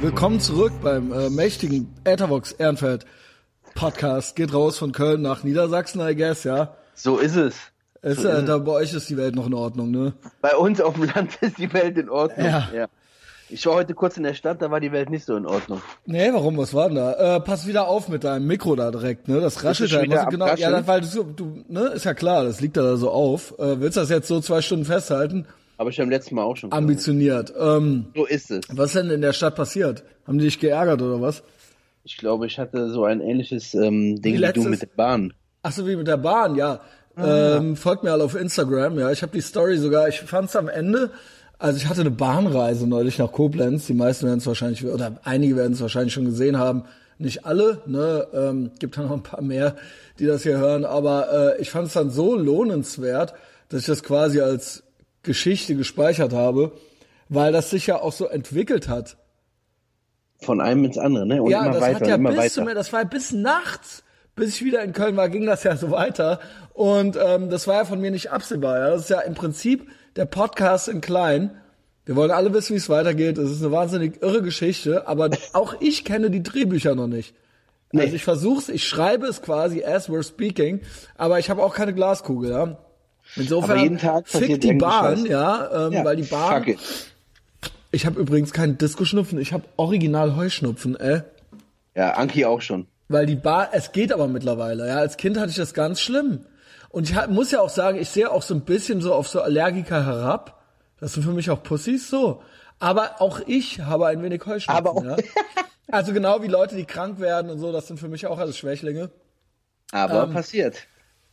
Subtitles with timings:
[0.00, 3.06] Willkommen zurück beim äh, mächtigen Ethervox Ehrenfeld
[3.74, 4.36] Podcast.
[4.36, 6.74] Geht raus von Köln nach Niedersachsen, I guess, ja.
[6.94, 7.56] So ist es.
[8.02, 10.12] Ist, So äh, ist da bei euch ist die Welt noch in Ordnung, ne?
[10.42, 12.46] Bei uns auf dem Land ist die Welt in Ordnung.
[12.46, 12.88] Ja.
[13.48, 15.80] Ich war heute kurz in der Stadt, da war die Welt nicht so in Ordnung.
[16.04, 16.58] Nee, warum?
[16.58, 17.36] Was war denn da?
[17.36, 19.40] Äh, pass wieder auf mit deinem Mikro da direkt, ne?
[19.40, 20.54] Das raschelt da immer so genau.
[20.56, 23.58] Ja, das, weil du, du, ne, ist ja klar, das liegt da so auf.
[23.58, 25.46] Äh, willst du das jetzt so zwei Stunden festhalten?
[25.78, 26.70] Aber ich beim letzten Mal auch schon.
[26.70, 26.82] gesagt.
[26.82, 27.52] Ambitioniert.
[27.58, 28.64] Ähm, So ist es.
[28.72, 30.04] was ist denn in der Stadt passiert?
[30.26, 31.42] Haben die dich geärgert oder was?
[32.04, 35.32] Ich glaube, ich hatte so ein ähnliches ähm, Ding Wie wie, du mit der Bahn.
[35.62, 36.80] Ach so, wie mit der Bahn, ja.
[37.18, 39.10] Ähm, folgt mir alle auf Instagram, ja.
[39.10, 41.10] Ich habe die Story sogar, ich fand's am Ende,
[41.58, 45.56] also ich hatte eine Bahnreise neulich nach Koblenz, die meisten werden es wahrscheinlich, oder einige
[45.56, 46.84] werden es wahrscheinlich schon gesehen haben,
[47.18, 49.76] nicht alle, ne, ähm, gibt da noch ein paar mehr,
[50.18, 53.32] die das hier hören, aber äh, ich fand es dann so lohnenswert,
[53.70, 54.82] dass ich das quasi als
[55.26, 56.72] Geschichte gespeichert habe,
[57.28, 59.18] weil das sich ja auch so entwickelt hat.
[60.40, 61.42] Von einem ins andere, ne?
[61.42, 62.50] Und Ja, immer das weiter hat ja immer bis weiter.
[62.50, 64.02] zu mir, das war ja bis nachts,
[64.34, 66.40] bis ich wieder in Köln war, ging das ja so weiter.
[66.74, 68.78] Und ähm, das war ja von mir nicht absehbar.
[68.78, 68.90] Ja?
[68.90, 71.50] Das ist ja im Prinzip der Podcast in klein.
[72.04, 73.38] Wir wollen alle wissen, wie es weitergeht.
[73.38, 77.34] Es ist eine wahnsinnig irre Geschichte, aber auch ich kenne die Drehbücher noch nicht.
[77.94, 80.80] Also ich versuch's, ich schreibe es quasi as we're speaking,
[81.16, 82.78] aber ich habe auch keine Glaskugel, ja.
[83.34, 85.28] Insofern Aber jeden Tag fick die Bahn, Scheiß.
[85.28, 86.58] ja, ähm, ja, weil die Bahn.
[86.64, 86.78] Fuck it.
[87.90, 91.22] Ich habe übrigens keinen Disco-Schnupfen, ich habe original Heuschnupfen, äh.
[91.94, 92.86] Ja, Anki auch schon.
[93.08, 94.86] Weil die Bar, es geht aber mittlerweile.
[94.88, 96.40] Ja, als Kind hatte ich das ganz schlimm.
[96.90, 99.40] Und ich muss ja auch sagen, ich sehe auch so ein bisschen so auf so
[99.40, 100.62] Allergiker herab.
[101.00, 102.42] Das sind für mich auch Pussys so.
[102.78, 104.86] Aber auch ich habe ein wenig Heuschnupfen.
[104.86, 105.16] Aber auch- ja.
[105.88, 108.58] Also genau wie Leute, die krank werden und so, das sind für mich auch alles
[108.58, 109.10] Schwächlinge.
[109.92, 110.86] Aber Ähm, passiert.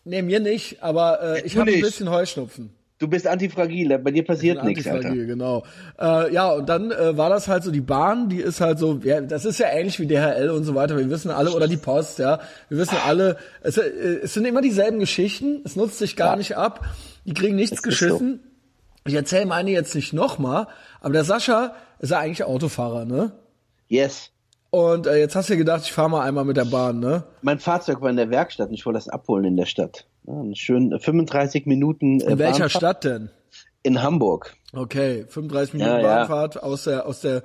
[0.05, 2.73] Nee, mir nicht, aber äh, ich habe ein bisschen Heuschnupfen.
[2.99, 4.87] Du bist antifragil, bei dir passiert nichts.
[4.87, 5.63] Antifragil, genau.
[5.99, 9.01] Äh, ja, und dann äh, war das halt so, die Bahn, die ist halt so,
[9.03, 10.97] ja, das ist ja ähnlich wie DHL und so weiter.
[10.97, 12.39] Wir wissen alle, oder die Post, ja.
[12.69, 13.89] Wir wissen alle, es, äh,
[14.23, 16.85] es sind immer dieselben Geschichten, es nutzt sich gar nicht ab,
[17.25, 18.39] die kriegen nichts ist geschissen.
[19.05, 20.67] Ich erzähle meine jetzt nicht nochmal,
[21.01, 23.33] aber der Sascha ist ja eigentlich Autofahrer, ne?
[23.89, 24.32] Yes.
[24.73, 27.25] Und äh, jetzt hast du gedacht, ich fahre mal einmal mit der Bahn, ne?
[27.43, 30.07] Mein Fahrzeug war in der Werkstatt und ich wollte das abholen in der Stadt.
[30.25, 33.29] Ja, schönen 35 Minuten äh, In welcher Bahnfahrt Stadt denn?
[33.83, 34.55] In Hamburg.
[34.73, 36.03] Okay, 35 Minuten Ja, ja.
[36.17, 37.43] Bahnfahrt aus der aus der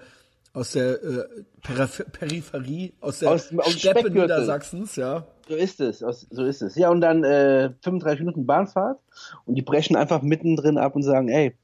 [0.55, 1.25] aus der äh,
[1.63, 4.11] Peripher Peripherie, aus der Aus dem- aus Steppe.
[4.11, 5.27] Niedersachsens, ja.
[5.47, 6.77] So ist es, aus- so ist es.
[6.77, 8.99] Ja, und dann äh, 35 Minuten Bahnfahrt
[9.45, 11.55] und die brechen einfach mittendrin ab und sagen, ey,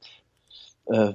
[0.85, 1.13] äh,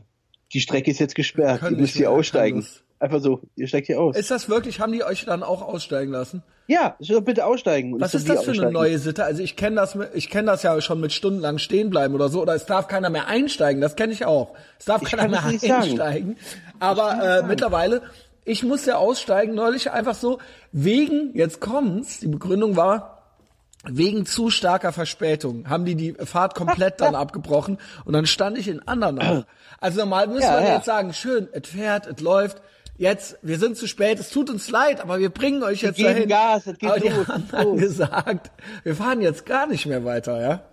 [0.52, 2.62] die Strecke ist jetzt gesperrt, ihr müsst nicht hier aussteigen.
[2.62, 2.82] das.
[3.00, 4.14] Einfach so, ihr steigt hier aus.
[4.14, 6.42] Ist das wirklich, haben die euch dann auch aussteigen lassen?
[6.66, 6.94] ja,
[7.24, 7.98] bitte aussteigen.
[8.00, 9.24] Was ist das für eine neue Sitte?
[9.24, 12.42] Also ich kenne das, ich kenne das ja schon mit stundenlang stehen bleiben oder so,
[12.42, 14.54] oder es darf keiner mehr einsteigen, das kenne ich auch.
[14.78, 15.82] Es darf Ich keiner mehr das nicht sagen.
[15.82, 16.36] einsteigen.
[16.78, 18.02] Aber äh, mittlerweile,
[18.44, 20.38] ich musste aussteigen neulich einfach so,
[20.70, 23.16] wegen, jetzt kommt's, die Begründung war,
[23.88, 28.68] Wegen zu starker Verspätung haben die die Fahrt komplett dann abgebrochen und dann stand ich
[28.68, 29.44] in Andernach.
[29.80, 30.74] Also normal müsste Ja, man ja.
[30.74, 32.60] jetzt sagen, schön, es fährt, es läuft.
[33.00, 36.10] Jetzt, wir sind zu spät, es tut uns leid, aber wir bringen euch jetzt geben
[36.10, 36.28] dahin.
[36.28, 38.50] Gas, es geht aber die los, haben es dann gesagt,
[38.82, 40.64] wir fahren jetzt gar nicht mehr weiter, ja?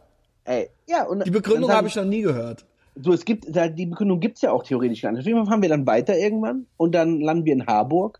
[0.43, 2.65] Ey, ja, und Die Begründung habe ich noch nie gehört.
[2.95, 5.21] Du, es gibt, die Begründung gibt's ja auch theoretisch gar nicht.
[5.21, 8.19] Auf jeden Fall fahren wir dann weiter irgendwann und dann landen wir in Harburg.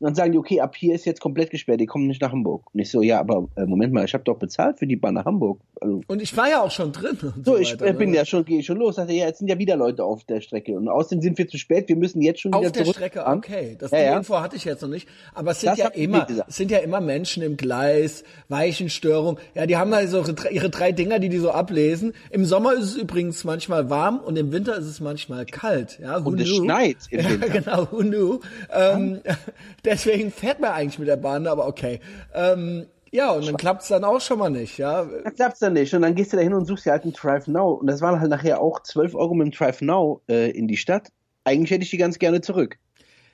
[0.00, 2.32] Und dann sagen die, okay, ab hier ist jetzt komplett gesperrt, die kommen nicht nach
[2.32, 2.64] Hamburg.
[2.74, 5.14] Und ich so, ja, aber äh, Moment mal, ich habe doch bezahlt für die Bahn
[5.14, 5.60] nach Hamburg.
[5.80, 7.16] Also, Und ich war ja auch schon drin.
[7.20, 8.16] So, so, ich weiter, bin ne?
[8.16, 8.96] ja schon, gehe schon los.
[8.96, 10.72] Sagte, ja, jetzt sind ja wieder Leute auf der Strecke.
[10.76, 12.96] Und außerdem sind wir zu spät, wir müssen jetzt schon wieder Auf der zurück.
[12.96, 13.76] Strecke, okay.
[13.78, 14.16] Das Ja, die ja.
[14.18, 15.08] Info hatte ich jetzt noch nicht.
[15.32, 19.38] Aber es sind Das ja immer, sind ja immer Menschen im Gleis, Weichenstörung.
[19.54, 20.18] Ja, die haben halt so
[20.50, 22.12] ihre, drei- Dinger, die die so ablesen.
[22.30, 25.98] Im Sommer ist es übrigens manchmal warm und im Winter ist es manchmal kalt.
[26.00, 27.48] Ja, Und es schneit im ja, Winter.
[27.48, 28.38] genau, who knew?
[28.72, 29.20] Ähm,
[29.84, 32.00] deswegen fährt man eigentlich mit der Bahn, aber okay.
[32.34, 35.04] Ähm, ja, und dann klappt's dann auch schon mal nicht, ja.
[35.22, 35.94] Das klappt's dann nicht.
[35.94, 37.74] Und dann gehst du da hin und suchst dir halt einen Drive Now.
[37.74, 40.76] Und das waren halt nachher auch 12 Euro mit dem Drive Now äh, in die
[40.76, 41.10] Stadt.
[41.44, 42.78] Eigentlich hätte ich die ganz gerne zurück.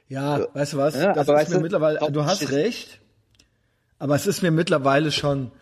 [0.09, 0.97] Ja, weißt du was?
[0.97, 3.01] Ja, das ist mir du, mittlerweile, auch du hast recht,
[4.01, 5.53] aber es ist mir mittlerweile schon,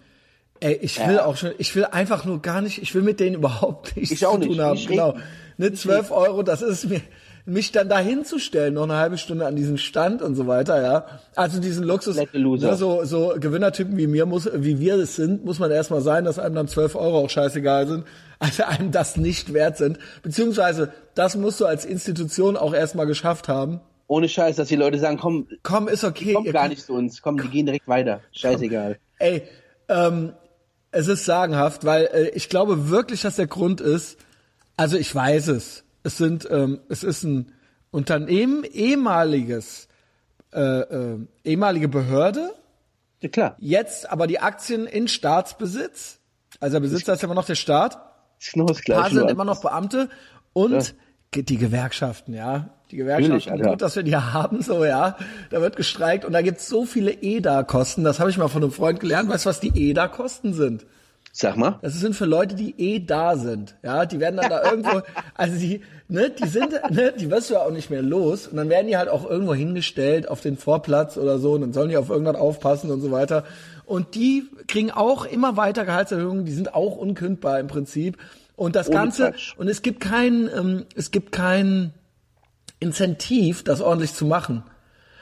[0.60, 3.36] ey, ich will auch schon, ich will einfach nur gar nicht, ich will mit denen
[3.36, 4.74] überhaupt nichts Ich auch zu nicht, tun haben.
[4.74, 5.16] nicht Genau.
[5.58, 7.02] Ne, 12 Euro, das ist mir,
[7.48, 11.06] mich dann da hinzustellen, noch eine halbe Stunde an diesem Stand und so weiter, ja.
[11.34, 15.58] Also diesen Luxus, ne, so, so Gewinnertypen wie mir muss, wie wir es sind, muss
[15.58, 18.04] man erstmal sein, dass einem dann 12 Euro auch scheißegal sind,
[18.38, 19.98] also einem das nicht wert sind.
[20.22, 23.80] Beziehungsweise, das musst du als Institution auch erstmal geschafft haben.
[24.06, 26.34] Ohne Scheiß, dass die Leute sagen, komm, Komm, ist okay.
[26.34, 27.20] kommt ihr gar nicht zu uns.
[27.22, 28.20] Komm, die gehen direkt weiter.
[28.32, 28.98] Scheißegal.
[29.18, 29.42] Ey,
[29.88, 30.32] ähm,
[30.90, 34.18] es ist sagenhaft, weil äh, ich glaube wirklich, dass der Grund ist,
[34.76, 37.52] also ich weiß es, es sind, ähm, es ist ein
[37.90, 39.88] Unternehmen, ehemaliges
[40.52, 42.50] äh, äh, ehemalige Behörde,
[43.20, 43.56] Ja, klar.
[43.58, 46.18] jetzt aber die Aktien in Staatsbesitz.
[46.60, 47.98] Also der Besitzer ist immer noch der Staat.
[48.54, 49.14] Paar Gleiche.
[49.16, 50.08] sind immer noch Beamte
[50.52, 50.94] und
[51.32, 52.70] ge- die Gewerkschaften, ja.
[52.90, 55.16] Die Gewerkschaften, gut, dass wir die haben, so, ja.
[55.50, 58.04] Da wird gestreikt und da gibt's so viele EDA-Kosten.
[58.04, 59.28] Das habe ich mal von einem Freund gelernt.
[59.28, 60.86] Weißt du, was die EDA-Kosten sind?
[61.32, 61.78] Sag mal.
[61.82, 63.76] Das sind für Leute, die eh da sind.
[63.82, 65.02] Ja, die werden dann da irgendwo,
[65.34, 68.48] also die, ne, die sind, ne, die wirst du ja auch nicht mehr los.
[68.48, 71.52] Und dann werden die halt auch irgendwo hingestellt auf den Vorplatz oder so.
[71.52, 73.44] Und dann sollen die auf irgendwas aufpassen und so weiter.
[73.86, 76.44] Und die kriegen auch immer weiter Gehaltserhöhungen.
[76.44, 78.18] Die sind auch unkündbar im Prinzip.
[78.56, 79.54] Und das Ohne Ganze, Quatsch.
[79.56, 81.92] und es gibt kein, ähm, es gibt kein
[82.80, 84.64] Incentiv, das ordentlich zu machen.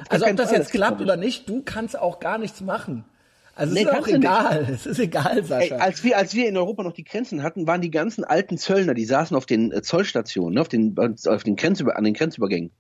[0.09, 3.05] Also ob das jetzt klappt oder nicht, du kannst auch gar nichts machen.
[3.57, 4.17] Also es Nee, ist auch nicht.
[4.17, 4.67] egal.
[4.71, 5.77] Es ist egal, Ey, Sascha.
[5.77, 8.95] als wir, als wir in Europa noch die Grenzen hatten, waren die ganzen alten Zöllner,
[8.95, 12.71] die saßen auf den äh, Zollstationen, ne, auf den, auf den Grenzüber, an den Grenzübergängen.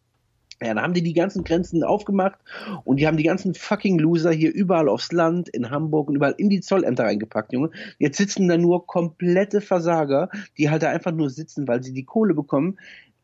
[0.62, 2.38] Ja, dann haben die die ganzen Grenzen aufgemacht
[2.84, 6.34] und die haben die ganzen fucking Loser hier überall aufs Land, in Hamburg und überall
[6.38, 7.70] in die Zollämter reingepackt, Junge.
[7.98, 12.04] Jetzt sitzen da nur komplette Versager, die halt da einfach nur sitzen, weil sie die
[12.04, 12.78] Kohle bekommen.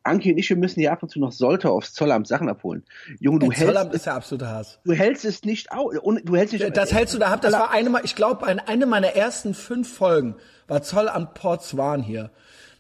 [0.04, 2.84] Anki und ich, wir müssen hier ab und zu noch Sollte aufs Zollamt Sachen abholen.
[3.20, 4.78] Junge, du hältst, Zollamt ist der absolute Hass.
[4.84, 5.94] du hältst es nicht aus.
[6.24, 7.40] Du hältst nicht Das hältst du da ab.
[7.42, 10.36] Das war eine, ich glaube, eine, eine meiner ersten fünf Folgen
[10.68, 12.30] war Zollamt Port Swan hier.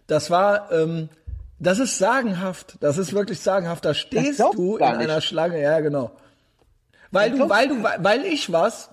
[0.06, 1.08] Das war, ähm,
[1.58, 2.76] das ist sagenhaft.
[2.80, 3.84] Das ist wirklich sagenhaft.
[3.84, 5.10] Da stehst du in nicht.
[5.10, 5.60] einer Schlange.
[5.60, 6.10] Ja, genau.
[7.10, 8.90] Weil Das du, weil du weil ich was,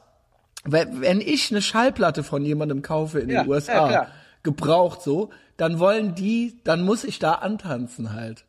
[0.66, 4.08] wenn ich eine Schallplatte von jemandem kaufe in Ja, den ja, USA, klar.
[4.44, 5.30] gebraucht so,
[5.60, 8.46] dann wollen die, dann muss ich da antanzen halt.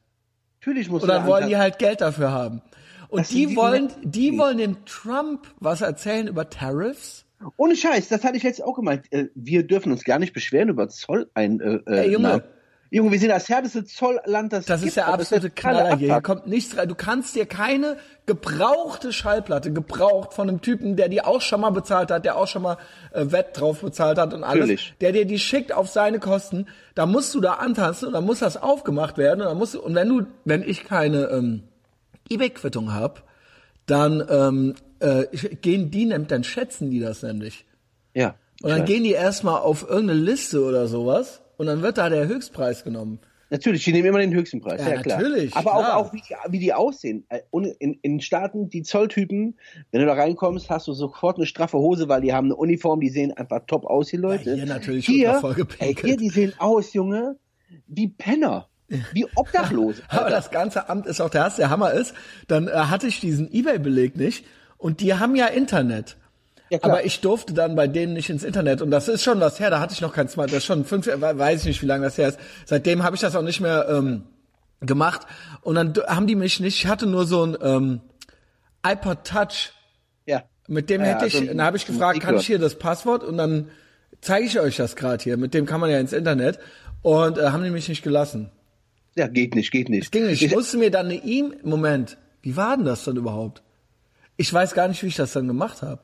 [0.60, 2.62] Natürlich musst Und du dann da wollen die halt Geld dafür haben.
[3.08, 7.24] Und Das die die wollen, die wollen dem Trump was erzählen über Tariffs.
[7.56, 9.12] Ohne Scheiß, das hatte ich jetzt auch gemeint.
[9.12, 11.60] Äh, Wir dürfen uns gar nicht beschweren über Zoll ein.
[11.60, 12.44] Äh, äh, Ey, Junge.
[12.92, 16.06] Junge, wir sind das härteste Zollland, das Das gibt, ist der absolute keiner Knaller hier.
[16.06, 16.40] Hier abpacken.
[16.42, 16.88] kommt nichts rein.
[16.88, 17.96] Du kannst dir keine
[18.26, 22.48] gebrauchte Schallplatte, gebraucht von einem Typen, der die auch schon mal bezahlt hat, der auch
[22.48, 22.78] schon mal
[23.12, 24.94] äh, Wett drauf bezahlt hat und alles, Natürlich.
[25.00, 26.66] der dir die schickt auf seine Kosten,
[26.96, 29.80] da musst du da antanzen und dann muss das aufgemacht werden und dann musst du,
[29.80, 31.62] und wenn du, wenn ich keine ähm,
[32.28, 33.22] Ebay-Quittung hab,
[33.86, 35.26] dann ähm, äh,
[35.62, 37.66] gehen die nämlich, dann schätzen die das nämlich.
[38.14, 38.34] Ja.
[38.62, 42.26] Und dann gehen die erstmal auf irgendeine Liste oder sowas und dann wird da der
[42.26, 43.18] Höchstpreis genommen.
[43.50, 45.18] Natürlich, die nehmen immer den höchsten Preis, Ja, ja, klar.
[45.18, 45.96] natürlich, Aber klar.
[45.98, 47.26] auch, auch wie, die, wie die aussehen.
[47.50, 49.58] Und in, in Staaten, die Zolltypen,
[49.92, 53.00] wenn du da reinkommst, hast du sofort eine straffe Hose, weil die haben eine Uniform,
[53.00, 54.48] die sehen einfach top aus, die Leute.
[54.48, 55.38] Ja, hier natürlich hier,
[55.80, 57.36] ey, hier, die sehen aus, Junge,
[57.86, 58.70] wie Penner.
[59.12, 60.00] Wie Obdachlose.
[60.08, 62.14] Aber das ganze Amt ist auch der Hass, der Hammer ist.
[62.48, 64.46] Dann äh, hatte ich diesen Ebay-Beleg nicht
[64.78, 66.16] und die haben ja Internet.
[66.70, 66.78] Ja.
[66.82, 69.70] Aber ich durfte dann bei denen nicht ins Internet und das ist schon was her.
[69.70, 70.50] Da hatte ich noch kein Smart.
[70.50, 72.38] Das ist schon fünf, we- weiß ich nicht, wie lange das her ist.
[72.64, 74.22] Seitdem habe ich das auch nicht mehr ähm,
[74.80, 75.22] gemacht
[75.62, 76.76] und dann haben die mich nicht.
[76.84, 78.00] Ich hatte nur so ein ähm,
[78.86, 79.72] iPod Touch.
[80.26, 80.42] ja.
[80.68, 83.24] Mit dem Ja, hätte ich, also dann habe ich gefragt, kann ich hier das Passwort
[83.24, 83.70] und dann
[84.20, 85.36] zeige ich euch das gerade hier.
[85.36, 86.60] Mit dem kann man ja ins Internet
[87.02, 88.52] und äh, haben die mich nicht gelassen.
[89.16, 90.04] Ja, geht nicht, geht nicht.
[90.04, 90.40] Es ging nicht.
[90.40, 91.58] Ich musste mir dann eine E-Mail.
[91.64, 93.62] Moment, wie war denn das dann überhaupt?
[94.36, 95.98] Ich weiß gar nicht, wie ich das dann gemacht habe.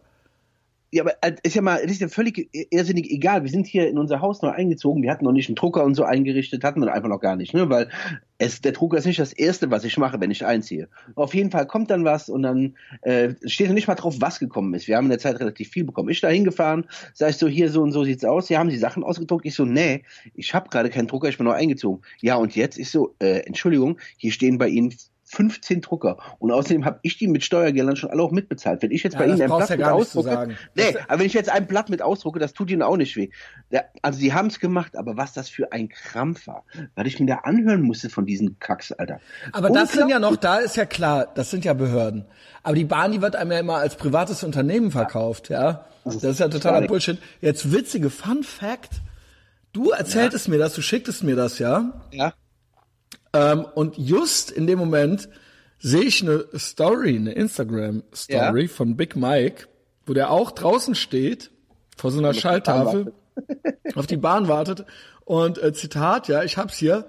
[0.97, 3.43] Ja, aber äh, ist ja mal, ist ja völlig irrsinnig egal.
[3.43, 5.03] Wir sind hier in unser Haus neu eingezogen.
[5.03, 7.53] Wir hatten noch nicht einen Drucker und so eingerichtet, hatten wir einfach noch gar nicht,
[7.53, 7.69] ne?
[7.69, 7.91] Weil
[8.39, 10.89] es, der Drucker ist nicht das erste, was ich mache, wenn ich einziehe.
[11.15, 14.39] Auf jeden Fall kommt dann was und dann äh, steht noch nicht mal drauf, was
[14.39, 14.89] gekommen ist.
[14.89, 16.09] Wir haben in der Zeit relativ viel bekommen.
[16.09, 18.49] Ich da hingefahren, sag ich so, hier so und so sieht's aus.
[18.49, 19.45] Hier haben sie Sachen ausgedruckt.
[19.45, 20.03] Ich so, nee,
[20.35, 22.01] ich habe gerade keinen Drucker, ich bin neu eingezogen.
[22.23, 22.79] Ja, und jetzt?
[22.79, 24.95] Ich so, äh, Entschuldigung, hier stehen bei Ihnen
[25.29, 26.17] 15 Drucker.
[26.39, 28.83] Und außerdem habe ich die mit Steuergeldern schon alle auch mitbezahlt.
[28.83, 31.19] Wenn ich jetzt Ja, bei Ihnen ein Blatt mit ja zu ausdrucke, nee, Das- aber
[31.19, 33.31] wenn ich jetzt ein Blatt mit ausdrucke, das tut Ihnen auch nicht weh.
[33.71, 36.65] Ja, also die haben es gemacht, aber was das für ein Krampf war,
[36.95, 39.21] weil ich mir da anhören musste von diesen Kacks, Alter.
[39.53, 42.25] Aber das sind ja noch, da ist ja klar, das sind ja Behörden.
[42.63, 45.87] Aber die Bahn, die wird einem ja immer als privates Unternehmen verkauft, ja.
[46.05, 47.19] Das ist ja totaler Bullshit.
[47.41, 49.01] Jetzt witzige Fun Fact.
[49.73, 51.93] Du erzähltest mir das, du schicktest mir das, ja.
[52.13, 52.33] Ja.
[53.33, 55.29] Ähm, und just in dem Moment
[55.79, 58.69] sehe ich eine Story, eine Instagram-Story Ja.
[58.69, 59.67] von Big Mike,
[60.07, 61.51] wo der auch draußen steht,
[61.97, 63.13] vor so einer Schalltafel,
[63.95, 64.85] auf die Bahn wartet.
[65.25, 67.07] Und äh, Zitat, ja, ich hab's hier.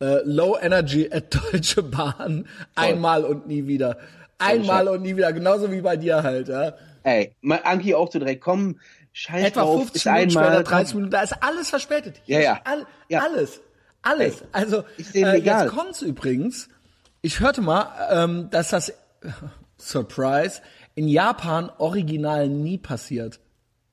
[0.00, 2.46] Äh, Low Energy at Deutsche Bahn.
[2.74, 3.98] Einmal und nie wieder.
[4.38, 5.32] Einmal und nie wieder.
[5.32, 6.74] Genauso wie bei dir halt, ja.
[7.04, 7.34] Ey,
[7.64, 8.78] Anki auch so direkt, komm,
[9.12, 10.96] scheiß Etwa drauf, 15 ist Minuten einmal, später, 30 komm.
[10.98, 12.22] Minuten, da ist alles verspätet.
[12.26, 12.60] Ja, ja.
[12.64, 13.20] All, Ja.
[13.22, 13.60] Alles.
[14.02, 14.44] Alles.
[14.52, 16.68] Also, äh, jetzt kommt's übrigens.
[17.20, 18.92] Ich hörte mal, ähm, dass das,
[19.78, 20.60] Surprise,
[20.94, 23.40] in Japan original nie passiert.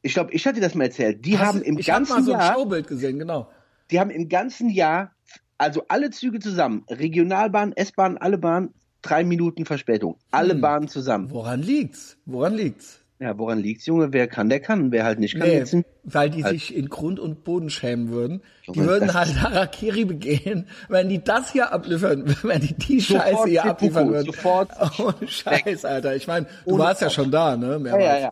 [0.02, 1.26] Ich glaube, ich hatte dir das mal erzählt.
[1.26, 3.50] Die Hast haben im ich hab ganzen mal so ein Jahr, Showbild gesehen, genau.
[3.92, 5.12] die haben im ganzen Jahr,
[5.58, 10.18] also alle Züge zusammen, Regionalbahn, S-Bahn, alle Bahnen, drei Minuten Verspätung.
[10.32, 10.62] Alle Hm.
[10.62, 11.32] Bahnen zusammen.
[11.32, 12.18] Woran liegt's?
[12.26, 12.99] Woran liegt's?
[13.22, 14.14] Ja, woran liegt's, Junge?
[14.14, 14.94] Wer kann, der kann.
[14.94, 18.10] Wer halt nicht kann, Nee, jetzt sind- weil die sich in Grund und Boden schämen
[18.10, 18.42] würden.
[18.68, 23.02] Die Junge, würden das- halt Harakiri begehen, wenn die das hier abliefern, wenn die die
[23.02, 24.26] Scheiße hier abliefern würden.
[24.28, 26.16] sofort Ohne Scheiß, Alter.
[26.16, 27.16] Ich meine, du Ohne warst ja Kopf.
[27.16, 27.72] schon da, ne?
[27.74, 28.04] Ja, Mehrmals.
[28.06, 28.32] ja, ja.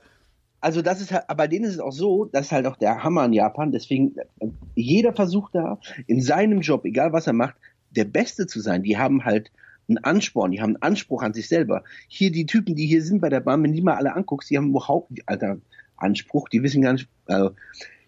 [0.62, 2.78] Also das ist halt, aber bei denen ist es auch so, das ist halt auch
[2.78, 3.72] der Hammer in Japan.
[3.74, 7.56] Deswegen, äh, jeder versucht da in seinem Job, egal was er macht,
[7.92, 8.84] der Beste zu sein.
[8.84, 9.52] Die haben halt
[9.88, 11.84] einen Ansporn, die haben einen Anspruch an sich selber.
[12.08, 14.58] Hier die Typen, die hier sind bei der Bahn, wenn die mal alle anguckst, die
[14.58, 15.58] haben überhaupt, Alter,
[15.98, 17.52] Anspruch, die wissen gar nicht, also,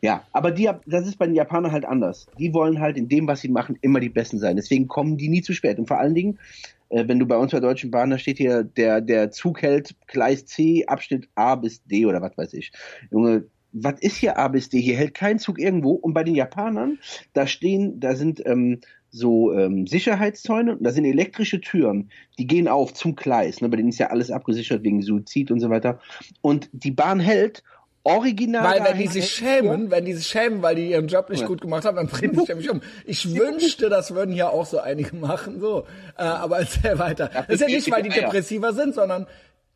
[0.02, 2.28] ja, aber die, das ist bei den Japanern halt anders.
[2.38, 4.56] Die wollen halt in dem, was sie machen, immer die Besten sein.
[4.56, 5.78] Deswegen kommen die nie zu spät.
[5.78, 6.40] Und vor allen Dingen,
[6.88, 9.96] äh, wenn du bei uns bei Deutschen Bahn, da steht hier, der, der Zug hält
[10.08, 12.72] Gleis C, Abschnitt A bis D oder was weiß ich.
[13.12, 14.80] Junge, was ist hier A bis D?
[14.80, 15.92] Hier hält kein Zug irgendwo.
[15.92, 17.00] Und bei den Japanern,
[17.34, 18.80] da stehen, da sind ähm,
[19.12, 23.62] so ähm, Sicherheitszäune und da sind elektrische Türen, die gehen auf zum Gleis.
[23.62, 23.70] Ne?
[23.70, 26.00] Bei denen ist ja alles abgesichert wegen Suizid und so weiter.
[26.42, 27.64] Und die Bahn hält
[28.04, 28.64] original.
[28.64, 31.48] Weil wenn die sich schämen, wenn die sich schämen, weil die ihren Job nicht Ja.
[31.48, 32.82] gut gemacht haben, dann bringen die sich nämlich um.
[33.06, 35.86] Ich wünschte, das würden hier auch so einige machen, so.
[36.18, 37.30] Äh, aber erzähl weiter.
[37.34, 39.28] Das ist ja nicht, weil die depressiver sind, sondern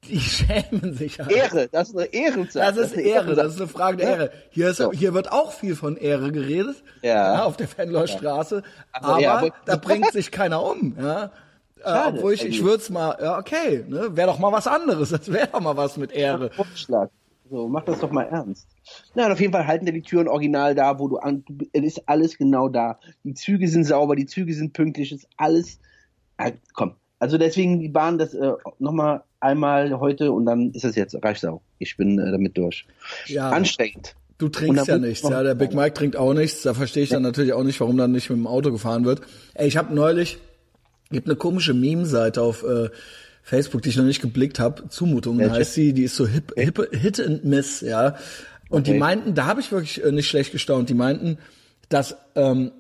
[0.07, 1.31] die schämen sich halt.
[1.31, 2.73] Ehre, das ist eine Ehrensache.
[2.73, 4.15] Das ist eine Ehre, das ist eine Frage der Ja.
[4.15, 4.31] Ehre.
[4.49, 4.91] Hier, ist, So.
[4.91, 7.43] hier wird auch viel von Ehre geredet, Ja.
[7.43, 10.95] auf der Fenloer Straße, Also, aber ja, aber- da bringt sich keiner um.
[10.99, 11.25] Ja.
[11.25, 11.29] Äh,
[11.83, 15.09] Schade, obwohl ich, ich würde es mal, ja okay, ne, wäre doch mal was anderes,
[15.09, 16.49] das wäre doch mal was mit Ehre.
[16.51, 17.09] Vorschlag.
[17.49, 18.67] So, mach das doch mal ernst.
[19.15, 21.43] Nein, auf jeden Fall halten dir die Türen original da, wo du an,
[21.73, 22.99] es ist alles genau da.
[23.23, 25.77] Die Züge sind sauber, die Züge sind pünktlich, ist alles,
[26.37, 26.95] ah, komm.
[27.23, 31.45] Also deswegen die Bahn, das äh, nochmal einmal heute und dann ist es jetzt, reicht's
[31.45, 31.61] auch.
[31.79, 32.85] Ich bin äh, damit durch.
[33.27, 33.49] Ja.
[33.49, 34.17] Anstrengend.
[34.39, 35.41] Du trinkst ja nichts, ja.
[35.41, 36.63] Der Big Mike trinkt auch nichts.
[36.63, 39.21] Da verstehe ich dann natürlich auch nicht, warum dann nicht mit dem Auto gefahren wird.
[39.53, 40.37] Ey, ich habe neulich,
[41.11, 42.89] gibt eine komische Meme-Seite auf äh,
[43.41, 44.89] Facebook, die ich noch nicht geblickt habe.
[44.89, 45.55] Zumutungen Welche?
[45.55, 48.17] heißt sie, die ist so hip, hip, Hit and Miss, ja.
[48.67, 48.99] Und die Okay.
[48.99, 50.89] meinten, da habe ich wirklich äh, nicht schlecht gestaunt.
[50.89, 51.37] Die meinten,
[51.87, 52.73] dass ähm,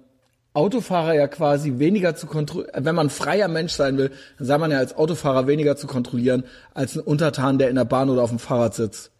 [0.53, 4.69] Autofahrer ja quasi weniger zu kontrollieren, wenn man freier Mensch sein will, dann sei man
[4.71, 6.43] ja als Autofahrer weniger zu kontrollieren
[6.73, 9.11] als ein Untertan, der in der Bahn oder auf dem Fahrrad sitzt.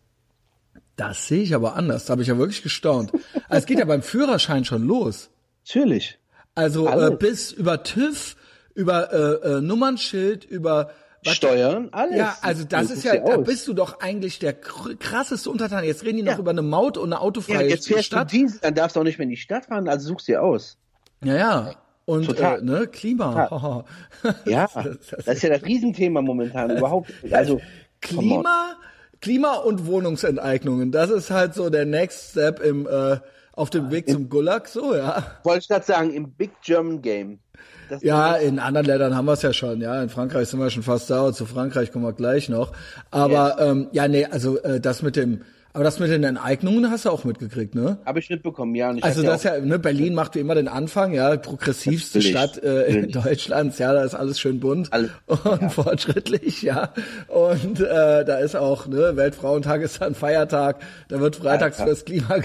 [0.95, 2.05] Das sehe ich aber anders.
[2.05, 3.11] Da habe ich ja wirklich gestaunt.
[3.49, 5.31] Also es geht ja beim Führerschein schon los.
[5.65, 6.19] Natürlich.
[6.53, 8.35] Also äh, bis über TÜV,
[8.75, 10.91] über äh, äh, Nummernschild, über
[11.23, 12.17] was- Steuern, alles.
[12.17, 15.83] Ja, also das Du ist ja, da bist du doch eigentlich der kr- krasseste Untertan.
[15.83, 16.37] Jetzt reden die noch Ja.
[16.39, 18.31] über eine Maut und eine ja, autofreie jetzt fährst Stadt.
[18.31, 20.43] du Dienst, dann darfst du auch nicht mehr in die Stadt fahren, also suchst dir
[20.43, 20.77] aus.
[21.23, 21.71] Ja, ja.
[22.05, 22.59] Und Total.
[22.59, 23.85] äh, ne, Klima.
[24.45, 27.11] Ja, das ist ja das Riesenthema momentan überhaupt.
[27.31, 27.61] Also.
[28.01, 28.75] Klima,
[29.21, 30.91] Klima und Wohnungsenteignungen.
[30.91, 33.17] Das ist halt so der Next Step im äh,
[33.53, 35.23] auf dem Weg zum Gulag, so ja.
[35.43, 37.39] wollte ich gerade sagen, im Big German Game.
[37.87, 40.01] Das Ja, in anderen Ländern haben wir es ja schon, ja.
[40.01, 42.71] In Frankreich sind wir schon fast da, und zu Frankreich kommen wir gleich noch.
[43.11, 45.41] Aber ähm, ja, nee, also äh, das mit dem,
[45.75, 47.97] aber das mit den Enteignungen hast du auch mitgekriegt, ne?
[48.05, 48.93] Habe ich mitbekommen, ja.
[48.93, 52.83] Ich Also das ja, ne, Berlin macht wie immer den Anfang, ja, progressivste Stadt äh,
[52.85, 53.11] in.
[53.11, 56.93] Deutschlands, ja, da ist alles schön bunt Alles- und fortschrittlich, ja.
[57.27, 61.87] Und äh, da ist auch, ne, Weltfrauentag ist dann Feiertag, da wird freitags Ja, ja.
[61.87, 62.35] fürs Klima.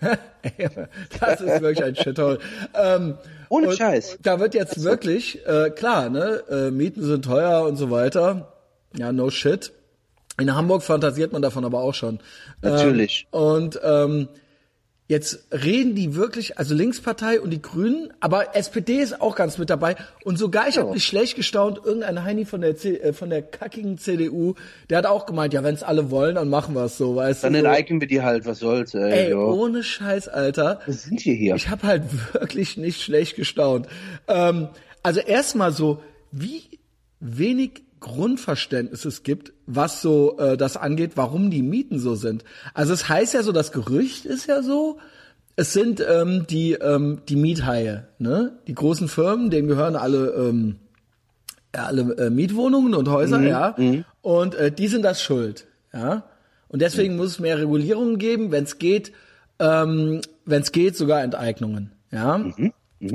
[1.20, 2.38] das ist wirklich ein Shithole.
[2.74, 3.14] Ähm,
[3.48, 4.18] Ohne und Scheiß.
[4.22, 8.52] Da wird jetzt wirklich, äh, klar, ne, äh, Mieten sind teuer und so weiter.
[8.96, 9.72] Ja, no shit.
[10.38, 12.20] In Hamburg fantasiert man davon aber auch schon.
[12.62, 13.26] Natürlich.
[13.32, 14.28] Ähm, und ähm,
[15.08, 19.68] jetzt reden die wirklich, also Linkspartei und die Grünen, aber SPD ist auch ganz mit
[19.68, 19.94] dabei.
[20.24, 23.42] Und sogar, ich habe nicht schlecht gestaunt, irgendein Heini von der, C äh, von der
[23.42, 24.54] kackigen CDU,
[24.88, 27.44] der hat auch gemeint, ja, wenn es alle wollen, dann machen wir es so, weißt
[27.44, 27.60] dann du.
[27.60, 27.66] So.
[27.66, 29.26] enteignen wir die halt, was soll's, ey.
[29.26, 30.80] Ey, ohne Scheiß, Alter.
[30.86, 31.56] Was sind wir hier?
[31.56, 33.86] Ich habe halt wirklich nicht schlecht gestaunt.
[34.28, 34.68] Ähm,
[35.02, 36.80] also erstmal so, wie
[37.20, 42.44] wenig Grundverständnis es gibt, was so äh, das angeht, warum die Mieten so sind.
[42.74, 44.98] Also es heißt ja so, das Gerücht ist ja so,
[45.56, 48.58] es sind ähm, die ähm, die Miethaie, ne?
[48.66, 50.76] Die großen Firmen, denen gehören alle ähm,
[51.74, 53.74] ja, alle äh, Mietwohnungen und Häuser, ja.
[54.20, 56.24] Und äh, die sind das schuld, ja.
[56.68, 59.12] Und deswegen muss es mehr Regulierungen geben, wenn es geht,
[59.58, 62.36] ähm, wenn es geht, sogar Enteignungen, ja.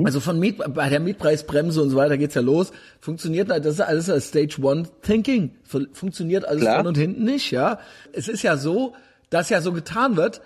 [0.04, 2.72] Also von Miet, bei der Mietpreisbremse und so weiter geht's ja los.
[3.00, 5.52] Funktioniert halt, das ist alles als Stage One Thinking.
[5.64, 6.74] Fun- Funktioniert alles Klar.
[6.74, 7.78] vorne und hinten nicht, ja.
[8.12, 8.94] Es ist ja so,
[9.30, 10.42] dass ja so getan wird,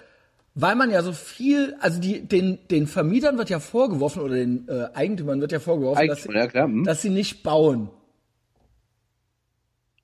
[0.55, 4.69] weil man ja so viel, also die, den, den Vermietern wird ja vorgeworfen oder den
[4.69, 6.85] äh, Eigentümern wird ja vorgeworfen, dass sie, ja, klar, hm.
[6.85, 7.89] dass sie nicht bauen.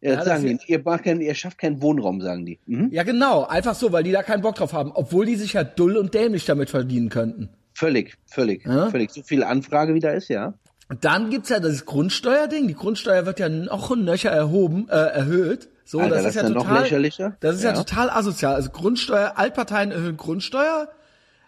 [0.00, 0.58] Ja, Ja, sagen die.
[0.72, 2.58] Ihr, keinen, ihr schafft keinen Wohnraum, sagen die.
[2.66, 2.88] Mhm.
[2.92, 5.64] Ja, genau, einfach so, weil die da keinen Bock drauf haben, obwohl die sich ja
[5.64, 7.50] dull und dämlich damit verdienen könnten.
[7.78, 8.90] Völlig, völlig, Ja?
[8.90, 9.12] völlig.
[9.12, 10.54] So viel Anfrage wie da ist, ja.
[11.00, 12.66] Dann gibt's ja das Grundsteuerding.
[12.66, 15.68] Die Grundsteuer wird ja noch und nöcher erhoben, äh, erhöht.
[15.84, 17.70] So, Alter, das, das ist ja total, das ist ja.
[17.70, 17.76] Ja.
[17.76, 18.54] total asozial.
[18.56, 20.88] Also Grundsteuer, Altparteien erhöhen Grundsteuer,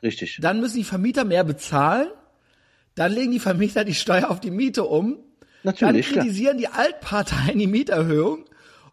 [0.04, 0.38] Richtig.
[0.40, 2.06] dann müssen die Vermieter mehr bezahlen,
[2.94, 5.18] dann legen die Vermieter die Steuer auf die Miete um,
[5.64, 6.25] Natürlich, dann klar.
[6.25, 8.44] kritisieren die Altparteien die Mieterhöhung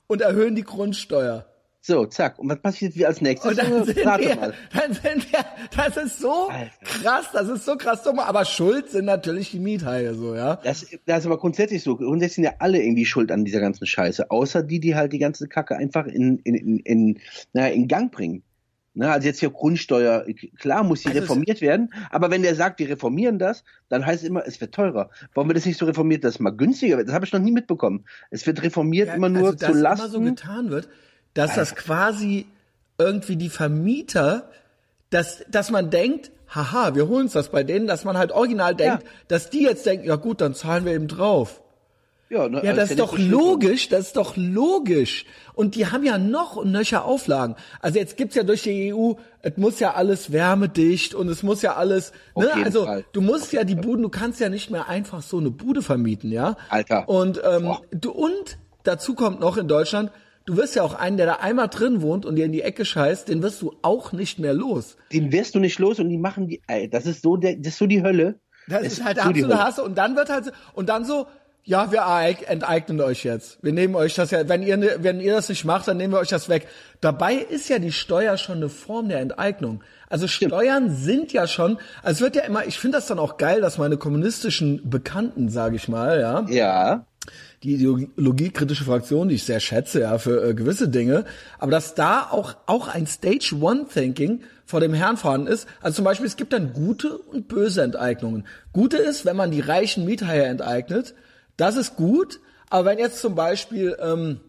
[0.08, 1.46] und erhöhen die Grundsteuer.
[1.88, 2.38] So, zack.
[2.38, 3.50] Und was passiert wie als nächstes?
[3.50, 4.54] Und dann sind, Rate wir, mal.
[4.74, 5.40] dann sind wir,
[5.74, 6.70] das ist so Alter.
[6.84, 10.58] krass, das ist so krass dumm, aber schuld sind natürlich die Miethaie so, ja.
[10.58, 11.96] Das, das ist aber grundsätzlich so.
[11.96, 14.30] Grundsätzlich sind ja alle irgendwie schuld an dieser ganzen Scheiße.
[14.30, 17.20] Außer die, die halt die ganze Kacke einfach in, in, in, in,
[17.54, 18.44] naja, in Gang bringen.
[18.94, 20.26] Na, also jetzt hier Grundsteuer,
[20.60, 24.24] klar muss die Also reformiert werden, aber wenn der sagt, wir reformieren das, dann heißt
[24.24, 25.12] es immer, es wird teurer.
[25.36, 27.08] Warum wird es nicht so reformiert, dass es mal günstiger wird?
[27.08, 28.06] Das habe ich noch nie mitbekommen.
[28.32, 30.12] Es wird reformiert immer nur also, zu immer Lasten.
[30.12, 30.90] so getan wird,
[31.38, 32.48] dass das quasi
[32.98, 34.50] irgendwie die Vermieter,
[35.10, 38.74] dass, dass man denkt, haha, wir holen uns das bei denen, dass man halt original
[38.76, 39.10] denkt, Ja.
[39.28, 41.62] dass die jetzt denken, ja gut, dann zahlen wir eben drauf.
[42.30, 45.26] ja, ne, Ja, also das ist doch logisch, das ist doch logisch.
[45.54, 47.56] Und die haben ja noch nöcher Auflagen.
[47.82, 51.62] Also jetzt gibt's ja durch die EU, es muss ja alles wärmedicht und es muss
[51.62, 52.52] ja alles, Auf ne?
[52.66, 53.06] Also Fall.
[53.14, 56.32] du musst ja die Buden, du kannst ja nicht mehr einfach so eine Bude vermieten,
[56.32, 56.58] ja?
[56.70, 57.08] Alter.
[57.08, 57.82] Und ähm, Boah.
[57.92, 60.12] du und dazu kommt noch in Deutschland,
[60.48, 62.86] du wirst ja auch einen, der da einmal drin wohnt und dir in die Ecke
[62.86, 64.98] scheißt, den wirst du auch nicht mehr los.
[65.14, 67.74] Den wirst du nicht los und die machen die, ey, das ist so der, das
[67.74, 68.40] ist so die Hölle.
[68.68, 69.64] Das Es ist halt der absolute.
[69.64, 69.84] Hasse.
[69.84, 71.28] Und dann wird halt so, und dann so,
[71.64, 73.62] ja, wir eig- enteignen euch jetzt.
[73.62, 76.14] Wir nehmen euch das ja, wenn ihr, ne- wenn ihr das nicht macht, dann nehmen
[76.14, 76.66] wir euch das weg.
[77.02, 79.84] Dabei ist ja die Steuer schon eine Form der Enteignung.
[80.10, 83.36] Also Steuern sind ja schon, also es wird ja immer, ich finde das dann auch
[83.38, 87.06] geil, dass meine kommunistischen Bekannten, sage ich mal, ja, Ja.
[87.64, 91.26] Die ideologiekritische Fraktion, die ich sehr schätze, ja, für äh, gewisse Dinge,
[91.58, 95.68] aber dass da auch, auch ein Stage One Thinking vor dem Herrn vorhanden ist.
[95.82, 98.46] Also zum Beispiel, es gibt dann gute und böse Enteignungen.
[98.74, 101.16] Gute ist, wenn man die reichen Miethaie enteignet,
[101.56, 104.40] das ist gut, aber wenn jetzt zum Beispiel ähm,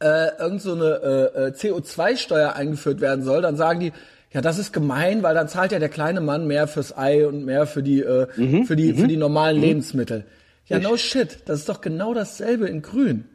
[0.00, 3.92] äh, irgend so eine äh, äh, CO2-Steuer eingeführt werden soll, dann sagen die,
[4.32, 7.44] ja, das ist gemein, weil dann zahlt ja der kleine Mann mehr fürs Ei und
[7.44, 10.24] mehr für die äh, Mhm, für die für die normalen Lebensmittel.
[10.66, 13.28] Ja, no shit, das ist doch genau dasselbe in Grün.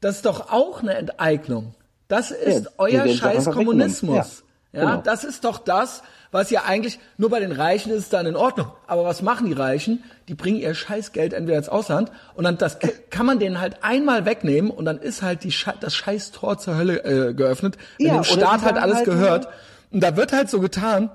[0.00, 1.74] Das ist doch auch eine Enteignung.
[2.08, 4.44] Das ist die euer scheiß Kommunismus.
[4.72, 5.02] Ja, Ja, genau.
[5.02, 8.36] das ist doch das, was ja eigentlich, nur bei den Reichen ist es dann in
[8.36, 8.66] Ordnung.
[8.86, 10.02] Aber was machen die Reichen?
[10.28, 12.78] Die bringen ihr Scheißgeld entweder ins Ausland und dann das
[13.10, 16.76] kann man denen halt einmal wegnehmen und dann ist halt die Sche das Scheißtor zur
[16.76, 19.44] Hölle äh, geöffnet, wenn Ja, dem Staat halt alles halt gehört.
[19.44, 19.52] nur-
[19.92, 21.10] Und da wird halt so getan,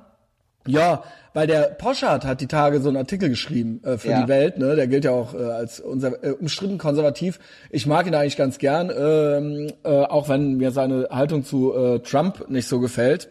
[0.65, 4.21] ja, weil der Poschardt hat die Tage so einen Artikel geschrieben äh, für Ja.
[4.23, 4.75] die Welt, ne?
[4.75, 7.39] Der gilt ja auch äh, als unser äh, umstritten konservativ.
[7.69, 11.99] Ich mag ihn eigentlich ganz gern, ähm, äh, auch wenn mir seine Haltung zu äh,
[11.99, 13.29] Trump nicht so gefällt.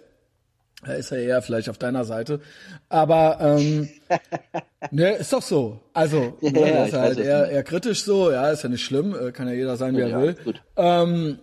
[0.87, 2.41] Da ist er eher vielleicht auf deiner Seite.
[2.89, 3.89] Aber ähm,
[4.93, 5.81] ne, ist doch so.
[5.93, 9.13] Also, Ja, ne, ja, ist halt eher, eher kritisch so, ja, ist ja nicht schlimm,
[9.15, 10.37] äh, kann ja jeder sein, wie er will.
[10.45, 10.63] gut.
[10.77, 11.41] Ähm,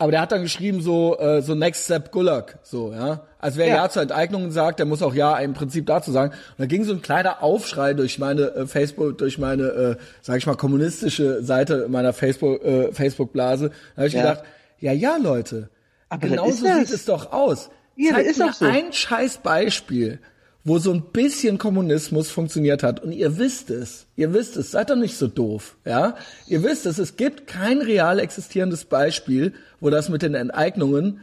[0.00, 3.22] aber der hat dann geschrieben so äh, so Next Step Gulag, so ja.
[3.38, 3.74] Also wer ja.
[3.76, 3.88] Ja.
[3.88, 6.32] zur Enteignung sagt, der muss auch ja im Prinzip dazu sagen.
[6.32, 10.38] Und da ging so ein kleiner Aufschrei durch meine äh, Facebook, durch meine, äh, sag
[10.38, 13.70] ich mal, kommunistische Seite meiner Facebook äh, Facebook Blase.
[13.94, 14.22] Da habe ich Ja.
[14.22, 14.44] gedacht,
[14.80, 15.70] ja ja Leute,
[16.08, 17.70] Aber genau so sieht es doch aus.
[17.96, 18.64] Ja, das Zeigt ist mir doch so.
[18.66, 20.18] ein scheiß Beispiel,
[20.64, 24.90] wo so ein bisschen Kommunismus funktioniert hat und ihr wisst es, ihr wisst es, seid
[24.90, 26.16] doch nicht so doof, ja?
[26.46, 31.20] Ihr wisst es, es gibt kein real existierendes Beispiel, wo das mit den Enteignungen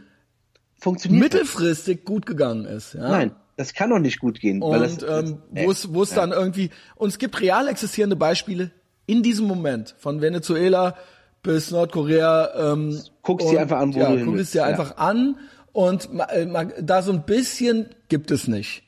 [0.79, 1.23] Funktioniert.
[1.23, 3.09] mittelfristig gut gegangen ist, ja?
[3.09, 4.61] Nein, das kann doch nicht gut gehen.
[4.61, 8.71] Und das, ähm, wo es wo es dann irgendwie und es gibt real existierende Beispiele
[9.05, 10.95] in diesem Moment von Venezuela
[11.43, 12.73] bis Nordkorea.
[12.73, 14.65] Ähm, Guck's und, dir einfach an, wo ja, du hin guck es willst, dir ja.
[14.65, 15.37] einfach an
[15.73, 18.83] und äh, da so ein bisschen gibt es nicht.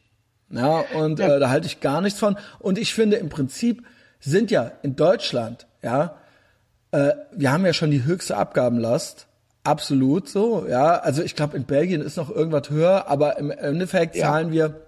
[0.52, 1.36] Ja, und Ja.
[1.36, 2.38] Äh, da halte ich gar nichts von.
[2.60, 3.84] Und ich finde im Prinzip
[4.20, 6.16] sind ja in Deutschland, ja,
[6.92, 9.28] äh, wir haben ja schon die höchste Abgabenlast.
[9.64, 10.96] Absolut so, ja.
[11.00, 14.28] Also ich glaube, in Belgien ist noch irgendwas höher, aber im Endeffekt Ja.
[14.28, 14.82] zahlen wir.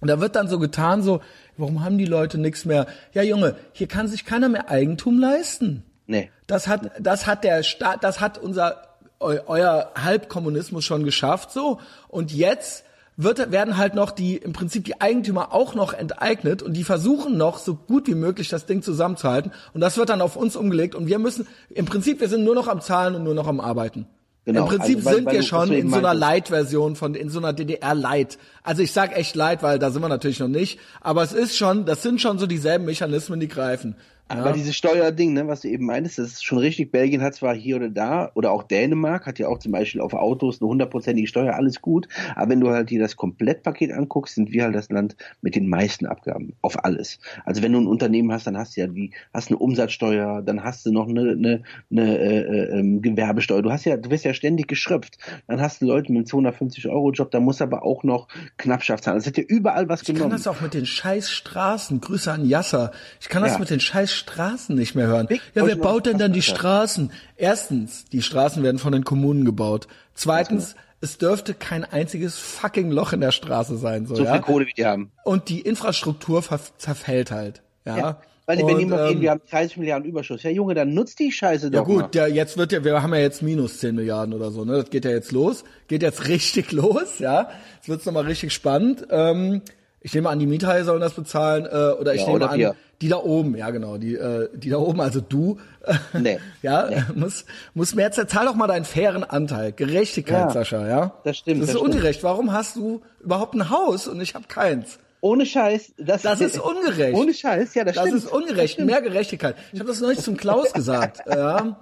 [0.00, 1.20] Und da wird dann so getan, so,
[1.56, 2.86] warum haben die Leute nichts mehr?
[3.12, 5.82] Ja, Junge, hier kann sich keiner mehr Eigentum leisten.
[6.06, 6.30] Nee.
[6.46, 8.82] Das hat, das hat der Staat, das hat unser,
[9.18, 11.80] eu, euer Halbkommunismus schon geschafft, so.
[12.08, 12.84] Und jetzt
[13.22, 17.36] wird, werden halt noch die, im Prinzip die Eigentümer auch noch enteignet und die versuchen
[17.36, 19.52] noch so gut wie möglich das Ding zusammenzuhalten.
[19.74, 22.54] Und das wird dann auf uns umgelegt und wir müssen, im Prinzip, wir sind nur
[22.54, 24.06] noch am Zahlen und nur noch am Arbeiten.
[24.46, 27.28] Genau, Im Prinzip also, weil- sind weil wir schon in so einer Light-Version von, in
[27.28, 28.38] so einer DDR-Light.
[28.62, 30.80] Also ich sag echt Light, weil da sind wir natürlich noch nicht.
[31.00, 33.96] Aber es ist schon, das sind schon so dieselben Mechanismen, die greifen.
[34.38, 36.92] Aber dieses Steuerding, ne, was du eben meintest, das ist schon richtig.
[36.92, 40.14] Belgien hat zwar hier oder da, oder auch Dänemark hat ja auch zum Beispiel auf
[40.14, 42.06] Autos eine hundertprozentige Steuer, alles gut.
[42.36, 45.68] Aber wenn du halt dir das Komplettpaket anguckst, sind wir halt das Land mit den
[45.68, 47.18] meisten Abgaben auf alles.
[47.44, 50.62] Also wenn du ein Unternehmen hast, dann hast du ja die, hast eine Umsatzsteuer, dann
[50.64, 53.62] hast du noch eine, eine, eine äh, äh, Gewerbesteuer.
[53.62, 55.18] Du hast ja, du wirst ja ständig geschröpft.
[55.48, 59.04] Dann hast du Leute mit einem 250 Euro Job, da muss aber auch noch Knappschaft
[59.04, 59.18] zahlen.
[59.18, 60.22] Es hat ja überall was Ich genommen.
[60.22, 62.00] kann das auch mit den scheiß Straßen.
[62.00, 62.92] Grüße an Yasser.
[63.20, 63.58] Ich kann das Ja.
[63.58, 65.26] mit den scheiß Straßen nicht mehr hören.
[65.26, 67.10] Big Ja, wer baut denn dann die Straßen.
[67.36, 69.88] Erstens, die Straßen werden von den Kommunen gebaut.
[70.14, 74.34] Zweitens, es dürfte kein einziges fucking Loch in der Straße sein, so, so ja.
[74.34, 75.10] viel Kohle, wie die haben.
[75.24, 76.44] Und die Infrastruktur
[76.78, 77.96] zerfällt halt, ja.
[77.96, 78.20] Ja.
[78.46, 80.42] Weil die, immer ähm, reden, wir haben 30 Milliarden Überschuss.
[80.42, 82.02] Ja, Junge, dann nutzt die Scheiße Ja doch mal.
[82.02, 84.72] gut, ja, jetzt wird ja, wir haben ja jetzt minus 10 Milliarden oder so, ne?
[84.72, 85.62] Das geht ja jetzt los.
[85.86, 87.48] Geht jetzt richtig los, ja.
[87.76, 89.06] Jetzt wird's nochmal richtig spannend.
[89.08, 89.62] Ähm,
[90.00, 92.58] ich nehme an, die Mieter sollen das bezahlen, äh, oder ich Ja, nehme oder an,
[92.58, 92.74] wir.
[93.02, 95.58] die da oben, ja genau, die, äh, die da oben, also du,
[96.12, 96.38] Nee.
[96.62, 97.02] ja, Nee.
[97.14, 99.72] muss, muss mehr, zahl doch mal deinen fairen Anteil.
[99.72, 101.14] Gerechtigkeit, Ja, Sascha, ja.
[101.24, 101.94] das stimmt, Das ist das stimmt.
[101.96, 102.22] ungerecht.
[102.22, 104.98] Warum hast du überhaupt ein Haus und ich habe keins?
[105.22, 105.92] Ohne Scheiß.
[105.98, 107.14] Das, Das ist ungerecht.
[107.14, 108.24] Ohne Scheiß, ja, das, Das stimmt.
[108.24, 108.78] ist ungerecht.
[108.80, 109.54] Mehr Gerechtigkeit.
[109.72, 111.20] Ich habe das neulich zum Klaus gesagt.
[111.28, 111.76] Ja.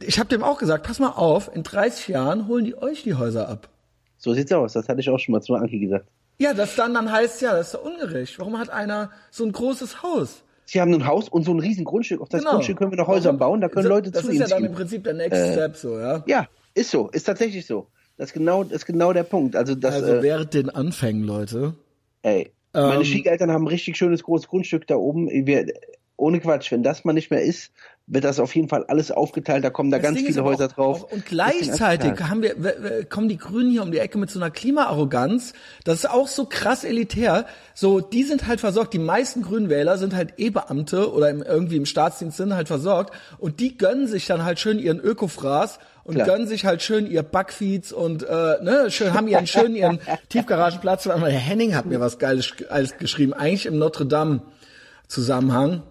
[0.00, 3.14] Ich habe dem auch gesagt, pass mal auf, in 30 Jahren holen die euch die
[3.14, 3.68] Häuser ab.
[4.18, 4.72] So sieht's aus.
[4.72, 6.06] Das hatte ich auch schon mal zu Anki gesagt.
[6.38, 8.38] Ja, das dann, dann heißt ja, das ist doch ungerecht.
[8.38, 10.42] Warum hat einer so ein großes Haus?
[10.66, 12.20] Sie haben ein Haus und so ein riesen Grundstück.
[12.20, 12.52] Auf das Genau.
[12.52, 14.48] Grundstück können wir noch Häuser bauen, da können So, Leute Das zu ist ihnen ja
[14.48, 14.66] dann ziehen.
[14.70, 16.24] im Prinzip der Next Step so, ja.
[16.26, 17.08] Ja, ist so.
[17.10, 17.86] Ist tatsächlich so.
[18.16, 19.56] Das ist genau, das ist genau der Punkt.
[19.56, 21.74] Also, das, Also äh, während den Anfängen, Leute.
[22.22, 25.28] ey, meine ähm, Schwiegereltern haben ein richtig schönes großes Grundstück da oben.
[25.46, 25.66] Wir,
[26.16, 27.72] ohne Quatsch, wenn das mal nicht mehr ist,
[28.06, 29.64] wird das auf jeden Fall alles aufgeteilt.
[29.64, 31.04] Da kommen da Das ganz Ding viele Häuser auch, drauf.
[31.04, 34.50] Auch, und gleichzeitig haben wir, kommen die Grünen hier um die Ecke mit so einer
[34.50, 35.54] Klimaarroganz.
[35.84, 37.46] Das ist auch so krass elitär.
[37.72, 38.92] So, die sind halt versorgt.
[38.92, 43.14] Die meisten Grünwähler sind halt E-Beamte oder im, irgendwie im Staatsdienst sind halt versorgt.
[43.38, 46.26] Und die gönnen sich dann halt schön ihren Ökofraß und Klar.
[46.26, 51.06] gönnen sich halt schön ihr Backfeeds und äh, ne, schön haben ihren schön ihren Tiefgaragenplatz.
[51.06, 54.42] Weil Der Henning hat mir was Geiles, Geiles geschrieben, eigentlich im Notre Dame
[55.08, 55.82] Zusammenhang.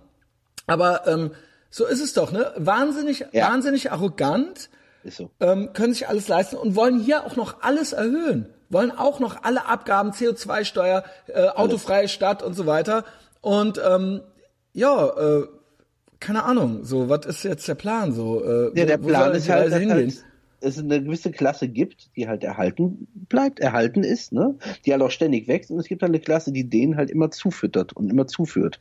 [0.67, 1.32] Aber ähm,
[1.75, 2.51] so ist es doch, ne?
[2.55, 3.49] Wahnsinnig, Ja.
[3.49, 4.69] wahnsinnig arrogant,
[5.03, 5.31] Ist so.
[5.39, 8.45] ähm, können sich alles leisten und wollen hier auch noch alles erhöhen.
[8.69, 13.05] Wollen auch noch alle Abgaben, CO2-Steuer, äh, autofreie Stadt und so weiter.
[13.41, 14.21] Und ähm,
[14.73, 15.47] ja, äh,
[16.19, 18.13] keine Ahnung, so, was ist jetzt der Plan?
[18.13, 19.89] So, äh, Ja, der Plan ist halt, hingehen?
[19.91, 20.23] halt
[20.62, 24.55] es eine gewisse Klasse gibt, die halt erhalten bleibt, erhalten ist, ne?
[24.86, 27.31] Die halt auch ständig wächst und es gibt halt eine Klasse, die denen halt immer
[27.31, 28.79] zufüttert und immer zuführt.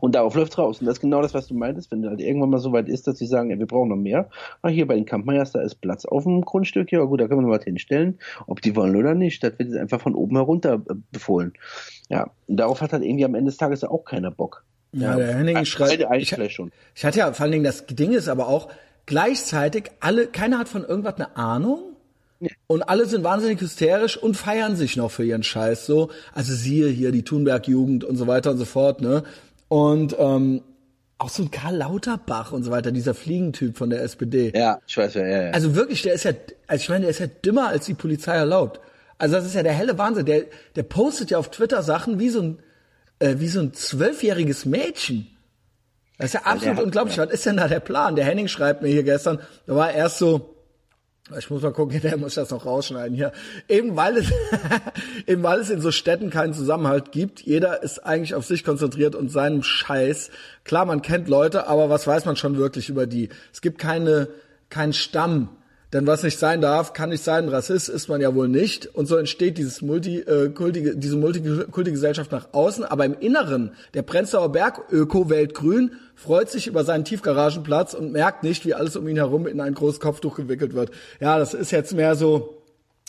[0.00, 0.80] Und darauf läuft raus.
[0.80, 3.06] Und das ist genau das, was du meintest, wenn halt irgendwann mal so weit ist,
[3.06, 4.28] dass sie sagen, ey, wir brauchen noch mehr.
[4.60, 7.40] Ah, hier bei den Kampmeyers, da ist Platz auf dem Grundstück, ja gut, da können
[7.40, 8.18] wir noch was hinstellen.
[8.46, 11.54] Ob die wollen oder nicht, das wird jetzt einfach von oben herunter äh, befohlen.
[12.10, 14.64] Ja, und darauf hat halt irgendwie am Ende des Tages auch keiner Bock.
[14.92, 16.70] Ja, der Henning schreibt, eigentlich ich, vielleicht schon.
[16.94, 18.68] ich hatte ja vor allen Dingen das Ding ist aber auch
[19.06, 21.80] gleichzeitig alle, keiner hat von irgendwas eine Ahnung.
[22.66, 26.10] Und alle sind wahnsinnig hysterisch und feiern sich noch für ihren Scheiß so.
[26.32, 29.22] Also siehe hier die Thunberg-Jugend und so weiter und so fort, ne?
[29.72, 30.60] Und ähm,
[31.16, 34.52] auch so ein Karl Lauterbach und so weiter, dieser Fliegentyp von der SPD.
[34.54, 35.50] Ja, ich weiß ja, ja, ja.
[35.52, 36.32] Also wirklich, der ist ja,
[36.66, 38.80] also ich meine, der ist ja dümmer, als die Polizei erlaubt.
[39.16, 40.26] Also das ist ja der helle Wahnsinn.
[40.26, 40.42] Der,
[40.76, 42.58] der postet ja auf Twitter Sachen wie so ein,
[43.18, 45.26] äh, wie so ein zwölfjähriges Mädchen.
[46.18, 47.16] Das ist ja absolut hat- unglaublich.
[47.16, 48.14] Was ist denn da der Plan?
[48.14, 50.51] Der Henning schreibt mir hier gestern, da war erst so,
[51.38, 53.32] ich muss mal gucken, der muss das noch rausschneiden hier.
[53.68, 54.32] Eben weil es,
[55.26, 57.40] eben weil es in so Städten keinen Zusammenhalt gibt.
[57.40, 60.30] Jeder ist eigentlich auf sich konzentriert und seinem Scheiß.
[60.64, 63.28] Klar, man kennt Leute, aber was weiß man schon wirklich über die?
[63.52, 64.28] Es gibt keine,
[64.70, 65.48] keinen Stamm.
[65.92, 67.48] Denn was nicht sein darf, kann nicht sein.
[67.50, 68.86] Rassist ist man ja wohl nicht.
[68.94, 72.84] Und so entsteht dieses Multi, äh, kultige, diese Multikulti-Gesellschaft nach außen.
[72.84, 78.64] Aber im Inneren, der Prenzlauer Berg, Öko-Weltgrün, freut sich über seinen Tiefgaragenplatz und merkt nicht,
[78.64, 80.90] wie alles um ihn herum in ein großes Kopftuch gewickelt wird.
[81.20, 82.62] Ja, das ist jetzt mehr so,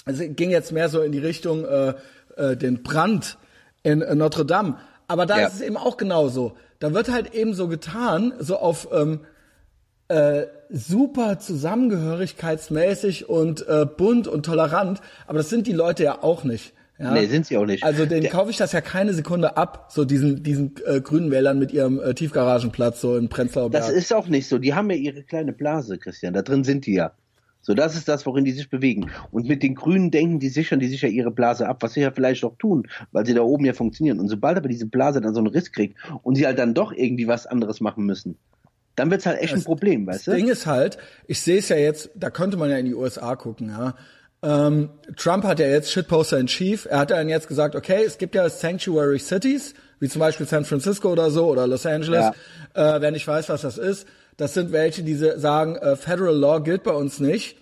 [0.05, 1.93] es ging jetzt mehr so in die Richtung äh,
[2.35, 3.37] äh, den Brand
[3.83, 4.77] in äh, Notre Dame.
[5.07, 5.47] Aber da Ja.
[5.47, 6.57] ist es eben auch genauso.
[6.79, 9.21] Da wird halt eben so getan, so auf ähm,
[10.07, 16.43] äh, super zusammengehörigkeitsmäßig und äh, bunt und tolerant, aber das sind die Leute ja auch
[16.43, 16.73] nicht.
[16.99, 17.11] Ja?
[17.11, 17.83] Nee, sind sie auch nicht.
[17.83, 21.31] Also den Der- kaufe ich das ja keine Sekunde ab, so diesen diesen äh, grünen
[21.31, 23.83] Wählern mit ihrem äh, Tiefgaragenplatz so in Prenzlauer Berg.
[23.83, 24.59] Das ist auch nicht so.
[24.59, 26.33] Die haben ja ihre kleine Blase, Christian.
[26.33, 27.11] Da drin sind die ja.
[27.65, 29.09] So, das ist das, worin die sich bewegen.
[29.31, 32.01] Und mit den Grünen denken die sichern die sich ja ihre Blase ab, was sie
[32.01, 34.19] ja vielleicht auch tun, weil sie da oben ja funktionieren.
[34.19, 36.91] Und sobald aber diese Blase dann so einen Riss kriegt und sie halt dann doch
[36.91, 38.37] irgendwie was anderes machen müssen,
[38.95, 40.31] dann wird's halt echt ein Problem, weißt Das du?
[40.31, 43.35] Ding ist halt, ich sehe es ja jetzt, da könnte man ja in die USA
[43.35, 43.95] gucken, ja.
[44.43, 46.85] ähm, Trump hat ja jetzt Shitposter in Chief.
[46.89, 50.65] Er hat dann jetzt gesagt, okay, es gibt ja Sanctuary Cities, wie zum Beispiel San
[50.65, 52.31] Francisco oder so oder Los Angeles.
[52.75, 52.95] Ja.
[52.97, 54.05] Äh, wer nicht weiß, was das ist,
[54.37, 57.57] das sind welche, die sagen, äh, Federal Law gilt bei uns nicht.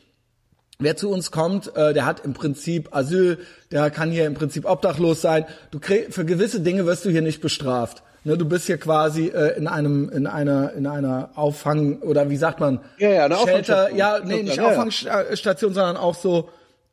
[0.80, 3.38] Wer zu uns kommt, äh, der hat im Prinzip Asyl,
[3.72, 5.46] der kann hier im Prinzip obdachlos sein.
[5.70, 8.02] Du krieg, für gewisse Dinge wirst du hier nicht bestraft.
[8.24, 12.38] Ne, du bist hier quasi äh, in einem in einer in einer Auffang oder wie
[12.38, 12.80] sagt man?
[13.00, 16.50] Ja, ja, eine Shelter, ja, nee, nicht ja, Auffangstation, sondern auch so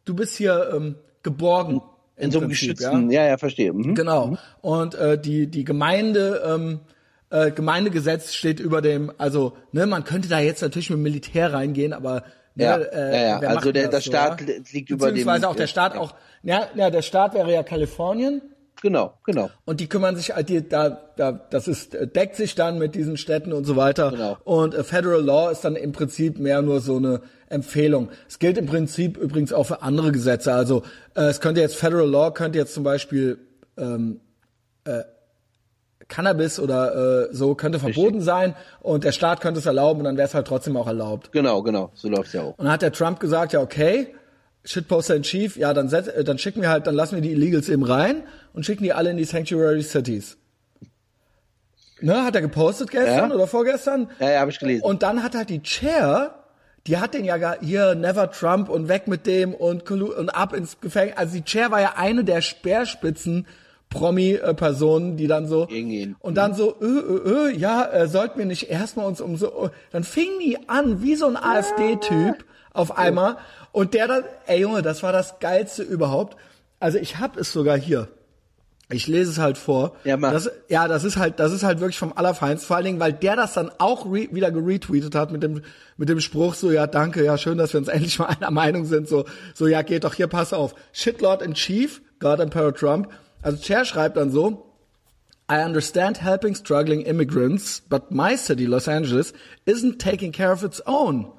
[0.06, 1.82] du bist hier ähm, geborgen.
[2.16, 3.72] In so einem geschützten, ja, ja, ja verstehe.
[3.72, 3.94] Mhm.
[3.94, 4.28] Genau.
[4.28, 4.38] Mhm.
[4.60, 6.80] Und äh, die die Gemeinde ähm,
[7.30, 11.92] äh, Gemeindegesetz steht über dem, also ne, man könnte da jetzt natürlich mit Militär reingehen,
[11.92, 13.48] aber ne, ja, äh, ja, ja.
[13.50, 15.14] also der, der Staat so, liegt über dem.
[15.14, 18.40] Beziehungsweise auch der Staat auch, ja, ja, der Staat wäre ja Kalifornien
[18.80, 19.50] Genau, genau.
[19.64, 23.52] Und die kümmern sich, die, da, da, das ist, deckt sich dann mit diesen Städten
[23.52, 24.10] und so weiter.
[24.10, 24.38] Genau.
[24.44, 28.10] Und äh, Federal Law ist dann im Prinzip mehr nur so eine Empfehlung.
[28.28, 30.52] Es gilt im Prinzip übrigens auch für andere Gesetze.
[30.52, 30.82] Also
[31.14, 33.38] äh, es könnte jetzt Federal Law könnte jetzt zum Beispiel
[33.76, 34.20] ähm,
[34.84, 35.02] äh,
[36.08, 38.24] Cannabis oder äh, so könnte verboten Richtig.
[38.24, 41.32] sein und der Staat könnte es erlauben und dann wäre es halt trotzdem auch erlaubt.
[41.32, 42.58] Genau, genau, so läuft's ja auch.
[42.58, 44.14] Und dann hat der Trump gesagt, ja okay,
[44.68, 47.32] Shitposter in Chief, ja, dann, set, äh, dann schicken wir halt, dann lassen wir die
[47.32, 50.36] Illegals eben rein und schicken die alle in die Sanctuary Cities.
[52.00, 53.34] Ne, hat er gepostet gestern ja?
[53.34, 54.10] oder vorgestern?
[54.20, 54.84] Ja, ja, habe ich gelesen.
[54.84, 56.34] Und dann hat halt die Chair,
[56.86, 60.80] die hat den ja hier Never Trump und weg mit dem und, und ab ins
[60.80, 61.16] Gefängnis.
[61.16, 63.46] Also die Chair war ja eine der Speerspitzen
[63.88, 66.14] Promi-Personen, die dann so Irgendihn.
[66.20, 69.70] und dann so, ö, ö, ö, ja, äh, sollten wir nicht erstmal uns um so,
[69.92, 73.38] dann fingen die an wie so ein AfD-Typ auf einmal
[73.72, 76.36] und der dann, ey Junge, das war das geilste überhaupt.
[76.80, 78.08] Also ich hab es sogar hier.
[78.90, 79.96] Ich lese es halt vor.
[80.04, 80.32] Ja, mach.
[80.32, 82.66] Das, ja, das ist halt, das ist halt wirklich vom Allerfeinsten.
[82.66, 85.60] Vor allen Dingen, weil der das dann auch re wieder geretweetet hat mit dem,
[85.98, 88.86] mit dem Spruch so, ja, danke, ja, schön, dass wir uns endlich mal einer Meinung
[88.86, 89.06] sind.
[89.06, 90.74] So, so, ja, geht doch hier, pass auf.
[90.92, 93.08] Shitlord in Chief, God Emperor Trump.
[93.42, 94.64] Also Chair schreibt dann so,
[95.50, 99.34] I understand helping struggling immigrants, but my city, Los Angeles,
[99.66, 101.30] isn't taking care of its own.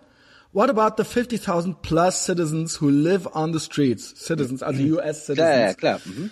[0.51, 4.13] What about the 50,000 plus citizens who live on the streets?
[4.19, 5.37] Citizens, also US citizens.
[5.37, 5.99] Ja, ja, klar.
[6.05, 6.31] Mhm.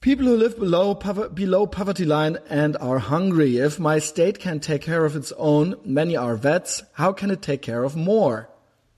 [0.00, 3.58] People who live below, below poverty line and are hungry.
[3.58, 7.42] If my state can take care of its own, many are vets, how can it
[7.42, 8.48] take care of more?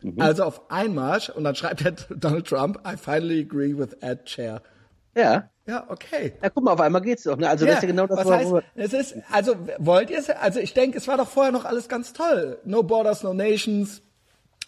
[0.02, 0.20] Mhm.
[0.20, 4.62] Also auf Einmarsch und dann schreibt er Donald Trump, I finally agree with Ed Chair.
[5.16, 5.48] Ja.
[5.66, 6.34] Ja, okay.
[6.42, 7.36] Ja, guck mal, auf einmal geht's doch.
[7.36, 7.48] Ne?
[7.48, 9.14] Also ja, das ist ja genau das, was heißt, es ist.
[9.30, 10.28] Also wollt ihr es?
[10.28, 12.58] Also ich denke, es war doch vorher noch alles ganz toll.
[12.64, 14.02] No Borders, no Nations.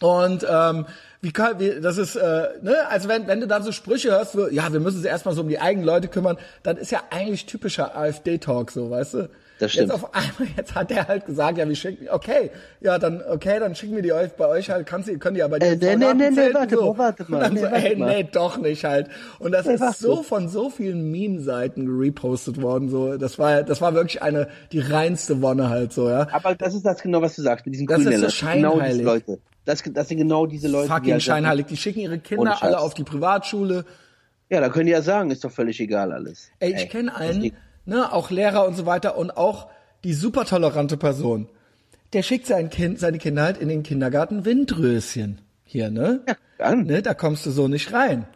[0.04, 0.84] Und ähm,
[1.22, 4.32] wie kann, wie, das ist, äh, ne, also wenn, wenn du dann so Sprüche hörst,
[4.32, 7.04] so, ja, wir müssen uns erstmal so um die eigenen Leute kümmern, dann ist ja
[7.08, 9.30] eigentlich typischer AfD-Talk so, weißt du?
[9.58, 9.88] Das stimmt.
[9.88, 12.50] Jetzt auf einmal, jetzt hat der halt gesagt, ja, wir schicken, okay,
[12.82, 15.42] ja, dann, okay, dann schicken wir die euch bei euch halt, kannst du, können die
[15.42, 16.92] aber die äh, nee, nee, nee, nee, warte so.
[16.92, 17.50] mal, warte mal.
[17.50, 19.08] Nee, so, ey, nee, doch nicht halt.
[19.38, 23.80] Und das nee, ist so von so vielen Meme-Seiten repostet worden, so, das war, das
[23.80, 26.28] war wirklich eine, die reinste Wonne halt so, ja.
[26.32, 28.62] Aber das ist das genau, was du sagst, mit diesen Das ist so scheinheilig.
[28.70, 29.38] Genau diese Leute.
[29.64, 30.88] Das, das sind genau diese Leute.
[30.88, 31.66] Fucking die halt scheinheilig.
[31.66, 33.84] Die schicken ihre Kinder alle auf die Privatschule.
[34.50, 36.50] Ja, da können die ja sagen, ist doch völlig egal alles.
[36.58, 37.52] Ey, ich kenne einen,
[37.86, 39.68] ne, auch Lehrer und so weiter und auch
[40.04, 41.48] die super tolerante Person.
[42.12, 45.40] Der schickt sein Kind, seine Kinder halt in den Kindergarten Windröschen.
[45.64, 46.22] Hier, ne?
[46.28, 46.84] Ja, dann.
[46.84, 48.26] Ne, da kommst du so nicht rein.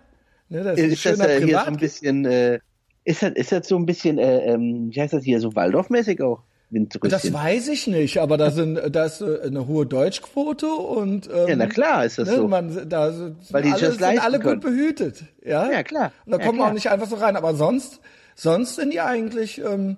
[0.48, 2.58] Ne, das ist, ist das äh, hier so ein bisschen, äh,
[3.04, 6.22] ist das, ist das so ein bisschen, äh, ähm, wie heißt das hier, so Waldorfmäßig
[6.22, 6.42] auch?
[6.70, 7.10] Windrüsschen.
[7.10, 11.48] Das weiß ich nicht, aber da sind da ist äh, eine hohe Deutschquote und ähm,
[11.48, 12.48] ja, na klar ist das ne, so.
[12.48, 15.70] Man, da sind Weil die alle, sind alle gut behütet, ja.
[15.70, 16.12] Ja klar.
[16.26, 18.00] Und da ja, kommt man auch nicht einfach so rein, aber sonst
[18.34, 19.96] sonst sind die eigentlich ähm,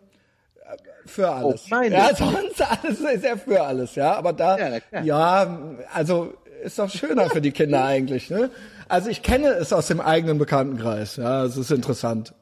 [1.06, 1.66] für alles.
[1.70, 1.82] Oh.
[1.82, 4.14] Ja, sonst alles ist ja für alles, ja.
[4.14, 5.58] Aber da, ja, ja,
[5.92, 8.50] also ist doch schöner für die Kinder eigentlich, ne?
[8.88, 12.34] Also ich kenne es aus dem eigenen Bekanntenkreis, ja, es ist interessant.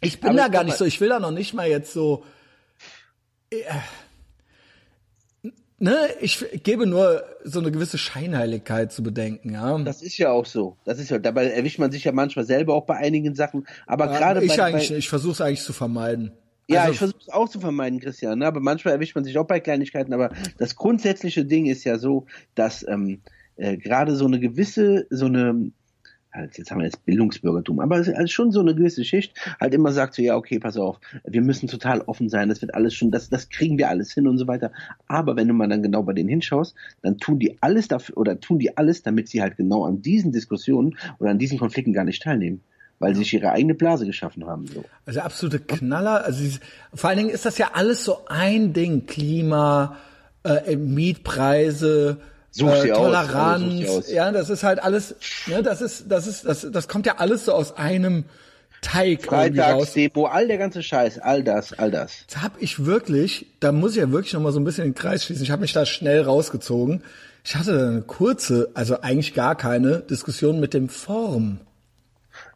[0.00, 2.24] Ich bin aber da gar nicht so, ich will da noch nicht mal jetzt so
[5.78, 9.78] ne, ich gebe nur so eine gewisse Scheinheiligkeit zu bedenken, ja.
[9.78, 10.76] Das ist ja auch so.
[10.84, 13.66] Das ist ja, dabei erwischt man sich ja manchmal selber auch bei einigen Sachen.
[13.86, 16.32] Aber ja, gerade ich bei, eigentlich, bei, ich versuche es eigentlich zu vermeiden.
[16.68, 18.40] Ja, also, ich versuche es auch zu vermeiden, Christian.
[18.40, 18.46] Ne?
[18.46, 20.12] Aber manchmal erwischt man sich auch bei Kleinigkeiten.
[20.12, 23.20] Aber das grundsätzliche Ding ist ja so, dass ähm,
[23.56, 25.70] äh, gerade so eine gewisse, so eine
[26.36, 29.34] halt, jetzt haben wir jetzt Bildungsbürgertum, aber es ist also schon so eine gewisse Schicht,
[29.58, 32.74] halt immer sagt so, ja, okay, pass auf, wir müssen total offen sein, das wird
[32.74, 34.70] alles schon, das, das kriegen wir alles hin und so weiter.
[35.08, 38.38] Aber wenn du mal dann genau bei denen hinschaust, dann tun die alles dafür, oder
[38.38, 42.04] tun die alles, damit sie halt genau an diesen Diskussionen oder an diesen Konflikten gar
[42.04, 42.60] nicht teilnehmen
[42.98, 44.66] weil sie sich ihre eigene Blase geschaffen haben.
[44.66, 44.82] So.
[45.04, 46.24] Also absolute Knaller.
[46.24, 46.58] Also
[46.94, 49.98] vor allen Dingen ist das ja alles so ein Ding: Klima,
[50.44, 52.20] äh, Mietpreise,
[52.56, 53.28] Such äh, sie aus,
[53.78, 54.10] sie aus.
[54.10, 55.14] ja, das ist halt alles,
[55.46, 58.24] ne, das ist, das ist, das, das kommt ja alles so aus einem
[58.80, 59.24] Teig.
[59.24, 62.20] Freitagsdemo, all der ganze Scheiß, all das, all das.
[62.22, 64.94] Jetzt habe ich wirklich, da muss ich ja wirklich noch mal so ein bisschen den
[64.94, 65.42] Kreis schließen.
[65.42, 67.02] Ich habe mich da schnell rausgezogen.
[67.44, 71.60] Ich hatte eine kurze, also eigentlich gar keine Diskussion mit dem Form.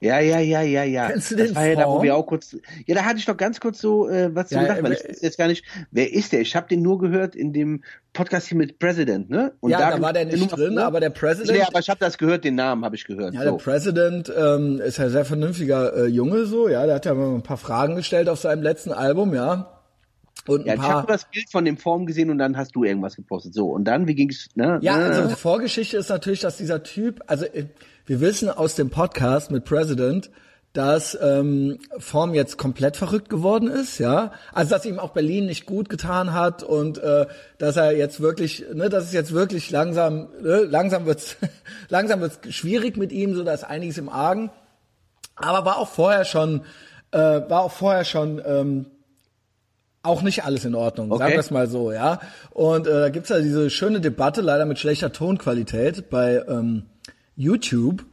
[0.01, 1.09] Ja, ja, ja, ja, ja.
[1.09, 2.03] Kennst du das den war ja da, wo Form?
[2.03, 2.57] wir auch kurz.
[2.87, 4.95] Ja, da hatte ich doch ganz kurz so äh, was zu Ja, gedacht, weil äh,
[4.95, 6.41] ich weiß jetzt gar nicht, wer ist der?
[6.41, 7.85] Ich habe den nur gehört in dem
[8.15, 9.53] Podcast hier mit President, ne?
[9.61, 12.17] Und ja, da war der nicht drin, aber der President, Nee, aber ich habe das
[12.17, 13.35] gehört, den Namen habe ich gehört.
[13.35, 13.59] ja, der so.
[13.59, 17.43] President ähm, ist ja sehr vernünftiger äh, Junge so, ja, der hat ja mal ein
[17.43, 19.81] paar Fragen gestellt auf seinem letzten Album, ja.
[20.47, 23.17] Und Ja, ich habe das Bild von dem Form gesehen und dann hast du irgendwas
[23.17, 23.53] gepostet.
[23.53, 24.79] So, und dann, wie ging's, ne?
[24.81, 25.05] Ja, ne?
[25.05, 27.67] also die Vorgeschichte ist natürlich, dass dieser Typ, also äh,
[28.11, 30.33] wir wissen aus dem Podcast mit President,
[30.73, 34.33] dass ähm, Form jetzt komplett verrückt geworden ist, ja.
[34.53, 37.27] Also dass ihm auch Berlin nicht gut getan hat und äh,
[37.59, 41.37] dass er jetzt wirklich, ne, dass es jetzt wirklich langsam, ne, langsam wird's,
[41.89, 44.51] langsam wird's schwierig mit ihm, so da ist einiges im Argen.
[45.37, 46.63] Aber war auch vorher schon,
[47.13, 48.87] äh, war auch vorher schon ähm,
[50.03, 51.33] auch nicht alles in Ordnung, sagen Okay.
[51.35, 52.19] wir es mal so, ja.
[52.51, 56.87] Und äh, da gibt's ja diese schöne Debatte, leider mit schlechter Tonqualität bei ähm,
[57.41, 58.05] YouTube,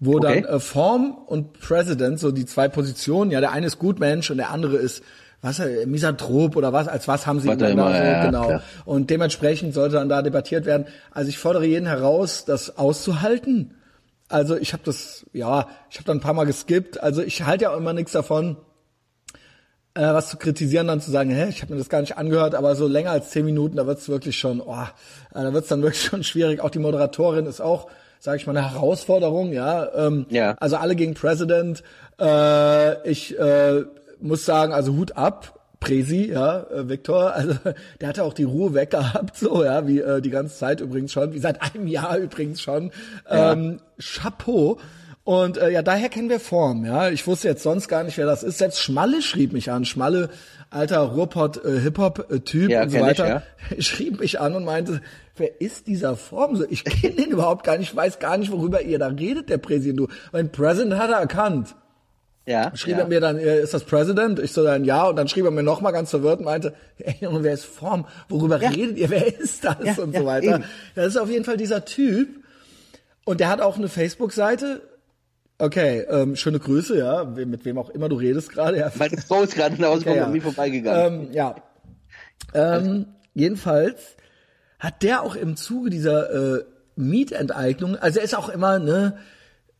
[0.00, 0.42] wo Okay.
[0.42, 4.38] dann äh, Form und President, so die zwei Positionen, ja, der eine ist Gutmensch und
[4.38, 5.02] der andere ist
[5.40, 8.46] was äh, Misanthrop oder was, als was haben sie dann da immer, so, ja, genau.
[8.46, 8.62] klar.
[8.84, 10.86] Und dementsprechend sollte dann da debattiert werden.
[11.10, 13.74] Also ich fordere jeden heraus, das auszuhalten.
[14.28, 17.00] Also ich habe das, ja, ich habe da ein paar Mal geskippt.
[17.02, 18.56] Also ich halte ja auch immer nichts davon,
[19.94, 22.54] äh, was zu kritisieren, dann zu sagen, hä, ich habe mir das gar nicht angehört,
[22.54, 25.82] aber so länger als zehn Minuten, da wird's wirklich schon, oh, äh, da wird's dann
[25.82, 26.60] wirklich schon schwierig.
[26.60, 27.88] Auch die Moderatorin ist auch,
[28.22, 29.88] sage ich mal, eine Herausforderung, ja.
[29.96, 30.54] Ähm, Ja.
[30.60, 31.82] Also alle gegen President.
[32.20, 33.82] Äh, ich äh,
[34.20, 35.58] muss sagen, also Hut ab.
[35.80, 37.54] Presi, ja, äh, Viktor, also
[38.00, 41.10] der hatte auch die Ruhe weg gehabt, so, ja, wie äh, die ganze Zeit übrigens
[41.10, 42.92] schon, wie seit einem Jahr übrigens schon.
[43.28, 44.78] Ähm, Chapeau.
[45.24, 47.10] Und äh, ja, daher kennen wir Form, ja.
[47.10, 48.58] Ich wusste jetzt sonst gar nicht, wer das ist.
[48.58, 49.84] Selbst Schmalle schrieb mich an.
[49.84, 50.28] Schmalle,
[50.72, 53.42] alter Ruhrpott äh, Hip-Hop-Typ Ja, und so kenn ich, weiter,
[53.78, 55.00] schrieb mich an und meinte,
[55.36, 56.56] wer ist dieser Form?
[56.56, 59.58] So, ich kenne den überhaupt gar nicht, weiß gar nicht, worüber ihr da redet, der
[59.58, 60.00] Präsident.
[60.00, 61.74] Du, mein President hat er erkannt.
[62.46, 63.00] ja, Schrieb ja.
[63.00, 64.38] er mir dann, äh, ist das President?
[64.40, 67.14] Ich so dann ja und dann schrieb er mir nochmal ganz verwirrt und meinte, ey
[67.20, 68.06] Junge, wer ist Form?
[68.28, 68.70] Worüber Ja.
[68.70, 69.10] redet ihr?
[69.10, 69.76] Wer ist das?
[69.84, 70.54] Ja, und ja, so weiter.
[70.56, 70.64] eben.
[70.94, 72.28] Das ist auf jeden Fall dieser Typ.
[73.24, 74.82] Und der hat auch eine Facebook-Seite.
[75.62, 78.78] Okay, ähm, schöne Grüße, ja, mit wem auch immer du redest gerade.
[78.78, 78.90] Ja.
[78.96, 80.34] Meine Frau ist gerade nach Hause gekommen Ja, und ja.
[80.34, 81.22] mir vorbeigegangen.
[81.22, 81.54] Ähm, ja.
[82.52, 84.16] Ähm, jedenfalls
[84.80, 86.64] hat der auch im Zuge dieser äh,
[86.96, 89.18] Mietenteignung, also er ist auch immer ne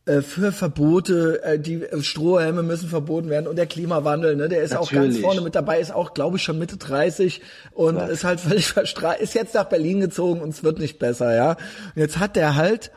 [0.05, 4.63] äh, für Verbote, äh, die äh, Strohhelme müssen verboten werden und der Klimawandel, ne, der
[4.63, 5.21] ist auch ganz Natürlich.
[5.21, 7.41] vorne mit dabei, ist auch glaube ich schon Mitte 30
[7.73, 8.09] und Was?
[8.09, 11.51] ist halt völlig verstrahlt, ist jetzt nach Berlin gezogen und es wird nicht besser, ja.
[11.93, 12.91] Und jetzt hat der halt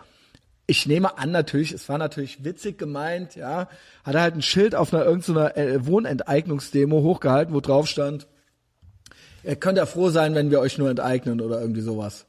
[0.67, 3.69] ich nehme an, natürlich, es war natürlich witzig gemeint, ja,
[4.05, 8.27] hat er halt ein Schild auf einer irgendeiner äh, Wohnenteignungsdemo hochgehalten, wo drauf stand,
[9.45, 12.27] ihr könnt ja froh sein, wenn wir euch nur enteignen oder irgendwie sowas.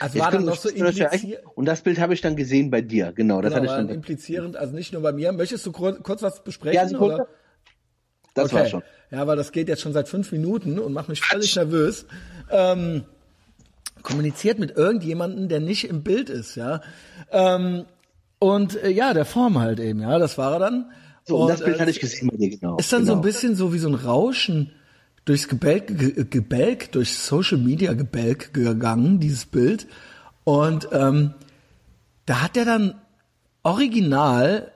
[0.00, 2.14] Also war dann noch so können wir das ja implizier eigentlich- Und das Bild habe
[2.14, 3.40] ich dann gesehen bei dir, genau.
[3.40, 3.94] Das genau, hatte ich dann.
[3.94, 5.32] implizierend, also nicht nur bei mir.
[5.32, 6.90] Möchtest du kurz, kurz was besprechen?
[6.90, 7.28] Ja, oder?
[8.34, 8.54] Das okay.
[8.56, 8.82] war schon.
[9.10, 12.06] Ja, aber das geht jetzt schon seit fünf Minuten und macht mich völlig nervös.
[12.50, 13.04] Ähm,
[14.02, 16.80] kommuniziert mit irgendjemandem, der nicht im Bild ist, ja.
[17.30, 17.84] Ähm,
[18.38, 20.90] und äh, ja, der Form halt eben, ja, das war er dann.
[21.24, 22.76] So, und das Bild äh, hatte ich gesehen bei dir, genau.
[22.76, 23.12] Ist dann genau.
[23.12, 24.72] so ein bisschen so wie so ein Rauschen
[25.24, 29.86] durchs Gebälk, Ge- Gebälk durch Social Media Gebälk gegangen, dieses Bild.
[30.44, 31.34] Und ähm,
[32.24, 32.94] da hat er dann
[33.62, 34.70] original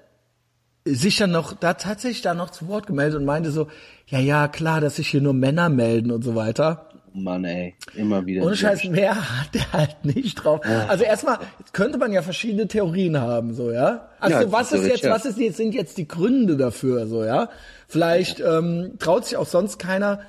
[0.84, 3.68] sich dann noch, da tatsächlich da noch zu Wort gemeldet und meinte so,
[4.08, 6.88] ja, ja, klar, dass sich hier nur Männer melden und so weiter.
[7.14, 8.42] Mann, ey, immer wieder.
[8.42, 10.60] Ohne Scheiß, mehr hat er halt nicht drauf.
[10.88, 11.38] Also erstmal
[11.72, 14.08] könnte man ja verschiedene Theorien haben, so, ja.
[14.20, 15.10] Also Ja, was ist jetzt, ja.
[15.10, 17.50] was ist jetzt, sind jetzt die Gründe dafür, so, ja?
[17.88, 20.20] Vielleicht ähm, traut sich auch sonst keiner,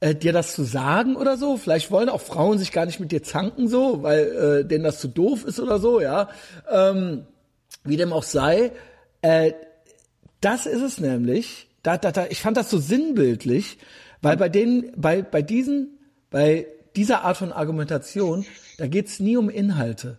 [0.00, 1.56] äh, dir das zu sagen oder so.
[1.56, 5.00] Vielleicht wollen auch Frauen sich gar nicht mit dir zanken, so, weil äh, denen das
[5.00, 6.28] zu doof ist oder so, ja.
[6.70, 7.26] Ähm,
[7.84, 8.72] wie dem auch sei,
[9.22, 9.52] äh,
[10.40, 11.68] das ist es nämlich.
[11.82, 13.78] Da, da, da, ich fand das so sinnbildlich,
[14.20, 15.95] weil bei denen, bei, bei diesen,
[16.30, 18.44] bei dieser Art von Argumentation,
[18.78, 20.18] da geht's nie um Inhalte.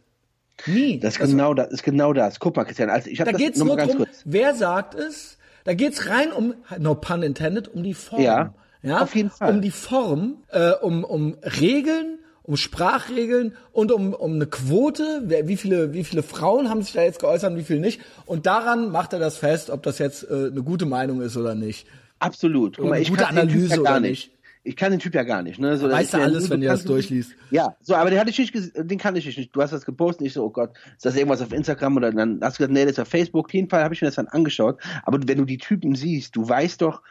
[0.66, 1.00] Nie.
[1.00, 2.40] Das ist genau das, ist genau das.
[2.40, 4.22] Guck mal, Christian, also ich habe da das geht's nur ganz drum, kurz.
[4.26, 5.38] wer sagt es.
[5.64, 8.22] Da geht's rein um, no pun intended, um die Form.
[8.22, 9.02] Ja, ja?
[9.02, 9.54] auf jeden Fall.
[9.54, 15.58] Um die Form, äh, um, um Regeln, um Sprachregeln und um, um eine Quote, wie
[15.58, 18.00] viele, wie viele Frauen haben sich da jetzt geäußert und wie viele nicht.
[18.26, 21.54] Und daran macht er das fest, ob das jetzt äh, eine gute Meinung ist oder
[21.54, 21.86] nicht.
[22.20, 22.78] Absolut.
[22.78, 24.30] Guck mal, eine ich gute Analyse ja gar oder nicht.
[24.30, 24.37] nicht.
[24.68, 25.60] Ich kann den Typ ja gar nicht.
[25.60, 25.78] Ne?
[25.78, 27.32] So, weißt du alles, wenn du das durchliest.
[27.52, 29.56] Ja, so, aber den hatte ich nicht, den kann ich nicht.
[29.56, 32.40] Du hast das gepostet, ich so, oh Gott, ist das irgendwas auf Instagram oder dann
[32.42, 33.46] hast du gesagt, nee, das ist auf Facebook.
[33.46, 34.82] Auf jeden Fall habe ich mir das dann angeschaut.
[35.04, 37.02] Aber wenn du die Typen siehst, du weißt doch,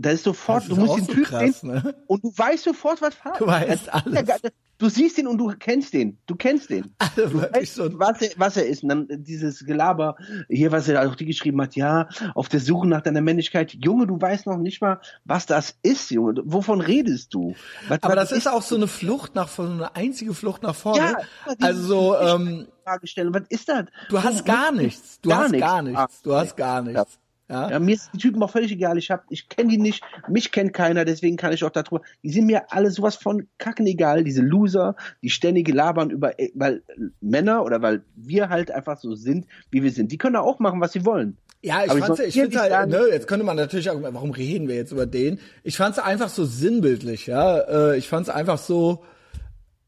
[0.00, 1.94] da ist sofort, ist du musst den Typ krass, sehen ne?
[2.06, 3.38] und du weißt sofort, was Farbe.
[3.38, 4.40] Du weißt alles.
[4.78, 6.18] Du siehst ihn und du kennst den.
[6.26, 6.94] Du kennst den.
[7.16, 8.82] Also du weißt, so was, er, was er ist.
[8.82, 10.16] Und dann dieses Gelaber,
[10.48, 13.74] hier, was er auch die geschrieben hat, ja, auf der Suche nach deiner Männlichkeit.
[13.74, 16.40] Junge, du weißt noch nicht mal, was das ist, Junge.
[16.44, 17.54] Wovon redest du?
[17.88, 20.74] Was, Aber was das ist auch so eine Flucht nach, so eine einzige Flucht nach
[20.74, 20.98] vorne.
[20.98, 21.16] Ja,
[21.60, 23.34] also so, ähm, Frage stellen.
[23.34, 23.84] Was ist das?
[24.08, 25.20] Du hast gar nichts.
[25.20, 25.66] Du gar hast nichts.
[25.66, 26.22] gar nichts.
[26.22, 27.18] Du hast gar nichts.
[27.50, 27.68] Ja?
[27.68, 28.96] ja, mir ist die Typen auch völlig egal.
[28.96, 32.00] Ich hab, ich kenne die nicht, mich kennt keiner, deswegen kann ich auch darüber.
[32.22, 36.50] Die sind mir alle sowas von kacken egal, diese Loser, die ständige labern über, äh,
[36.54, 36.82] weil
[37.20, 40.12] Männer oder weil wir halt einfach so sind, wie wir sind.
[40.12, 41.36] Die können auch machen, was sie wollen.
[41.62, 44.76] Ja, ich, fand's, ich finde halt, ne, jetzt könnte man natürlich auch, warum reden wir
[44.76, 45.40] jetzt über den?
[45.64, 47.58] Ich fand's einfach so sinnbildlich, ja.
[47.58, 49.02] Äh, ich fand's einfach so,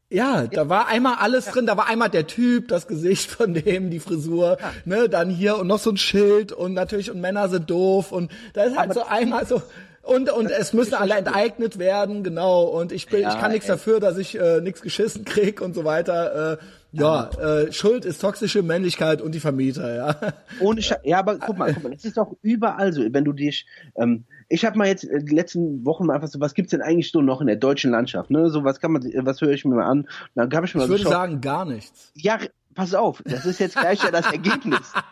[0.09, 3.89] ja, da war einmal alles drin, da war einmal der Typ, das Gesicht von dem,
[3.89, 4.71] die Frisur, ja.
[4.85, 8.31] ne, dann hier und noch so ein Schild und natürlich und Männer sind doof und
[8.53, 9.61] da ist halt Aber so einmal so
[10.03, 13.67] und und es müssen alle enteignet werden, genau und ich bin ja, ich kann nichts
[13.67, 16.53] dafür, dass ich äh, nichts geschissen krieg und so weiter.
[16.53, 16.57] Äh,
[16.91, 20.33] ja, äh, Schuld ist toxische Männlichkeit und die Vermieter, ja.
[20.59, 23.33] Ohne Sch ja, aber guck mal, guck mal, das ist doch überall so, wenn du
[23.33, 26.71] dich ähm, ich habe mal jetzt äh, die letzten Wochen mal einfach so, was gibt's
[26.71, 28.29] denn eigentlich so noch in der deutschen Landschaft?
[28.29, 28.49] Ne?
[28.49, 30.07] So was kann man, was höre ich mir mal an?
[30.35, 31.11] Dann habe ich mir ich würde geschaut.
[31.11, 32.11] sagen gar nichts.
[32.15, 32.39] Ja,
[32.75, 34.93] pass auf, das ist jetzt gleich ja das Ergebnis.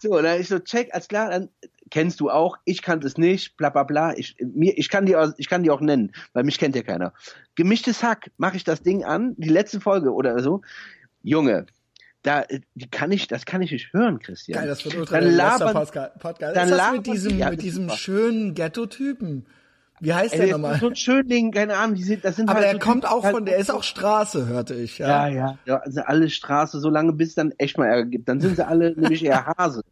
[0.00, 1.48] So, dann ich so check, als klar, dann
[1.90, 4.12] kennst du auch, ich kannte es nicht, bla bla bla.
[4.14, 6.82] Ich, mir, ich, kann die auch, ich kann die auch nennen, weil mich kennt ja
[6.82, 7.14] keiner.
[7.54, 10.60] Gemischtes Hack, mache ich das Ding an, die letzte Folge oder so.
[11.22, 11.64] Junge,
[12.24, 12.44] da,
[12.74, 14.60] die kann ich, das kann ich nicht hören, Christian.
[14.60, 16.56] Geil, das wird ultra dann labern, Podcast.
[16.56, 19.46] Dann das mit diesem, ja, mit diesem schönen Ghetto-Typen?
[20.00, 20.80] Wie heißt Ey, der nochmal?
[20.80, 23.24] So ein Schönling, keine Ahnung, die sind, das sind Aber halt der so kommt auch
[23.24, 25.28] halt von, der ist auch Straße, hörte ich, ja.
[25.28, 28.28] Ja, ja, ja also alle Straße, so lange bis es dann echt mal Ärger gibt.
[28.28, 29.82] Dann sind sie alle nämlich eher Hase.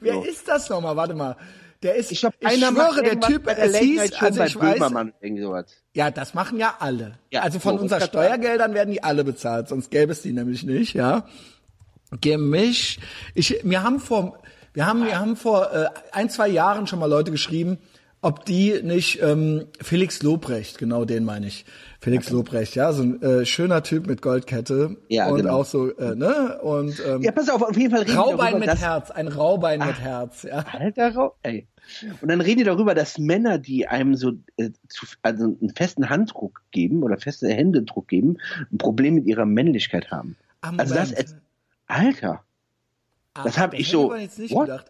[0.00, 0.24] Wer so.
[0.24, 0.96] ist das nochmal?
[0.96, 1.36] Warte mal.
[1.84, 4.80] Der ist, ich, glaub, ich schwöre, der Typ, es hieß, also ich weiß,
[5.94, 7.18] ja, das machen ja alle.
[7.30, 10.64] Ja, also von so, unseren Steuergeldern werden die alle bezahlt, sonst gäbe es die nämlich
[10.64, 11.24] nicht, ja.
[12.20, 12.98] Gemisch.
[13.34, 14.38] Ich, wir haben vor,
[14.72, 17.78] wir haben, wir haben vor äh, ein, zwei Jahren schon mal Leute geschrieben,
[18.20, 21.64] ob die nicht ähm, Felix Lobrecht, genau den meine ich.
[22.00, 22.36] Felix okay.
[22.36, 25.58] Lobrecht, ja, so ein äh, schöner Typ mit Goldkette ja, und genau.
[25.58, 26.58] auch so, äh, ne?
[26.62, 29.82] Und ähm, ja, pass auf, auf jeden Fall reden Raubein darüber, mit Herz, ein Raubein
[29.82, 30.64] Ach, mit Herz, ja.
[30.72, 31.66] Alter Rau, ey.
[32.20, 36.08] Und dann reden die darüber, dass Männer, die einem so äh, zu, also einen festen
[36.08, 38.38] Handdruck geben oder festen Händedruck geben,
[38.72, 40.36] ein Problem mit ihrer Männlichkeit haben.
[40.60, 41.12] Ah, also das
[41.88, 42.44] Alter.
[43.34, 44.10] Ach, das habe ich so.
[44.10, 44.84] What?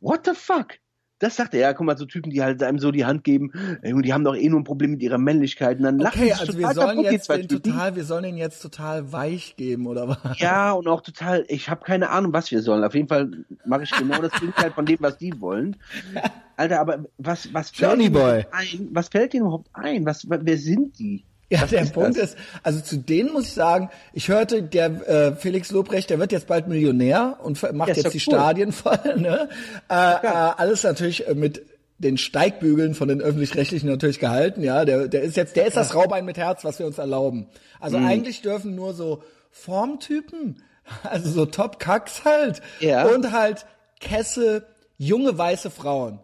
[0.00, 0.78] What the fuck?
[1.18, 3.50] Das sagt er, ja, guck mal, so Typen, die halt einem so die Hand geben,
[3.82, 5.78] und die haben doch eh nur ein Problem mit ihrer Männlichkeit.
[5.78, 9.12] Und dann okay, lachen also wir sollen jetzt den total, wir sollen ihn jetzt total
[9.12, 10.38] weich geben, oder was?
[10.38, 12.84] Ja, und auch total, ich habe keine Ahnung, was wir sollen.
[12.84, 13.30] Auf jeden Fall
[13.64, 15.76] mache ich genau das Gegenteil von dem, was die wollen.
[16.58, 18.44] Alter, aber was, was fällt Boy.
[18.50, 18.88] ein?
[18.92, 20.04] Was fällt ihnen überhaupt ein?
[20.04, 21.24] Was, wer sind die?
[21.48, 22.30] Ja, Was der ist Punkt das?
[22.30, 26.32] ist, also zu denen muss ich sagen, ich hörte, der äh, Felix Lobrecht, der wird
[26.32, 28.20] jetzt bald Millionär und macht jetzt die cool.
[28.20, 28.98] Stadien voll.
[29.16, 29.48] Ne?
[29.88, 31.64] Äh, äh, alles natürlich äh, mit
[31.98, 34.62] den Steigbügeln von den öffentlich-rechtlichen natürlich gehalten.
[34.62, 37.46] Ja, der, der ist jetzt, der ist das Raubein mit Herz, was wir uns erlauben.
[37.80, 38.06] Also mhm.
[38.06, 40.62] eigentlich dürfen nur so Formtypen,
[41.04, 43.06] also so Top-Kacks halt ja.
[43.06, 43.66] und halt
[44.00, 44.66] Kesse,
[44.98, 46.18] junge weiße Frauen.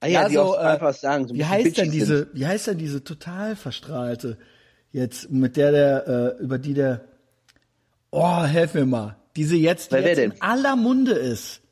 [0.00, 1.28] Ah ja, ja die so, äh, was sagen.
[1.28, 2.28] So wie heißt denn diese, sind.
[2.34, 4.38] wie heißt denn diese total verstrahlte
[4.92, 7.04] jetzt, mit der der, äh, über die der,
[8.10, 11.62] oh, helf mir mal, diese jetzt, die jetzt in aller Munde ist.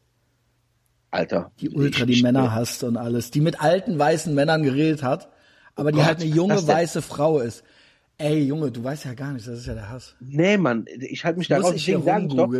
[1.10, 1.52] Alter.
[1.60, 5.28] Die ultra die Männer hasst und alles, die mit alten weißen Männern geredet hat,
[5.74, 7.62] aber die oh halt eine junge weiße Frau ist.
[8.18, 10.16] Ey, Junge, du weißt ja gar nicht, das ist ja der Hass.
[10.20, 11.74] Nee, Mann, ich halte mich da raus.
[11.74, 12.50] Ich hier sagen, doch,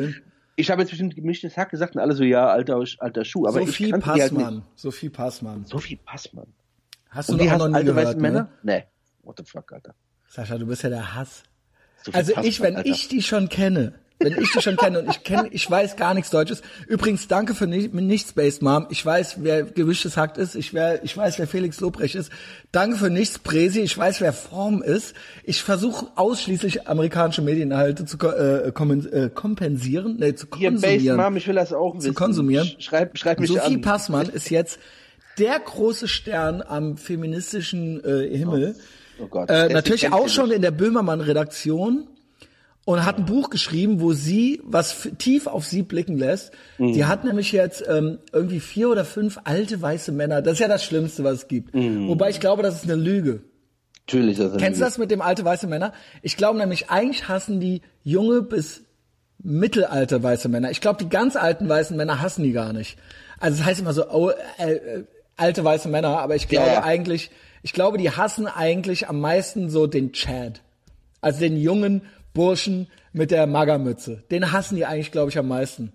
[0.57, 3.47] ich habe jetzt bestimmt gemischtes Hack gesagt und alle so, ja, alter, alter Schuh.
[3.47, 4.55] Aber Sophie ich Passmann.
[4.55, 5.65] Halt Sophie Passmann.
[5.67, 6.47] Sophie Passmann.
[7.11, 8.23] Hast du und noch, noch nie alte gehört, weiße ne?
[8.23, 8.49] Männer?
[8.63, 8.85] Nee.
[9.23, 9.95] What the fuck, Alter.
[10.29, 11.43] Sascha, du bist ja der Hass.
[12.03, 12.89] Sophie also Passmann, ich, wenn Alter.
[12.89, 16.15] ich die schon kenne, wenn ich die schon kenne und ich kenne, ich weiß gar
[16.15, 16.63] nichts Deutsches.
[16.87, 18.87] Übrigens, danke für nicht, nicht Space Mom.
[18.91, 20.55] Ich weiß, wer gewischtes Hackt ist.
[20.55, 22.33] Ich, wer, ich weiß, wer Felix Lobrecht ist.
[22.73, 23.81] Danke für nichts Presi.
[23.81, 25.15] Ich weiß, wer Form ist.
[25.45, 31.01] Ich versuche ausschließlich amerikanische Medieninhalte zu äh, äh, kompensieren, nee, zu konsumieren.
[31.01, 32.09] Hier, Base Mom, ich will das auch wissen.
[32.09, 32.71] Zu konsumieren.
[32.79, 33.81] Schreib, schreib mich Sophie an.
[33.83, 34.79] Passmann ist jetzt
[35.39, 38.77] der große Stern am feministischen äh, Himmel.
[39.19, 39.51] Oh, oh Gott.
[39.51, 42.09] Äh, natürlich auch schon in der Böhmermann-Redaktion
[42.87, 46.53] und hat ein Buch geschrieben, wo sie was tief auf sie blicken lässt.
[46.79, 46.93] Mhm.
[46.93, 50.41] Die hat nämlich jetzt ähm, irgendwie vier oder fünf alte weiße Männer.
[50.41, 51.75] Das ist ja das Schlimmste, was es gibt.
[51.75, 52.07] Mhm.
[52.07, 53.43] Wobei ich glaube, das ist eine Lüge.
[54.07, 54.39] Natürlich.
[54.39, 55.93] Das Kennst du das mit dem alte weiße Männer?
[56.23, 58.83] Ich glaube nämlich, eigentlich hassen die junge bis
[59.43, 60.71] mittelalte weiße Männer.
[60.71, 62.99] Ich glaube, die ganz alten weißen Männer hassen die gar nicht.
[63.41, 65.05] Also es heißt immer so, oh, äh, äh,
[65.37, 66.85] alte weiße Männer, aber ich glaube ja.
[66.85, 67.33] eigentlich,
[67.65, 70.63] ich glaube, die hassen eigentlich am meisten so den Chad.
[71.21, 72.03] Also den jungen
[72.37, 74.23] Burschen mit der Magermütze.
[74.31, 75.93] Den hassen die eigentlich, glaube ich, am meisten.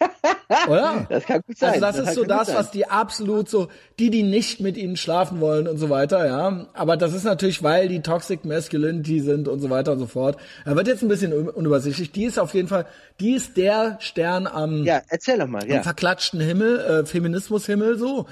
[0.68, 1.06] Oder?
[1.08, 1.70] Das kann gut sein.
[1.72, 2.56] Also das, Das ist so das, sein.
[2.56, 6.66] was die absolut so, die, die nicht mit ihnen schlafen wollen und so weiter, ja.
[6.74, 10.36] Aber das ist natürlich, weil die Toxic Masculinity sind und so weiter und so fort.
[10.64, 12.12] Er wird jetzt ein bisschen un- unübersichtlich.
[12.12, 12.86] Die ist auf jeden Fall,
[13.20, 15.62] die ist der Stern am, Ja, erzähl doch mal.
[15.62, 15.82] am Ja.
[15.82, 18.26] verklatschten Himmel, äh, Feminismushimmel so.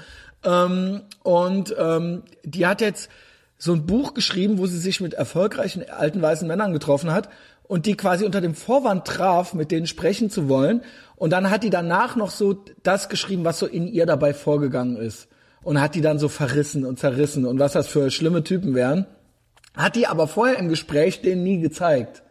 [0.45, 3.09] Ähm, und ähm, die hat jetzt
[3.57, 7.29] so ein Buch geschrieben, wo sie sich mit erfolgreichen alten weißen Männern getroffen hat
[7.63, 10.81] und die quasi unter dem Vorwand traf, mit denen sprechen zu wollen.
[11.15, 14.97] Und dann hat die danach noch so das geschrieben, was so in ihr dabei vorgegangen
[14.97, 15.27] ist.
[15.63, 19.05] Und hat die dann so verrissen und zerrissen und was das für schlimme Typen wären.
[19.75, 22.21] Hat die aber vorher im Gespräch denen nie gezeigt.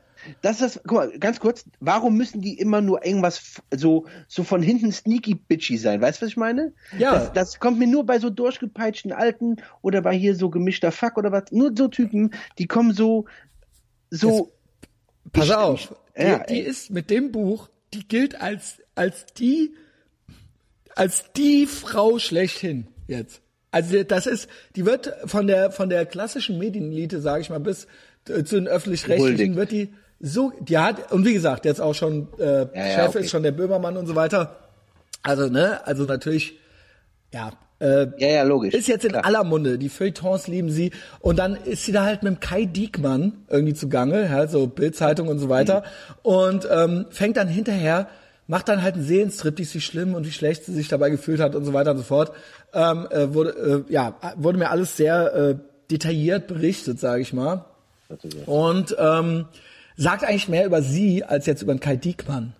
[0.41, 4.63] Das ist, guck mal, ganz kurz, warum müssen die immer nur irgendwas so, so von
[4.63, 6.01] hinten sneaky bitchy sein?
[6.01, 6.73] Weißt du, was ich meine?
[6.99, 7.13] Ja.
[7.13, 11.19] Das, das kommt mir nur bei so durchgepeitschten Alten oder bei hier so gemischter Fuck
[11.19, 11.51] oder was.
[11.51, 13.27] Nur so Typen, die kommen so,
[14.11, 14.53] so.
[15.33, 19.75] Pass Ich- auf, die, Ja, die ist mit dem Buch, die gilt als als die
[20.95, 23.41] als die Frau schlechthin jetzt.
[23.71, 27.87] Also das ist, die wird von der von der klassischen Medienelite, sage ich mal, bis
[28.29, 32.29] äh, zu den öffentlich-rechtlichen wird die so, die hat und wie gesagt, jetzt auch schon
[32.39, 33.21] äh, ja, Chef okay.
[33.25, 34.57] ist schon der Böhmermann und so weiter.
[35.23, 36.59] Also ne, also natürlich,
[37.33, 37.51] ja.
[37.81, 38.73] Äh, Ja, ja, logisch.
[38.73, 39.25] ist jetzt in Klar.
[39.25, 39.77] aller Munde.
[39.79, 40.93] Die Feuilletons lieben sie.
[41.21, 45.27] Und dann ist sie da halt mit dem Kai Diekmann irgendwie zugange, ja, so Bildzeitung
[45.27, 45.81] und so weiter.
[45.81, 46.15] Mhm.
[46.23, 48.07] Und ähm, fängt dann hinterher,
[48.47, 51.57] macht dann halt einen Seelenstrip, wie schlimm und wie schlecht sie sich dabei gefühlt hat
[51.57, 52.33] und so weiter und so fort.
[52.73, 55.55] Ähm, äh, wurde, äh, ja, wurde mir alles sehr äh,
[55.91, 57.65] detailliert berichtet, sage ich mal.
[58.47, 59.47] Und ähm,
[59.97, 62.55] sagt eigentlich mehr über sie als jetzt über den Kai Diekmann.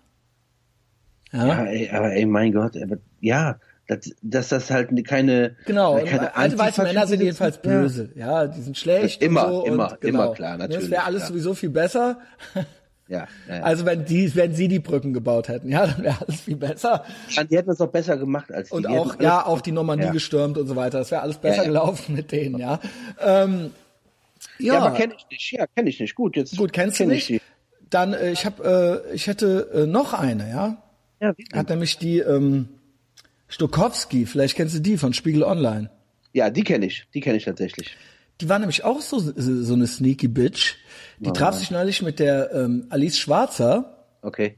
[1.31, 3.57] Ja, ey, aber ey, mein Gott, aber, ja,
[3.87, 7.61] dass, dass das halt keine, Genau, und keine alte weiße Männer sind jedenfalls Ja.
[7.71, 8.09] böse.
[8.15, 9.21] Ja, die sind schlecht.
[9.21, 10.23] Immer, und so immer, und genau.
[10.25, 11.29] immer, klar, natürlich, Das wäre alles klar.
[11.29, 12.19] sowieso viel besser.
[13.09, 13.63] Ja, ja, ja.
[13.63, 17.03] Also wenn die, wenn sie die Brücken gebaut hätten, ja, dann wäre alles viel besser.
[17.49, 18.75] die hätten das auch besser gemacht als die.
[18.75, 20.11] Und auch, alles- ja, auch die Normandie Ja.
[20.13, 20.99] gestürmt und so weiter.
[20.99, 21.67] Das wäre alles besser Ja, ja.
[21.67, 22.79] gelaufen mit denen, ja.
[23.19, 23.71] Ähm,
[24.59, 25.51] ja, Ja, aber kenne ich nicht.
[25.51, 26.15] Ja, kenne ich nicht.
[26.15, 26.57] Gut, jetzt.
[26.57, 27.29] gut, kennst du kenn nicht?
[27.29, 27.87] Ich die.
[27.89, 30.77] Dann, äh, ich habe, äh, ich hätte äh, noch eine, ja.
[31.19, 31.45] Ja, wie?
[31.53, 32.69] Hat nämlich die ähm,
[33.47, 35.89] Stokowski, vielleicht kennst du die von Spiegel Online.
[36.33, 37.07] ja, die kenne ich.
[37.13, 37.95] Die kenne ich tatsächlich.
[38.41, 40.75] Die war nämlich auch so, so eine sneaky Bitch.
[41.19, 44.57] Die traf sich neulich mit der ähm, Alice Schwarzer Okay.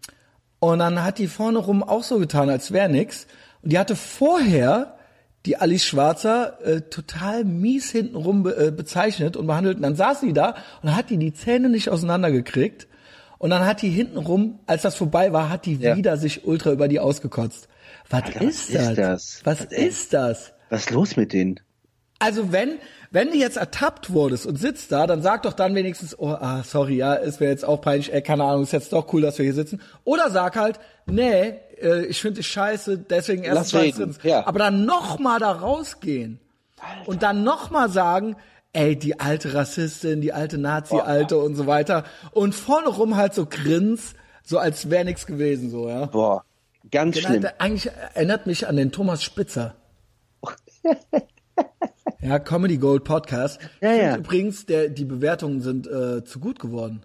[0.59, 3.27] und dann hat die vorne rum auch so getan, als wäre nix.
[3.61, 4.97] Und die hatte vorher
[5.45, 9.77] die Alice Schwarzer äh, total mies hintenrum be äh, bezeichnet und behandelt.
[9.77, 12.87] Und dann saß sie da und hat die die Zähne nicht auseinandergekriegt.
[13.37, 15.95] Und dann hat die hintenrum, als das vorbei war, hat die Ja.
[15.97, 17.67] wieder sich ultra über die ausgekotzt.
[18.09, 18.87] Was Alter, ist was das?
[18.89, 19.41] ist das?
[19.43, 20.53] Was Was, ist das?
[20.69, 21.59] Was ist los mit denen?
[22.17, 22.79] Also wenn,
[23.11, 26.63] wenn du jetzt ertappt wurdest und sitzt da, dann sag doch dann wenigstens, oh, ah,
[26.63, 29.37] sorry, ja, ist mir jetzt auch peinlich, ey, keine Ahnung, ist jetzt doch cool, dass
[29.37, 29.81] wir hier sitzen.
[30.05, 34.19] Oder sag halt, nee, äh, ich finde dich scheiße, deswegen erst reden, drittens.
[34.23, 34.45] ja.
[34.47, 36.39] Aber dann noch mal da rausgehen
[37.05, 38.35] und dann noch mal sagen,
[38.73, 42.03] ey, die alte Rassistin, die alte Nazi-Alte und so weiter.
[42.31, 46.07] Und vorne rum halt so grins, so als wäre nichts gewesen, so, ja.
[46.07, 46.43] Boah,
[46.91, 47.45] ganz Genau, schlimm.
[47.57, 49.75] Eigentlich erinnert mich an den Thomas Spitzer.
[52.21, 53.59] ja, Comedy Gold Podcast.
[53.81, 54.17] Ja, ja.
[54.17, 57.03] Übrigens, der, die Bewertungen sind äh, zu gut geworden.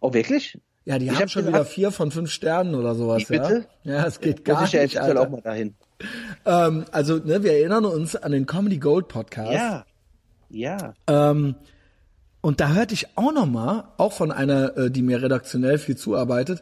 [0.00, 0.58] Oh, wirklich?
[0.84, 3.20] Ja, die Ich haben hab schon gesagt- wieder vier von fünf Sternen oder sowas.
[3.28, 3.66] Wie, bitte?
[3.84, 5.28] Ja, ja es geht Muss gar ich ja nicht, eventuell Alter.
[5.28, 5.74] auch mal dahin.
[6.44, 9.52] Ähm, also, ne, wir erinnern uns an den Comedy Gold Podcast.
[9.52, 9.84] Ja.
[10.50, 10.94] Ja.
[11.06, 11.54] Ähm,
[12.40, 15.96] und da hörte ich auch noch mal, auch von einer, äh, die mir redaktionell viel
[15.96, 16.60] zuarbeitet,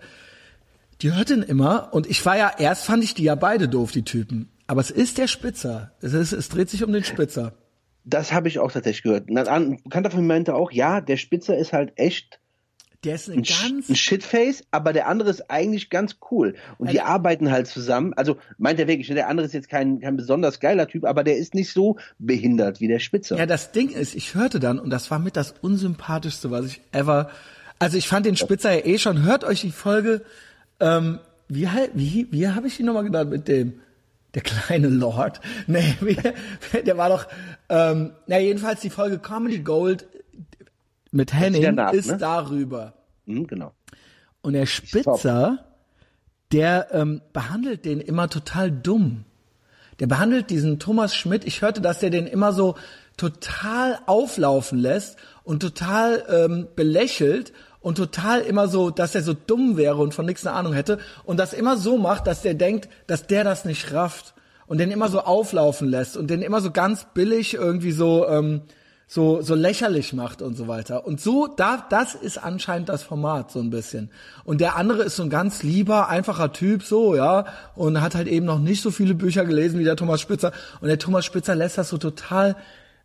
[1.00, 3.90] die hört den immer und ich war ja, erst fand ich die ja beide doof,
[3.90, 4.50] die Typen.
[4.66, 5.92] Aber es ist der Spitzer.
[6.02, 7.54] Es, ist, es dreht sich um den Spitzer.
[8.04, 9.28] Das habe ich auch tatsächlich gehört.
[9.48, 12.38] Ein Bekannter von mir meinte auch, ja, der Spitzer ist halt echt
[13.04, 16.54] Der ist ein Sch- ganz ein Shitface, aber der andere ist eigentlich ganz cool.
[16.76, 18.12] Und die arbeiten halt zusammen.
[18.14, 21.24] Also meint er wirklich, ne, der andere ist jetzt kein, kein besonders geiler Typ, aber
[21.24, 23.38] der ist nicht so behindert wie der Spitzer.
[23.38, 26.80] Ja, das Ding ist, ich hörte dann, und das war mit das unsympathischste, was ich
[26.92, 27.30] ever.
[27.78, 29.22] Also ich fand den Spitzer ja eh schon.
[29.24, 30.20] Hört euch die Folge.
[30.78, 33.80] Ähm, wie wie, wie habe ich die nochmal genannt mit dem?
[34.34, 35.40] Der kleine Lord.
[35.66, 35.94] Nee,
[36.84, 37.26] der war doch.
[37.70, 40.06] Ähm, na, jedenfalls die Folge Comedy Gold
[41.10, 42.18] mit Henning danach, ist ne?
[42.18, 42.94] darüber.
[43.26, 43.72] Hm, genau.
[44.42, 45.66] Und der Spitzer,
[46.52, 49.24] der ähm, behandelt den immer total dumm.
[49.98, 52.76] Der behandelt diesen Thomas Schmidt, ich hörte, dass der den immer so
[53.16, 59.76] total auflaufen lässt und total ähm, belächelt und total immer so, dass er so dumm
[59.76, 62.88] wäre und von nichts eine Ahnung hätte und das immer so macht, dass der denkt,
[63.06, 64.34] dass der das nicht rafft
[64.66, 68.62] und den immer so auflaufen lässt und den immer so ganz billig irgendwie so ähm,
[69.12, 71.04] so so lächerlich macht und so weiter.
[71.04, 74.08] Und so da das ist anscheinend das Format so ein bisschen.
[74.44, 78.28] Und der andere ist so ein ganz lieber, einfacher Typ so, ja, und hat halt
[78.28, 81.56] eben noch nicht so viele Bücher gelesen wie der Thomas Spitzer und der Thomas Spitzer
[81.56, 82.54] lässt das so total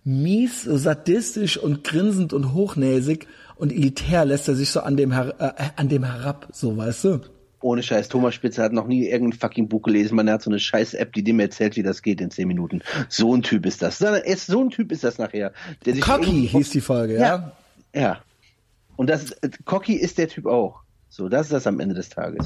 [0.04, 5.12] mies, so sadistisch und grinsend und hochnäsig und elitär lässt er sich so an dem
[5.12, 7.35] her äh, an dem herab, so weißt du.
[7.66, 10.16] Ohne Scheiß, Thomas Spitzer hat noch nie irgendein fucking Buch gelesen.
[10.16, 12.84] Man hat so eine scheiß App, die dem erzählt, wie das geht in zehn Minuten.
[13.10, 13.98] So ein Typ ist das.
[13.98, 15.52] So ein Typ ist das nachher.
[15.84, 17.54] Der Cocky hieß die Folge, ja?
[17.92, 18.00] Ja.
[18.00, 18.20] ja.
[18.98, 19.36] Und das,
[19.66, 20.82] Cocky ist der Typ auch.
[21.10, 22.46] So, das ist das am Ende des Tages.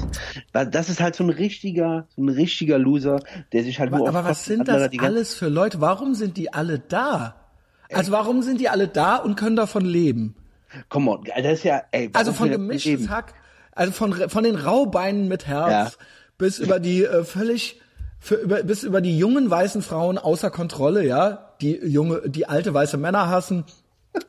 [0.52, 3.20] Das ist halt so ein richtiger, so ein richtiger Loser,
[3.52, 5.82] der sich halt aber, nur Aber was sind das alles für Leute?
[5.82, 7.34] Warum sind die alle da?
[7.92, 10.34] Also warum sind die alle da und können davon leben?
[10.88, 12.08] Come on, das ist ja, ey.
[12.14, 13.34] Also von gemischtes Hack
[13.72, 16.04] also von, von den Raubeinen mit Herz ja.
[16.38, 17.80] bis über die äh, völlig,
[18.18, 22.74] für, über, bis über die jungen weißen Frauen außer Kontrolle, ja, die junge, die alte
[22.74, 23.64] weiße Männer hassen,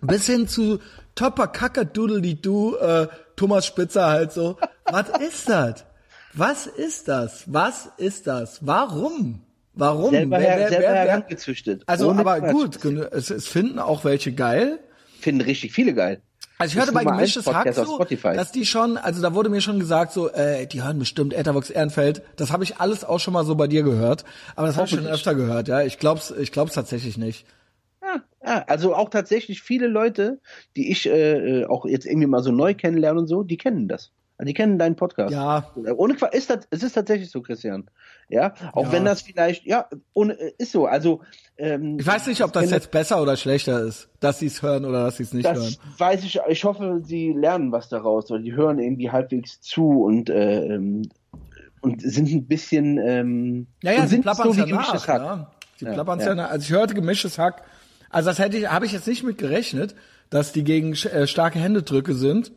[0.01, 0.79] bis hin zu
[1.15, 4.57] Topper Kacker Doodly Doo, äh, Thomas Spitzer halt so.
[4.85, 5.85] Was ist das?
[6.33, 7.43] Was ist das?
[7.47, 8.65] Was ist das?
[8.65, 9.41] Warum?
[9.73, 10.11] Warum?
[10.11, 11.83] Selber, wer, wer, selber wer, herangezüchtet.
[11.85, 14.79] Also, aber gut, es, es finden auch welche geil.
[15.19, 16.21] Finden richtig viele geil.
[16.61, 19.79] Also ich hörte bei Gemischtes Hack so, dass die schon, also da wurde mir schon
[19.79, 22.21] gesagt, so, äh, die hören bestimmt Etherbox Ehrenfeld.
[22.35, 24.23] Das habe ich alles auch schon mal so bei dir gehört.
[24.55, 25.81] Aber das habe ich schon öfter gehört, ja.
[25.81, 27.45] Ich glaub's, ich glaub's tatsächlich nicht.
[28.01, 30.39] Ja, ja, also auch tatsächlich viele Leute,
[30.75, 33.87] die ich äh, äh auch jetzt irgendwie mal so neu kennenlerne und so, die kennen
[33.87, 34.11] das.
[34.41, 35.31] Also die kennen deinen Podcast.
[35.31, 35.71] Ja.
[35.95, 37.91] Ohne ist das, es ist tatsächlich so, Christian.
[38.27, 38.91] Ja, auch ja.
[38.93, 40.87] wenn das vielleicht, ja, ohne, ist so.
[40.87, 41.21] Also
[41.61, 44.83] ähm, ich weiß nicht, ob das jetzt besser oder schlechter ist, dass sie es hören
[44.83, 45.75] oder dass sie es nicht das hören.
[45.99, 46.39] Weiß ich.
[46.49, 51.03] Ich hoffe, sie lernen was daraus, oder die hören irgendwie halbwegs zu und äh, ähm,
[51.81, 52.97] und sind ein bisschen.
[52.97, 55.07] Ähm, ja, ja, sie plappern so ja nach.
[55.07, 55.51] Ja.
[55.77, 56.33] Sie ja, plappern ja.
[56.33, 57.61] ja Also ich hörte gemischtes Hack.
[58.09, 59.95] Also das hätte ich, habe ich jetzt nicht mit gerechnet,
[60.31, 62.51] dass die gegen äh, starke Händedrücke sind.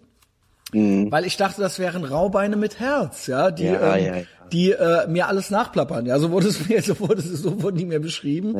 [0.72, 1.12] Mhm.
[1.12, 4.26] Weil ich dachte, das wären Raubeine mit Herz, ja, die, ja, ähm.
[4.52, 6.06] Die äh, mir alles nachplappern.
[6.06, 8.56] Ja, so wurde es mir, so wurde es, so wurden die mir beschrieben.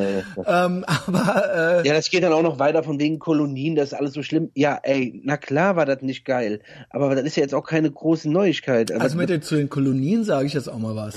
[0.47, 3.95] Ähm, aber äh, ja, das geht dann auch noch weiter von wegen Kolonien, das ist
[3.95, 4.51] alles so schlimm.
[4.55, 6.61] Ja, ey, na klar war das nicht geil,
[6.91, 8.93] aber das ist ja jetzt auch keine große Neuigkeit.
[8.93, 11.14] Aber also mit den, zu den Kolonien sage ich jetzt auch mal was.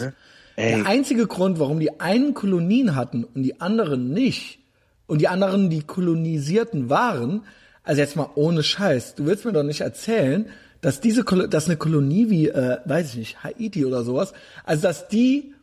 [0.58, 4.60] Der einzige Grund, warum die einen Kolonien hatten und die anderen nicht,
[5.08, 7.44] und die anderen die kolonisierten waren,
[7.84, 10.48] also jetzt mal ohne Scheiß, du willst mir doch nicht erzählen,
[10.82, 15.08] dass diese, dass eine Kolonie wie, äh, weiß ich nicht, Haiti oder sowas, also dass
[15.08, 15.54] die,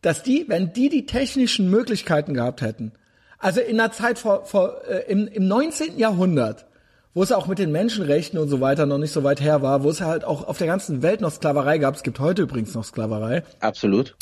[0.00, 2.92] dass die, wenn die die technischen Möglichkeiten gehabt hätten,
[3.38, 5.98] also in der Zeit vor, vor äh, im, im 19.
[5.98, 6.66] Jahrhundert,
[7.14, 9.82] wo es auch mit den Menschenrechten und so weiter noch nicht so weit her war,
[9.82, 12.74] wo es halt auch auf der ganzen Welt noch Sklaverei gab, es gibt heute übrigens
[12.74, 13.42] noch Sklaverei.
[13.60, 14.16] Absolut.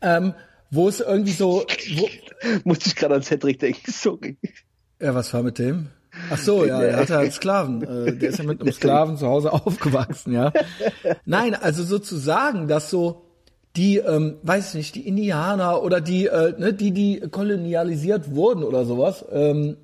[0.00, 0.34] Ähm,
[0.70, 1.64] wo es irgendwie so,
[1.96, 2.08] wo,
[2.64, 4.38] muss ich gerade an Cedric denken, sorry.
[5.00, 5.88] Ja, was war mit dem?
[6.30, 7.82] Ach so, ja, er hatte halt Sklaven.
[7.82, 10.52] Äh, der ist ja mit einem Sklaven zu Hause aufgewachsen, ja.
[11.24, 13.24] Nein, also sozusagen, dass so
[13.76, 18.64] die, ähm, weiß ich nicht, die Indianer oder die, äh, ne, die, die kolonialisiert wurden
[18.64, 19.76] oder sowas, ähm,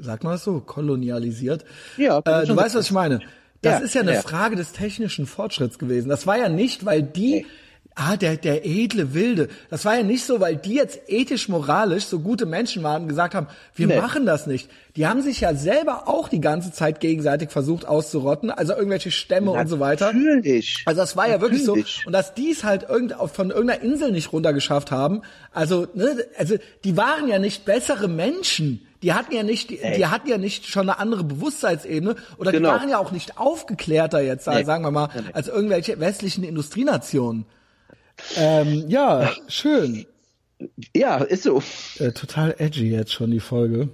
[0.00, 1.64] sagt man das so, kolonialisiert?
[1.96, 2.20] Ja.
[2.24, 3.20] Äh, du weißt, was ich meine.
[3.60, 4.22] Das ja, ist ja eine ja.
[4.22, 6.08] Frage des technischen Fortschritts gewesen.
[6.08, 7.46] Das war ja nicht, weil die
[7.94, 9.48] ah, der, der edle Wilde.
[9.70, 13.08] Das war ja nicht so, weil die jetzt ethisch, moralisch so gute Menschen waren und
[13.08, 14.00] gesagt haben, wir nee.
[14.00, 14.70] machen das nicht.
[14.96, 19.46] Die haben sich ja selber auch die ganze Zeit gegenseitig versucht auszurotten, also irgendwelche Stämme
[19.46, 19.62] Natürlich.
[19.62, 20.12] und so weiter.
[20.12, 20.82] Natürlich.
[20.84, 21.74] Also das war ja wirklich so.
[21.74, 25.22] Und dass die es halt irgend, von irgendeiner Insel nicht runtergeschafft haben,
[25.52, 28.86] also, ne, also die waren ja nicht bessere Menschen.
[29.02, 32.68] Die hatten ja nicht, die, die hatten ja nicht schon eine andere Bewusstseinsebene oder genau.
[32.68, 34.62] die waren ja auch nicht aufgeklärter jetzt, nee.
[34.62, 37.46] sagen wir mal, als irgendwelche westlichen Industrienationen.
[38.36, 40.06] Ähm, ja, schön.
[40.94, 41.62] Ja, ist so.
[41.98, 43.88] Äh, total edgy jetzt schon die Folge.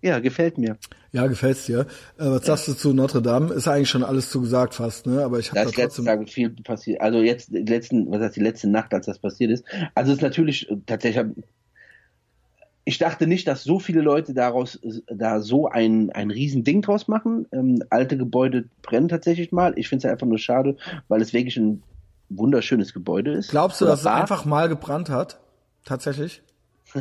[0.00, 0.78] Ja, gefällt mir.
[1.10, 1.80] Ja, gefällt's dir.
[1.80, 1.86] Äh,
[2.18, 2.56] was ja.
[2.56, 3.52] sagst du zu Notre Dame?
[3.52, 5.24] Ist eigentlich schon alles zu gesagt fast, ne?
[5.24, 7.00] Aber ich habe da trotzdem Tag viel passiert.
[7.00, 9.64] Also jetzt die letzten, was heißt die letzte Nacht, als das passiert ist.
[9.94, 11.26] Also es ist natürlich tatsächlich.
[12.84, 17.46] Ich dachte nicht, dass so viele Leute daraus da so ein ein Riesending draus machen.
[17.52, 19.74] Ähm, alte Gebäude brennen tatsächlich mal.
[19.76, 20.76] Ich finde es einfach nur schade,
[21.08, 21.82] weil es wirklich ein
[22.28, 23.50] wunderschönes Gebäude ist.
[23.50, 25.40] Glaubst du, dass es einfach mal gebrannt hat?
[25.84, 26.42] Tatsächlich?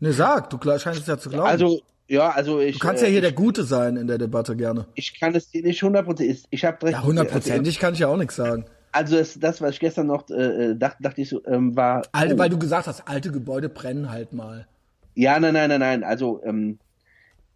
[0.00, 1.48] ne, sag, du scheinst es ja zu glauben.
[1.48, 2.78] Also, ja, also ich.
[2.78, 4.86] Du kannst ja hier ich, der Gute sein in der Debatte gerne.
[4.94, 6.44] Ich kann es dir nicht hundertprozentig.
[6.50, 8.64] Ich habe Ja, hundertprozentig kann ich ja auch nichts sagen.
[8.92, 12.02] Also das, das was ich gestern noch äh, dachte, dachte ich so, ähm, war.
[12.12, 12.38] Alte, oh.
[12.38, 14.66] weil du gesagt hast, alte Gebäude brennen halt mal.
[15.14, 16.04] Ja, nein, nein, nein, nein.
[16.04, 16.78] Also ähm,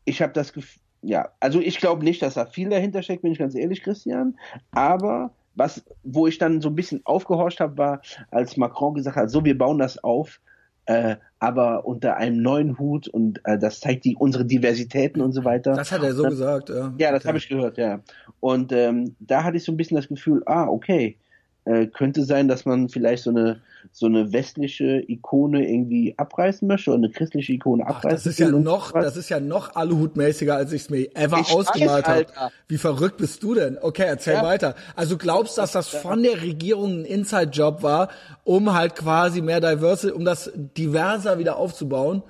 [0.05, 3.33] ich habe das Gefühl, ja, also ich glaube nicht, dass da viel dahinter steckt, bin
[3.33, 4.39] ich ganz ehrlich, Christian.
[4.71, 9.31] Aber was, wo ich dann so ein bisschen aufgehorcht habe, war, als Macron gesagt hat,
[9.31, 10.41] so, wir bauen das auf,
[10.87, 15.45] äh, aber unter einem neuen Hut und äh, das zeigt die unsere Diversitäten und so
[15.45, 15.75] weiter.
[15.75, 16.93] Das hat er so das, gesagt, ja.
[16.99, 17.29] Ja, das okay.
[17.29, 18.01] habe ich gehört, ja.
[18.41, 21.19] Und ähm, da hatte ich so ein bisschen das Gefühl, ah, okay,
[21.65, 23.61] äh, könnte sein, dass man vielleicht so eine
[23.93, 28.39] so eine westliche Ikone irgendwie abreißen möchte oder eine christliche Ikone abreißen Ach, das ist
[28.39, 32.27] ja noch, das ist ja noch Aluhutmäßiger, als ich es mir ever ich ausgemalt habe.
[32.67, 33.79] Wie verrückt bist du denn?
[33.81, 34.43] Okay, erzähl ja.
[34.43, 34.75] weiter.
[34.97, 38.09] Also glaubst, dass das von der Regierung ein Inside-Job war,
[38.45, 42.23] um halt quasi mehr diverse, um das diverser wieder aufzubauen?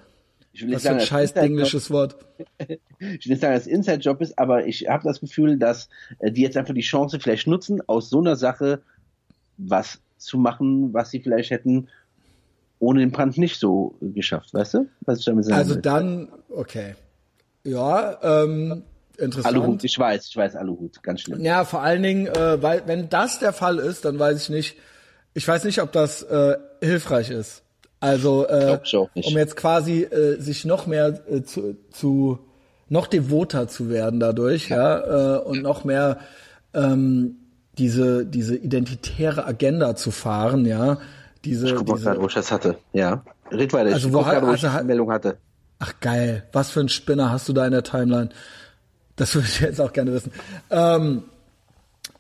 [0.53, 2.17] Ich will nicht Was sagen, für ein scheiß englisches Wort.
[2.59, 5.89] ich will nicht sagen, dass es Inside-Job ist, aber ich habe das Gefühl, dass
[6.21, 8.83] äh, die jetzt einfach die Chance vielleicht nutzen, aus so einer Sache
[9.57, 11.89] was zu machen, was sie vielleicht hätten
[12.79, 14.89] ohne den Brand nicht so geschafft, weißt du?
[15.03, 15.83] Was ich damit sagen Also will.
[15.83, 16.95] dann, okay.
[17.63, 18.83] Ja, ähm,
[19.17, 19.55] interessant.
[19.55, 21.41] Aluhut, ich weiß, ich weiß Aluhut, ganz schlimm.
[21.41, 24.77] Ja, vor allen Dingen, äh, weil wenn das der Fall ist, dann weiß ich nicht,
[25.33, 27.63] ich weiß nicht, ob das äh, hilfreich ist.
[28.01, 28.79] Also, äh,
[29.15, 32.39] um jetzt quasi äh, sich noch mehr äh, zu, zu
[32.91, 36.19] noch devoter zu werden dadurch, ja, ja äh, und noch mehr
[36.75, 37.37] ähm,
[37.79, 40.99] diese, diese identitäre Agenda zu fahren, ja.
[41.45, 43.23] Diese, ich guck diese, grad, wo ich das hatte, ja.
[43.51, 45.37] Red weiter, also ich wo, grad, wo also, ich die Meldung hatte.
[45.79, 48.31] Ach geil, was für ein Spinner hast du da in der Timeline?
[49.17, 50.33] Das würde ich jetzt auch gerne wissen.
[50.71, 51.25] Ähm,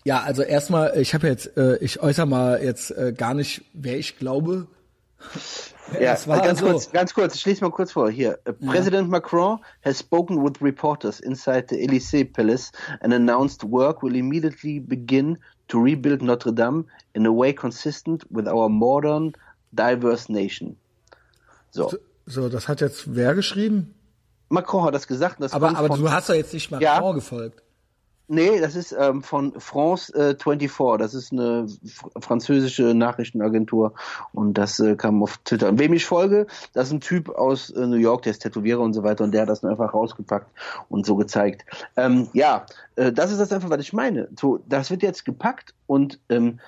[0.05, 3.99] ja, also erstmal, ich habe jetzt, äh, ich äußere mal jetzt äh, gar nicht, wer
[3.99, 4.67] ich glaube.
[6.01, 6.67] Ja, ganz so.
[6.67, 8.11] kurz, ganz kurz, ich lese mal kurz vor.
[8.11, 8.39] Hier.
[8.47, 8.53] Ja.
[8.73, 14.81] President Macron has spoken with reporters inside the Elysee Palace and announced work will immediately
[14.81, 19.35] begin to rebuild Notre Dame in a way consistent with our modern,
[19.75, 20.77] diverse nation.
[21.71, 21.93] So.
[22.27, 23.95] So, das hat jetzt wer geschrieben?
[24.49, 25.37] Macron hat das gesagt.
[25.41, 27.13] Das aber aber du hast doch jetzt nicht Macron ja.
[27.13, 27.64] gefolgt.
[28.27, 30.99] Nee, das ist ähm, von France äh, 24.
[30.99, 31.67] Das ist eine
[32.19, 33.93] französische Nachrichtenagentur
[34.33, 35.69] und das äh, kam auf Twitter.
[35.69, 38.81] Und wem ich folge, das ist ein Typ aus äh, New York, der ist Tätowierer
[38.81, 40.51] und so weiter und der hat das einfach rausgepackt
[40.89, 41.67] und so gezeigt.
[41.97, 42.65] Ähm, ja,
[42.97, 44.29] äh, das ist das einfach, was ich meine.
[44.41, 46.61] So, das wird jetzt gepackt und ähm,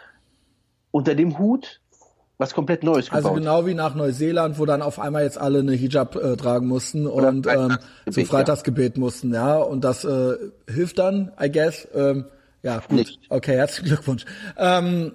[0.90, 1.80] unter dem Hut
[2.38, 3.30] was komplett Neues also gebaut.
[3.30, 6.66] Also genau wie nach Neuseeland, wo dann auf einmal jetzt alle eine Hijab äh, tragen
[6.66, 7.78] mussten Oder und ähm,
[8.10, 9.00] zum Freitagsgebet ja.
[9.00, 9.56] mussten, ja.
[9.56, 10.36] Und das äh,
[10.68, 11.88] hilft dann, I guess.
[11.94, 12.26] Ähm,
[12.62, 12.90] ja, gut.
[12.98, 13.20] Nicht.
[13.28, 14.24] Okay, herzlichen Glückwunsch.
[14.56, 15.12] Ähm,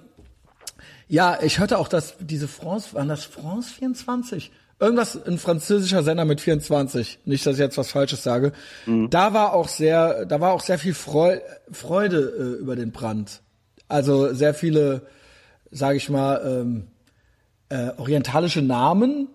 [1.08, 4.50] ja, ich hörte auch, dass diese France, waren das France 24?
[4.80, 7.20] Irgendwas, ein französischer Sender mit 24.
[7.24, 8.52] Nicht, dass ich jetzt was Falsches sage.
[8.86, 9.10] Mhm.
[9.10, 11.38] Da war auch sehr, da war auch sehr viel Freu
[11.70, 13.42] Freude äh, über den Brand.
[13.86, 15.02] Also sehr viele,
[15.70, 16.88] sage ich mal, ähm,
[17.72, 19.28] äh, orientalische Namen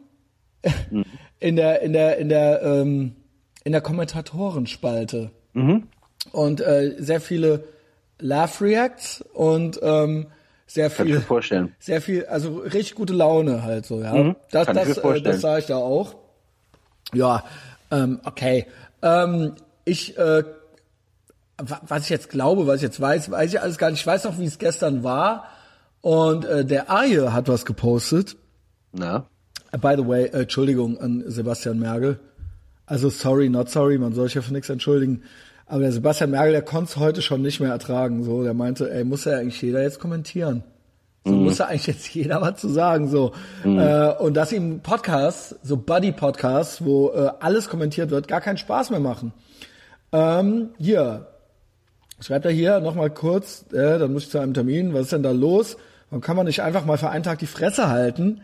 [0.92, 1.06] mhm.
[1.40, 3.16] in der in der in der ähm,
[3.64, 5.88] in der Kommentatorenspalte mhm.
[6.32, 7.64] und äh, sehr viele
[8.20, 10.28] Laugh Reacts und ähm,
[10.68, 11.76] sehr viel, Kann ich vorstellen.
[11.80, 14.14] sehr viel, also richtig gute Laune halt so, ja.
[14.14, 14.36] Mhm.
[14.52, 16.16] Das, Kann das, äh, das sah ich da auch.
[17.14, 17.46] Ja,
[17.90, 18.68] ähm, okay.
[19.02, 19.54] Ähm,
[19.86, 20.44] ich, äh,
[21.58, 24.02] was ich jetzt glaube, was ich jetzt weiß, weiß ich alles gar nicht.
[24.02, 25.46] Ich weiß noch, wie es gestern war.
[26.08, 28.38] Und äh, der Aje hat was gepostet.
[28.94, 29.26] Na?
[29.74, 32.18] By the way, äh, Entschuldigung an Sebastian Mergel.
[32.86, 35.24] Also sorry, not sorry, man soll sich ja für nichts entschuldigen.
[35.66, 38.24] Aber der Sebastian Mergel, der konnte es heute schon nicht mehr ertragen.
[38.24, 40.64] So, der meinte, ey, muss ja eigentlich jeder jetzt kommentieren.
[41.26, 41.44] So mhm.
[41.44, 43.10] muss ja eigentlich jetzt jeder was zu sagen.
[43.10, 43.34] So.
[43.66, 43.78] Mhm.
[43.78, 48.92] Äh, und dass ihm Podcasts, so Buddy-Podcasts, wo äh, alles kommentiert wird, gar keinen Spaß
[48.92, 49.34] mehr machen.
[50.14, 51.28] Ähm, hier,
[52.22, 55.24] schreibt er hier nochmal kurz, äh, dann muss ich zu einem Termin, was ist denn
[55.24, 55.76] da los?
[56.10, 58.42] Warum kann man nicht einfach mal für einen Tag die Fresse halten?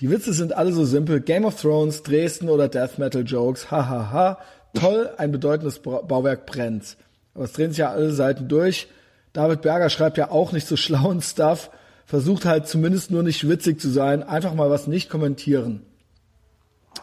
[0.00, 1.20] Die Witze sind alle so simpel.
[1.20, 3.70] Game of Thrones, Dresden oder Death Metal Jokes.
[3.70, 4.12] Hahaha.
[4.12, 4.38] Ha, ha.
[4.74, 6.96] Toll, ein bedeutendes Bauwerk brennt.
[7.34, 8.88] Aber es drehen sich ja alle Seiten durch.
[9.32, 11.70] David Berger schreibt ja auch nicht so schlauen Stuff.
[12.06, 14.22] Versucht halt zumindest nur nicht witzig zu sein.
[14.22, 15.82] Einfach mal was nicht kommentieren.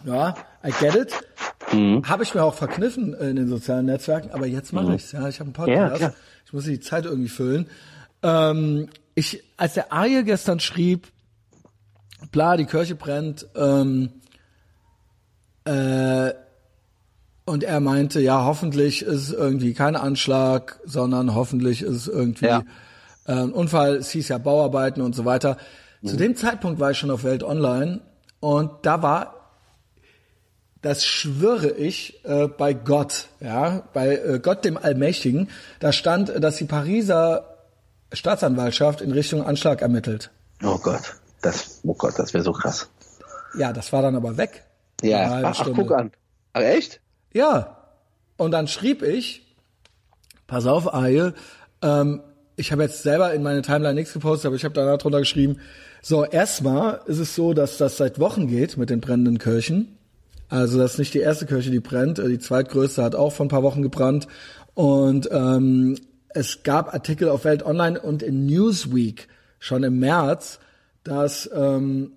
[0.06, 0.36] Ja,
[0.66, 1.14] I get it.
[1.72, 2.08] Mhm.
[2.08, 4.94] Habe ich mir auch verkniffen in den sozialen Netzwerken, aber jetzt mache mhm.
[4.96, 5.12] ich's.
[5.12, 6.02] Ja, ich habe einen Podcast.
[6.02, 6.14] Ja,
[6.46, 7.68] ich muss die Zeit irgendwie füllen.
[8.24, 11.08] Ähm, ich, als der Arje gestern schrieb,
[12.32, 14.12] bla, die Kirche brennt, ähm,
[15.64, 16.34] äh,
[17.46, 22.48] und er meinte, ja, hoffentlich ist es irgendwie kein Anschlag, sondern hoffentlich ist es irgendwie
[22.48, 22.64] ja.
[23.28, 23.96] äh, ein Unfall.
[23.96, 25.58] Es hieß ja Bauarbeiten und so weiter.
[26.02, 26.08] Mhm.
[26.08, 28.02] Zu dem Zeitpunkt war ich schon auf Welt Online
[28.40, 29.52] und da war,
[30.82, 35.50] das schwöre ich, äh, bei Gott, ja, bei äh, Gott dem Allmächtigen,
[35.80, 37.55] da stand, dass die Pariser
[38.16, 40.32] Staatsanwaltschaft in Richtung Anschlag ermittelt.
[40.64, 42.90] Oh Gott, das, oh Gott, das wäre so krass.
[43.58, 44.64] Ja, das war dann aber weg.
[45.02, 46.12] Ja, ach, ach, guck an.
[46.54, 47.02] Ach, echt?
[47.34, 47.78] Ja.
[48.38, 49.56] Und dann schrieb ich,
[50.48, 51.34] pass auf, Aye,
[51.82, 52.22] ähm,
[52.58, 55.60] ich habe jetzt selber in meine Timeline nichts gepostet, aber ich habe danach drunter geschrieben,
[56.02, 59.98] so, erstmal ist es so, dass das seit Wochen geht mit den brennenden Kirchen.
[60.50, 62.20] Also das ist nicht die erste Kirche, die brennt.
[62.20, 64.28] Die zweitgrößte hat auch vor ein paar Wochen gebrannt.
[64.76, 65.98] Und ähm,
[66.36, 69.28] es gab Artikel auf Welt Online und in Newsweek
[69.60, 70.60] schon im März,
[71.04, 72.12] dass ähm,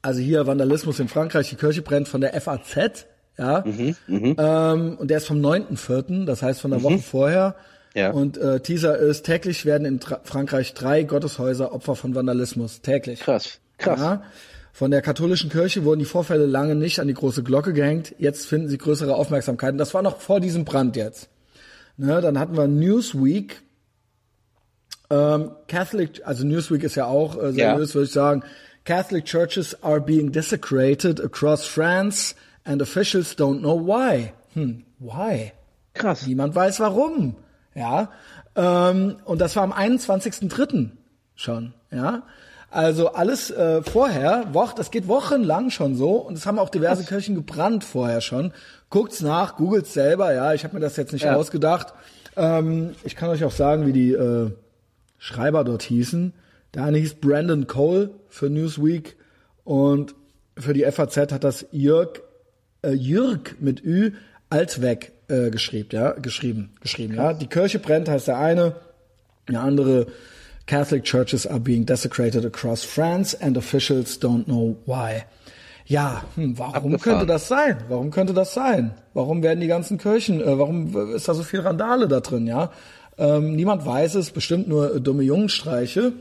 [0.00, 3.06] also hier Vandalismus in Frankreich, die Kirche brennt von der FAZ,
[3.36, 4.72] ja, mhm, mh.
[4.72, 6.84] ähm, und der ist vom 9.4., das heißt von der mhm.
[6.84, 7.56] Woche vorher.
[7.94, 8.12] Ja.
[8.12, 12.82] Und äh, Teaser ist, täglich werden in Tra Frankreich drei Gotteshäuser Opfer von Vandalismus.
[12.82, 13.20] Täglich.
[13.20, 14.00] Krass, krass.
[14.00, 14.22] Ja.
[14.72, 18.14] Von der katholischen Kirche wurden die Vorfälle lange nicht an die große Glocke gehängt.
[18.18, 19.72] Jetzt finden sie größere Aufmerksamkeit.
[19.72, 21.28] Und das war noch vor diesem Brand jetzt.
[22.00, 23.60] Ne, dann hatten wir Newsweek.
[25.10, 27.94] Ähm, Catholic, also Newsweek ist ja auch äh, seriös, ja.
[27.94, 28.42] würde ich sagen.
[28.84, 32.34] Catholic churches are being desecrated across France
[32.64, 34.32] and officials don't know why.
[34.54, 35.52] Hm, why?
[35.92, 36.26] Krass.
[36.26, 37.36] Niemand weiß warum.
[37.74, 38.10] Ja,
[38.56, 40.92] ähm, und das war am 21.03.
[41.34, 42.22] schon, ja.
[42.70, 47.04] Also alles äh, vorher, Woch, das geht wochenlang schon so und es haben auch diverse?
[47.04, 48.52] Kirchen gebrannt vorher schon.
[48.90, 51.34] Guckt's nach, googelt's selber, ja, ich habe mir das jetzt nicht ja.
[51.34, 51.94] ausgedacht.
[52.36, 54.50] Ähm, ich kann euch auch sagen, wie die äh,
[55.18, 56.32] Schreiber dort hießen.
[56.74, 59.16] Der eine hieß Brandon Cole für Newsweek
[59.64, 60.14] und
[60.56, 62.20] für die FAZ hat das Jörg,
[62.82, 64.12] äh, Jürg mit Ü
[64.48, 67.32] Altweg äh, geschrieben, ja, geschrieben, geschrieben, ja.
[67.32, 68.76] Die Kirche brennt heißt der eine,
[69.48, 70.06] der andere
[70.66, 75.24] Catholic churches are being desecrated across France and officials don't know why.
[75.86, 77.00] Ja, hm, warum Abgefahren.
[77.00, 77.78] könnte das sein?
[77.88, 78.94] Warum könnte das sein?
[79.12, 82.70] Warum werden die ganzen Kirchen, äh, warum ist da so viel Randale da drin, ja?
[83.18, 86.12] Ähm, niemand weiß es, bestimmt nur äh, dumme Jungenstreiche.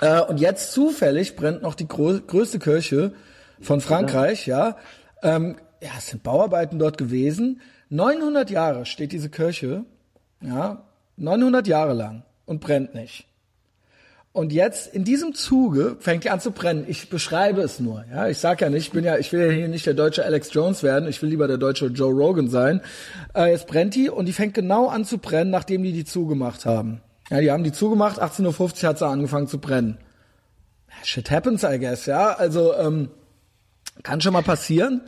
[0.00, 3.12] Äh, und jetzt zufällig brennt noch die größte Kirche
[3.60, 4.76] von Frankreich, ja.
[5.22, 7.60] Ähm, ja, es sind Bauarbeiten dort gewesen.
[7.90, 9.84] 900 Jahre steht diese Kirche,
[10.40, 10.82] ja,
[11.16, 13.26] 900 Jahre lang und brennt nicht.
[14.32, 16.84] Und jetzt in diesem Zuge fängt die an zu brennen.
[16.86, 18.04] Ich beschreibe es nur.
[18.12, 20.24] Ja, ich sag ja nicht, ich bin ja, ich will ja hier nicht der deutsche
[20.24, 21.08] Alex Jones werden.
[21.08, 22.80] Ich will lieber der deutsche Joe Rogan sein.
[23.34, 26.64] Äh, jetzt brennt die und die fängt genau an zu brennen, nachdem die die zugemacht
[26.64, 27.00] haben.
[27.28, 28.22] Ja, die haben die zugemacht.
[28.22, 29.98] 18:50 Uhr hat sie angefangen zu brennen.
[31.02, 32.06] Shit happens, I guess.
[32.06, 33.10] Ja, also ähm,
[34.04, 35.00] kann schon mal passieren.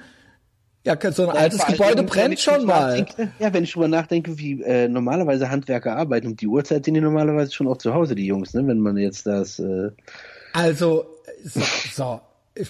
[0.84, 3.06] Ja, so ein ja, altes Gebäude brennt schon mal.
[3.38, 7.00] Ja, wenn ich drüber nachdenke, wie äh, normalerweise Handwerker arbeiten, um die Uhrzeit sind die
[7.00, 8.66] normalerweise schon auch zu Hause, die Jungs, ne?
[8.66, 9.60] Wenn man jetzt das.
[9.60, 9.90] Äh
[10.52, 11.06] also,
[11.44, 11.60] so,
[11.92, 12.20] so.
[12.54, 12.68] Ich,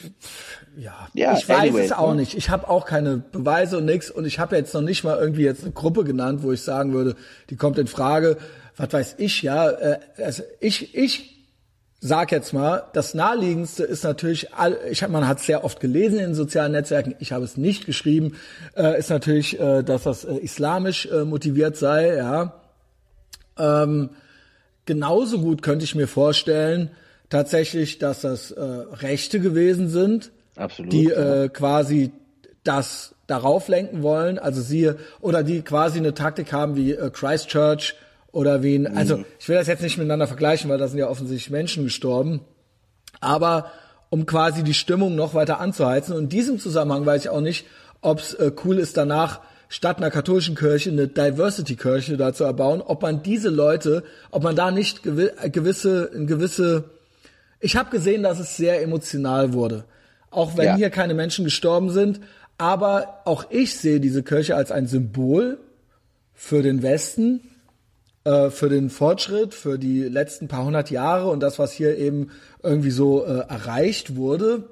[0.76, 2.20] ja, ja, ich weiß anyway, es auch ne?
[2.20, 2.36] nicht.
[2.36, 5.42] Ich habe auch keine Beweise und nix und ich habe jetzt noch nicht mal irgendwie
[5.42, 7.16] jetzt eine Gruppe genannt, wo ich sagen würde,
[7.50, 8.36] die kommt in Frage.
[8.76, 9.70] Was weiß ich, ja.
[9.70, 11.31] Äh, also ich, ich
[12.04, 14.48] sag jetzt mal, das naheliegendste ist natürlich,
[14.90, 17.86] ich hab, man hat sehr oft gelesen in den sozialen Netzwerken, ich habe es nicht
[17.86, 18.34] geschrieben,
[18.76, 22.60] äh, ist natürlich, äh, dass das äh, islamisch äh, motiviert sei, ja.
[23.56, 24.10] Ähm,
[24.84, 26.90] genauso gut könnte ich mir vorstellen,
[27.30, 32.10] tatsächlich, dass das äh, Rechte gewesen sind, Absolut, die äh, quasi
[32.64, 34.90] das darauf lenken wollen, also sie
[35.20, 37.94] oder die quasi eine Taktik haben wie Christchurch,
[38.32, 39.24] oder wen, also mhm.
[39.38, 42.40] ich will das jetzt nicht miteinander vergleichen, weil da sind ja offensichtlich Menschen gestorben.
[43.20, 43.70] Aber
[44.12, 46.14] um quasi die Stimmung noch weiter anzuheizen.
[46.14, 47.66] Und in diesem Zusammenhang weiß ich auch nicht,
[48.02, 52.82] ob es äh, cool ist, danach statt einer katholischen Kirche eine Diversity-Kirche da zu erbauen,
[52.82, 56.84] ob man diese Leute, ob man da nicht gewi gewisse, gewisse,
[57.58, 59.84] ich habe gesehen, dass es sehr emotional wurde.
[60.30, 60.76] Auch wenn ja.
[60.76, 62.20] hier keine Menschen gestorben sind.
[62.58, 65.56] Aber auch ich sehe diese Kirche als ein Symbol
[66.34, 67.40] für den Westen
[68.24, 72.30] äh, für den Fortschritt, für die letzten paar hundert Jahre und das, was hier eben
[72.62, 74.64] irgendwie so äh, erreicht wurde.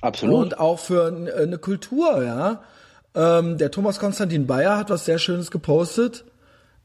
[0.00, 0.42] Absolut.
[0.42, 2.62] Und auch für äh, eine Kultur, ja.
[3.14, 6.24] Ähm, der Thomas Konstantin Bayer hat was sehr Schönes gepostet.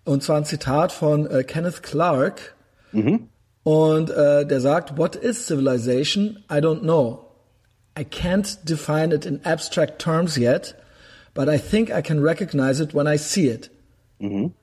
[0.03, 2.55] Und zwar ein Zitat von äh, Kenneth Clark.
[2.91, 3.29] Mhm.
[3.63, 6.43] Und äh, der sagt, What is civilization?
[6.49, 7.25] I don't know.
[7.97, 10.75] I can't define it in abstract terms yet,
[11.33, 13.71] but I think I can recognize it when I see it.
[14.19, 14.53] Mhm.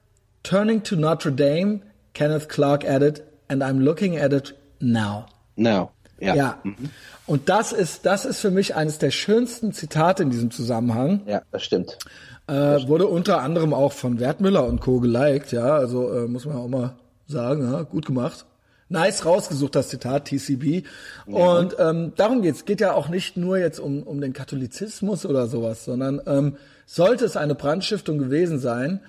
[0.45, 1.81] Turning to Notre Dame,
[2.13, 5.27] Kenneth Clark added, and I'm looking at it now.
[5.57, 5.91] Now.
[6.21, 6.35] Ja.
[6.35, 6.59] ja.
[6.63, 6.91] Mhm.
[7.27, 11.23] Und das ist, das ist für mich eines der schönsten Zitate in diesem Zusammenhang.
[11.27, 11.99] Ja, das stimmt.
[12.47, 12.89] Äh, stimmt.
[12.89, 15.01] Wurde unter anderem auch von Wertmüller und Co.
[15.01, 16.93] geliked, ja, also äh, muss man auch mal
[17.27, 18.45] sagen, ja, gut gemacht.
[18.91, 20.87] Nice rausgesucht, das Zitat TCB.
[21.27, 21.35] Ja.
[21.35, 22.67] Und ähm, darum geht's.
[22.67, 27.25] Geht ja auch nicht nur jetzt um, um den Katholizismus oder sowas, sondern ähm, sollte
[27.25, 29.01] es eine Brandstiftung gewesen sein,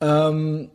[0.00, 0.70] ähm,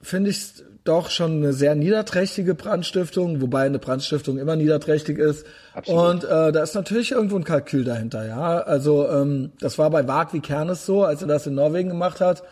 [0.00, 0.52] finde ich
[0.84, 5.46] doch schon eine sehr niederträchtige Brandstiftung, wobei eine Brandstiftung immer niederträchtig ist.
[5.74, 6.04] Absolut.
[6.04, 8.58] Und äh, da ist natürlich irgendwo ein Kalkül dahinter, ja.
[8.60, 12.20] Also ähm, das war bei Wag wie Kernes so, als er das in Norwegen gemacht
[12.20, 12.44] hat.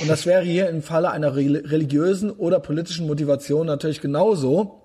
[0.00, 4.80] Und das wäre hier im Falle einer re religiösen oder politischen Motivation natürlich genauso.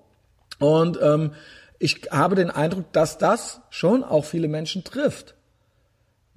[0.58, 1.32] Und ähm,
[1.78, 5.34] ich habe den Eindruck, dass das schon auch viele Menschen trifft.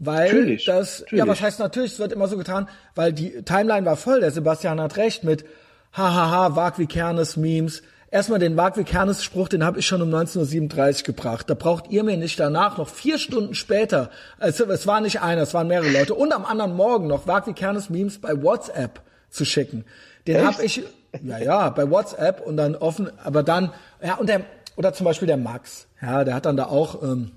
[0.03, 1.19] Weil Natürlich, das, natürlich.
[1.19, 4.31] ja, was heißt natürlich, es wird immer so getan, weil die Timeline war voll, der
[4.31, 5.45] Sebastian hat recht mit
[5.93, 7.83] hahaha, Wag wie Kernes Memes.
[8.09, 11.47] Erstmal den Wag wie Kernes Spruch, den habe ich schon um 19.37 Uhr gebracht.
[11.51, 15.43] Da braucht ihr mir nicht danach noch vier Stunden später, also es war nicht einer,
[15.43, 19.01] es waren mehrere Leute, und am anderen Morgen noch Wag wie Kernes Memes bei WhatsApp
[19.29, 19.85] zu schicken.
[20.25, 20.81] Den habe ich,
[21.21, 23.71] ja, ja, bei WhatsApp und dann offen, aber dann,
[24.03, 24.41] ja, und der,
[24.77, 27.33] oder zum Beispiel der Max, ja, der hat dann da auch, ähm,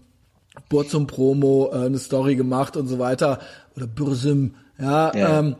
[0.69, 3.41] Burzum Promo äh, eine Story gemacht und so weiter
[3.77, 5.39] oder Bürsüm, ja, Ja.
[5.39, 5.57] Ähm,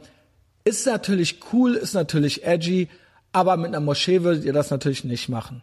[0.65, 2.89] ist natürlich cool, ist natürlich edgy,
[3.33, 5.63] aber mit einer Moschee würdet ihr das natürlich nicht machen.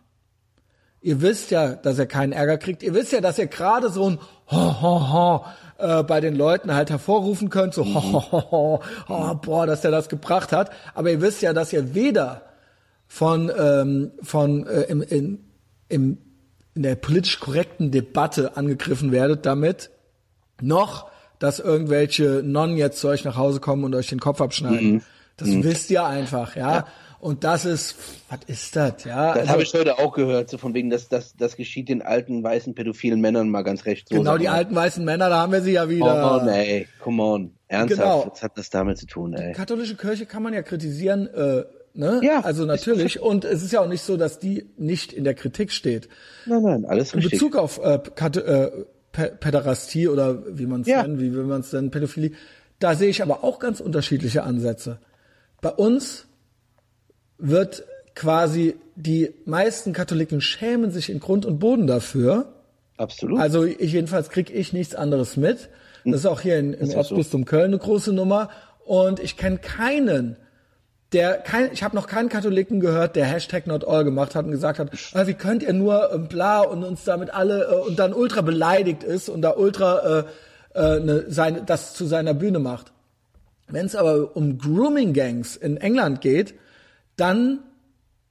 [1.01, 2.83] Ihr wisst ja, dass er keinen Ärger kriegt.
[2.83, 4.19] Ihr wisst ja, dass ihr gerade so ein
[4.51, 5.45] ho, ho, ho,
[5.79, 9.81] äh, bei den Leuten halt hervorrufen könnt, so ho, ho, ho, ho, oh, boah, dass
[9.81, 10.69] der das gebracht hat.
[10.93, 12.43] Aber ihr wisst ja, dass ihr weder
[13.07, 15.43] von, ähm, von äh, im, in,
[15.89, 16.17] im,
[16.75, 19.89] in der politisch korrekten Debatte angegriffen werdet damit,
[20.61, 21.09] noch,
[21.39, 25.03] dass irgendwelche Nonnen jetzt zu euch nach Hause kommen und euch den Kopf abschneiden.
[25.37, 26.85] Das wisst ihr einfach, ja?
[27.19, 27.95] Und das ist,
[28.29, 29.27] was ist das, ja?
[29.29, 32.01] Das Also, habe ich heute auch gehört, so von wegen, dass das, das geschieht den
[32.01, 34.09] alten, weißen, pädophilen Männern mal ganz recht.
[34.09, 34.53] So genau die mal.
[34.53, 36.05] alten weißen Männer, da haben wir sie ja wieder.
[36.39, 37.51] Mann, ey, come on.
[37.67, 38.31] Ernsthaft, Genau.
[38.33, 39.53] was hat das damit zu tun, ey?
[39.53, 41.63] Katholische Kirche kann man ja kritisieren, äh,
[41.93, 42.21] ne?
[42.23, 43.19] Ja, Also natürlich.
[43.19, 46.07] Und es ist ja auch nicht so, dass die nicht in der Kritik steht.
[46.45, 47.39] Nein, nein, alles In richtig.
[47.39, 48.71] Bezug auf äh, äh,
[49.11, 51.03] Päderastie oder wie man es Ja.
[51.03, 52.31] nennt, wie will man es nennen, Pädophilie,
[52.79, 54.99] da sehe ich aber auch ganz unterschiedliche Ansätze.
[55.61, 56.25] Bei uns
[57.37, 57.83] wird
[58.15, 62.53] quasi die meisten Katholiken schämen sich in Grund und Boden dafür.
[62.97, 63.39] Absolut.
[63.39, 65.69] Also ich, jedenfalls kriege ich nichts anderes mit.
[66.05, 67.15] Das ist auch hier in, im Ist auch so.
[67.15, 68.49] Erzbistum Köln eine große Nummer.
[68.85, 70.35] Und ich kenne keinen,
[71.13, 74.51] der kein, ich habe noch keinen Katholiken gehört, der Hashtag not all gemacht hat und
[74.51, 77.99] gesagt hat, ah, wie könnt ihr nur ähm, bla und uns damit alle äh, und
[77.99, 80.23] dann ultra beleidigt ist und da ultra äh,
[80.73, 82.93] äh, ne, seine, das zu seiner Bühne macht.
[83.67, 86.53] Wenn es aber um Grooming Gangs in England geht,
[87.17, 87.59] dann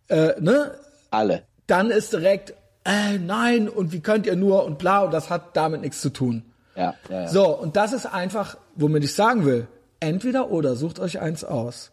[0.09, 0.75] äh, ne,
[1.11, 1.43] Alle.
[1.67, 2.55] dann ist direkt,
[2.85, 6.11] äh, nein, und wie könnt ihr nur und bla, und das hat damit nichts zu
[6.11, 6.45] tun.
[6.77, 7.29] Ja, ja, ja.
[7.29, 9.67] So, und das ist einfach, womit ich sagen will,
[9.99, 11.91] entweder oder, sucht euch eins aus.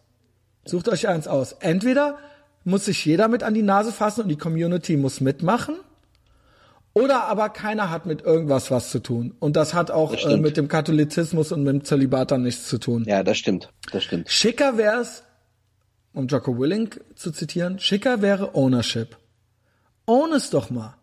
[0.68, 1.52] Sucht euch eins aus.
[1.60, 2.18] Entweder
[2.64, 5.76] muss sich jeder mit an die Nase fassen und die Community muss mitmachen,
[6.94, 9.34] oder aber keiner hat mit irgendwas was zu tun.
[9.38, 12.66] Und das hat auch Das äh, mit dem Katholizismus und mit dem Zölibat dann nichts
[12.66, 13.04] zu tun.
[13.06, 13.70] Ja, das stimmt.
[13.92, 14.28] Das stimmt.
[14.28, 15.22] Schicker wäre es,
[16.12, 19.16] um Jocko Willing zu zitieren, schicker wäre Ownership.
[20.06, 20.94] Own es doch mal.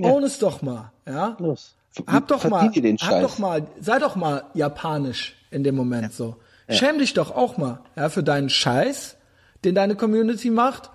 [0.00, 1.36] Own es doch mal, ja?
[1.38, 1.76] Los.
[2.06, 6.12] Hab doch mal, Verdient den hab doch mal, sei doch mal japanisch in dem Moment
[6.12, 6.36] so.
[6.68, 9.16] Schäm dich doch auch mal, ja, für deinen Scheiß,
[9.64, 10.90] den deine Community macht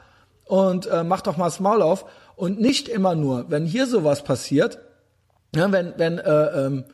[0.45, 2.05] und äh, mach doch mal das Maul auf
[2.35, 4.79] und nicht immer nur, wenn hier sowas passiert,
[5.55, 6.85] ja, wenn wenn äh, ähm,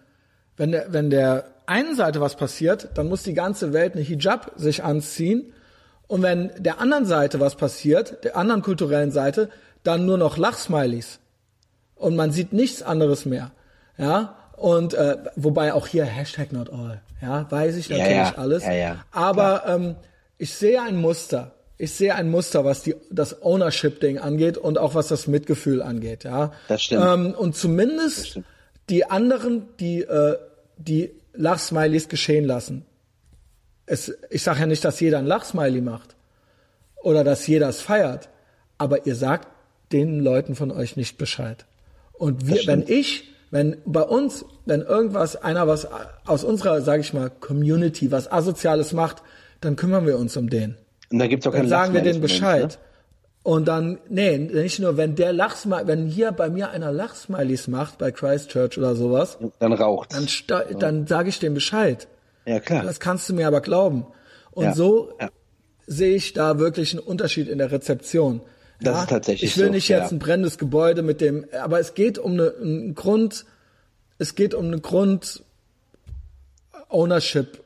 [0.57, 4.51] wenn der, wenn der einen Seite was passiert, dann muss die ganze Welt eine Hijab
[4.57, 5.53] sich anziehen.
[6.07, 9.49] Und wenn der anderen Seite was passiert, der anderen kulturellen Seite,
[9.83, 11.19] dann nur noch Lachsmilies.
[11.95, 13.51] Und man sieht nichts anderes mehr.
[13.97, 14.35] Ja.
[14.59, 17.01] Und äh, wobei auch hier Hashtag not all.
[17.21, 18.33] Ja, weiß ich Ja, natürlich ja.
[18.37, 18.65] alles.
[18.65, 19.05] Ja, ja.
[19.11, 19.95] Aber ähm,
[20.37, 21.51] ich sehe ein Muster.
[21.77, 26.25] Ich sehe ein Muster, was die, das Ownership-Ding angeht und auch was das Mitgefühl angeht.
[26.25, 26.51] Ja.
[26.67, 27.05] Das stimmt.
[27.05, 28.45] Ähm, und zumindest stimmt.
[28.89, 30.37] die anderen, die äh,
[30.77, 32.85] die Lachsmilies geschehen lassen.
[33.85, 36.15] Es, ich sage ja nicht, dass jeder ein Lachsmiley macht
[36.97, 38.29] oder dass jeder es feiert,
[38.77, 39.47] aber ihr sagt
[39.91, 41.65] den Leuten von euch nicht Bescheid.
[42.13, 45.87] Und wir, wenn ich, wenn bei uns, wenn irgendwas, einer was
[46.25, 49.23] aus unserer, sage ich mal, Community was Asoziales macht,
[49.61, 50.75] dann kümmern wir uns um den.
[51.11, 52.77] Und da gibt's auch Dann keinen sagen wir denen mehr, Bescheid.
[53.41, 57.97] Und dann, nee, nicht nur, wenn der Lachsmiley, wenn hier bei mir einer Lachsmilies macht,
[57.97, 59.51] bei Christchurch oder sowas, Ne?
[59.59, 60.13] Dann raucht's.
[60.15, 62.07] dann, sta- dann sage ich dem Bescheid.
[62.45, 62.83] ja, klar.
[62.83, 64.05] Das kannst du mir aber glauben.
[64.51, 65.29] Und Ja, so ja.
[65.87, 68.41] sehe ich da wirklich einen Unterschied in der Rezeption.
[68.81, 70.15] Das ist tatsächlich Ich will so, nicht jetzt ja.
[70.15, 73.45] ein brennendes Gebäude mit dem, aber es geht um eine, einen Grund,
[74.17, 75.43] es geht um eine Grund
[76.89, 77.59] Ownership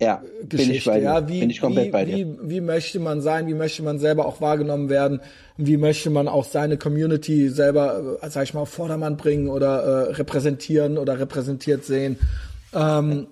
[0.00, 1.04] ja, bin ich Geschichte, bei dir.
[1.04, 2.16] ja, wie, bin ich komplett wie, bei dir.
[2.16, 5.20] wie, wie möchte man sein, wie möchte man selber auch wahrgenommen werden,
[5.58, 9.82] wie möchte man auch seine Community selber, äh, sag ich mal, auf Vordermann bringen oder
[9.82, 12.18] äh, repräsentieren oder repräsentiert sehen.
[12.74, 13.26] Ähm,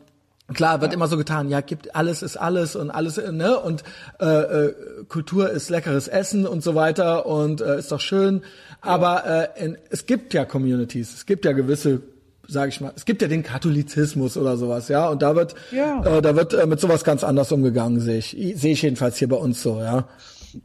[0.55, 3.59] Klar, wird immer so getan, ja, gibt alles ist alles und alles, ne?
[3.61, 3.85] Und
[4.19, 4.75] äh, äh,
[5.07, 8.43] Kultur ist leckeres Essen und so weiter und äh, ist doch schön.
[8.81, 9.27] Aber
[9.57, 12.01] äh, in, es gibt ja Communities, es gibt ja gewisse,
[12.47, 15.09] sage ich mal, es gibt ja den Katholizismus oder sowas, ja.
[15.11, 16.03] Und da wird, Ja.
[16.03, 19.29] äh, da wird äh, mit sowas ganz anders umgegangen, sehe ich, sehe ich jedenfalls hier
[19.29, 20.09] bei uns so, ja.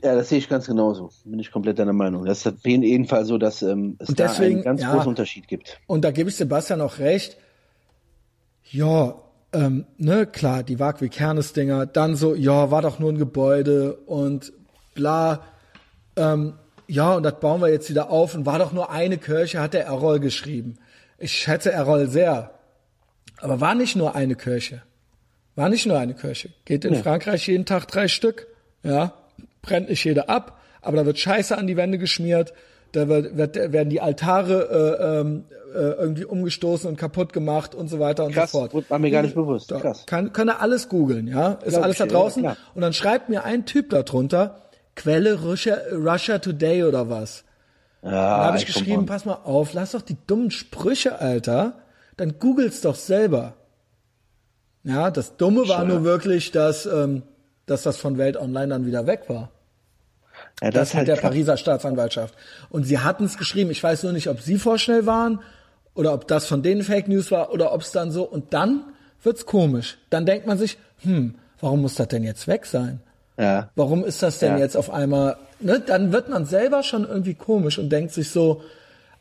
[0.01, 1.09] Ja, das sehe ich ganz genauso.
[1.25, 2.23] Bin ich komplett deiner Meinung.
[2.23, 4.93] Das ist auf jeden Fall so, dass ähm, es Und da deswegen, einen ganz ja.
[4.93, 5.77] großen Unterschied gibt.
[5.87, 7.35] Und da gebe ich Sebastian auch recht.
[8.71, 9.15] Ja,
[9.53, 13.93] ähm, ne, klar, die Wag wie Kernes-Dinger, dann so, ja, war doch nur ein Gebäude
[13.93, 14.51] und
[14.95, 15.43] bla.
[16.15, 16.53] Ähm,
[16.87, 19.73] ja, und das bauen wir jetzt wieder auf und war doch nur eine Kirche, hat
[19.73, 20.77] der Errol geschrieben.
[21.17, 22.51] Ich schätze Errol sehr.
[23.39, 24.81] Aber war nicht nur eine Kirche.
[25.55, 26.49] War nicht nur eine Kirche.
[26.65, 28.47] Geht in Frankreich jeden Tag drei Stück.
[28.81, 29.13] Ja,
[29.61, 32.53] brennt nicht jeder ab, aber da wird Scheiße an die Wände geschmiert.
[32.93, 37.89] Da wird, wird, werden die Altare äh, ähm, äh, irgendwie umgestoßen und kaputt gemacht und
[37.89, 38.89] so weiter und Krass, so fort.
[38.89, 39.71] war mir gar nicht bewusst.
[39.71, 40.05] Da Krass.
[40.05, 41.53] Kann, kann er alles googeln, ja?
[41.53, 42.43] Ist Glaub alles da ja, draußen.
[42.43, 42.57] klar.
[42.75, 44.61] und dann schreibt mir ein Typ da drunter,
[44.95, 47.43] Quelle Russia, Russia Today oder was.
[48.03, 51.79] Ja, Da habe ich geschrieben, pass mal auf, lass doch die dummen Sprüche, Alter.
[52.15, 53.53] Dann googelt's doch selber.
[54.83, 57.23] Ja, das Dumme war nur wirklich, dass, ähm,
[57.65, 59.49] dass das von Welt Online dann wieder weg war.
[60.61, 61.29] Ja, Das, ist mit der krass.
[61.31, 62.35] Pariser Staatsanwaltschaft.
[62.69, 63.71] Und sie hatten es geschrieben.
[63.71, 65.39] Ich weiß nur nicht, ob sie vorschnell waren
[65.93, 68.23] oder ob das von denen Fake News war oder ob es dann so.
[68.23, 68.83] Und dann
[69.23, 69.97] wird's komisch.
[70.09, 73.01] Dann denkt man sich, hm, warum muss das denn jetzt weg sein?
[73.37, 73.69] Ja.
[73.75, 74.59] Warum ist das denn Ja.
[74.59, 75.37] jetzt auf einmal?
[75.59, 75.79] Ne?
[75.85, 78.61] Dann wird man selber schon irgendwie komisch und denkt sich so,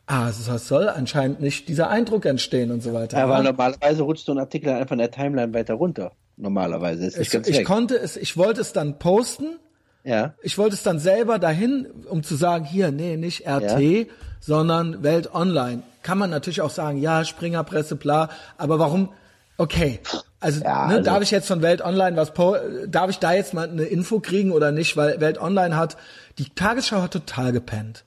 [0.06, 3.16] ah, es soll anscheinend nicht dieser Eindruck entstehen und so weiter.
[3.18, 6.12] Ja, weil normalerweise rutscht so ein Artikel einfach in der Timeline weiter runter.
[6.36, 7.66] Normalerweise ist nicht ich, ganz ich weg.
[7.66, 9.56] konnte es, ich wollte es dann posten.
[10.04, 10.34] Ja.
[10.42, 14.08] Ich wollte es dann selber dahin, um zu sagen, hier, nee, nicht RT,
[14.40, 15.82] sondern Welt Online.
[16.02, 18.28] Kann man natürlich auch sagen, ja, Springerpresse, bla,
[18.58, 19.10] aber warum,
[19.58, 20.00] okay.
[20.40, 22.32] Also, Ja, ne, also- darf ich jetzt von Welt Online was,
[22.88, 24.96] darf ich da jetzt mal eine Info kriegen oder nicht?
[24.96, 25.96] Weil Welt Online hat,
[26.38, 28.04] die Tagesschau hat total gepennt.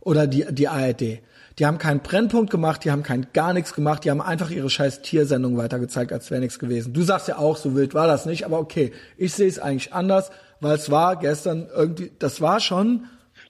[0.00, 1.20] Oder die, die ARD.
[1.58, 4.70] Die haben keinen Brennpunkt gemacht, die haben kein gar nichts gemacht, die haben einfach ihre
[4.70, 6.92] scheiß Tiersendung weitergezeigt, als wäre nichts gewesen.
[6.92, 9.92] Du sagst ja auch, so wild war das nicht, aber okay, ich sehe es eigentlich
[9.92, 10.30] anders,
[10.60, 13.06] weil es war gestern irgendwie, das war schon,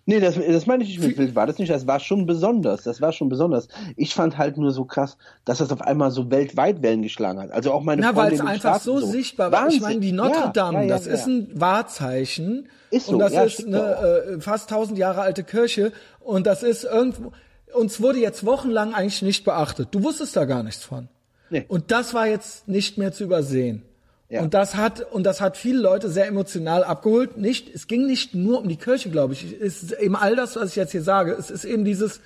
[0.08, 1.70] Nee, das, das meine ich nicht mit war das nicht.
[1.70, 2.82] Das war schon besonders.
[2.82, 3.68] Das war schon besonders.
[3.94, 7.50] Ich fand halt nur so krass, dass das auf einmal so weltweit Wellen geschlagen hat.
[7.50, 9.68] Also auch meine na, weil es einfach so, sichtbar war.
[9.68, 11.12] Ich meine, die Notre Dame, ja, ja, das ja.
[11.12, 12.70] ist ein Wahrzeichen.
[12.90, 15.92] Ist so, und das ja, ist eine äh, fast tausend Jahre alte Kirche.
[16.20, 17.32] Und das ist irgendwo,
[17.74, 19.88] uns wurde jetzt wochenlang eigentlich nicht beachtet.
[19.90, 21.08] Du wusstest da gar nichts von.
[21.50, 21.66] Nee.
[21.68, 23.82] Und das war jetzt nicht mehr zu übersehen.
[24.30, 24.42] Ja.
[24.42, 27.38] Und das hat und das hat viele Leute sehr emotional abgeholt.
[27.38, 29.58] Nicht, es ging nicht nur um die Kirche, glaube ich.
[29.58, 31.32] Es ist eben all das, was ich jetzt hier sage.
[31.32, 32.20] Es ist eben dieses,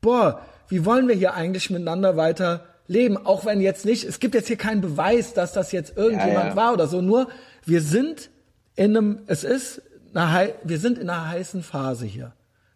[0.00, 3.16] boah, wie wollen wir hier eigentlich miteinander weiter leben?
[3.16, 6.48] Auch wenn jetzt nicht, es gibt jetzt hier keinen Beweis, dass das jetzt irgendjemand Ja,
[6.50, 6.56] ja.
[6.56, 7.00] war oder so.
[7.00, 7.28] Nur
[7.64, 8.30] wir sind
[8.76, 9.82] in einem, es ist,
[10.14, 12.32] eine, wir sind in einer heißen Phase hier.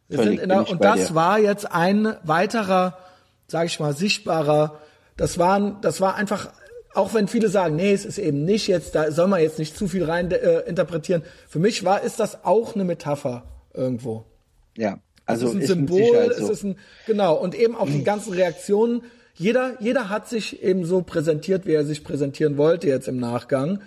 [0.08, 1.14] Wir Völlig, sind in einer, und das dir.
[1.14, 2.98] war jetzt ein weiterer,
[3.46, 4.80] sage ich mal, sichtbarer.
[5.16, 6.50] Das waren, das war einfach,
[6.98, 9.76] auch wenn viele sagen, nee, es ist eben nicht jetzt, da soll man jetzt nicht
[9.76, 11.22] zu viel rein äh, interpretieren.
[11.48, 14.24] Für mich war, ist das auch eine Metapher irgendwo.
[14.76, 14.98] Ja.
[15.24, 16.50] Also es ist ein mit Symbol, Sicherheit es so.
[16.50, 16.76] ist ein,
[17.06, 19.02] genau, und eben auch die ganzen Reaktionen.
[19.34, 23.80] Jeder, jeder hat sich eben so präsentiert, wie er sich präsentieren wollte jetzt im Nachgang.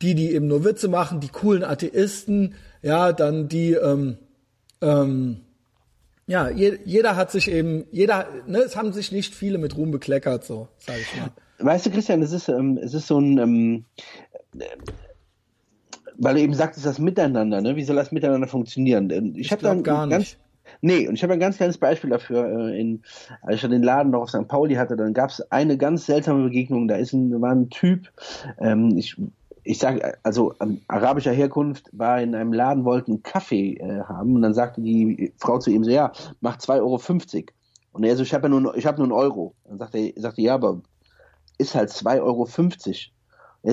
[0.00, 4.16] Die, die eben nur Witze machen, die coolen Atheisten, ja, dann die, ähm,
[4.80, 5.40] ähm,
[6.26, 9.90] ja, je, jeder hat sich eben, jeder, ne, es haben sich nicht viele mit Ruhm
[9.90, 11.30] bekleckert, so, sage ich mal.
[11.58, 13.84] Weißt du, Christian, es ist, ähm, es ist so ein, ähm,
[14.58, 14.64] äh,
[16.16, 17.76] weil du eben sagtest, das Miteinander, ne?
[17.76, 19.10] Wie soll das miteinander funktionieren?
[19.10, 20.38] Ähm, Ich, hab da ein gar ganz, nicht.
[20.80, 22.46] Nee, und ich habe ein ganz kleines Beispiel dafür.
[22.46, 23.02] Äh, in,
[23.42, 24.48] als ich den Laden noch auf St.
[24.48, 26.88] Pauli hatte, dann gab es eine ganz seltsame Begegnung.
[26.88, 28.10] Da ist ein, war ein Typ,
[28.58, 29.16] ähm, ich,
[29.64, 34.34] ich sage, also ähm, arabischer Herkunft, war in einem Laden, wollte einen Kaffee äh, haben
[34.34, 37.00] und dann sagte die Frau zu ihm so, ja, mach 2,50 Euro.
[37.92, 39.54] Und er so, ich habe ja nur, ich habe nur einen Euro.
[39.64, 40.80] Dann sagte er, sagte, ja, aber
[41.58, 42.48] ist halt 2,50 Euro.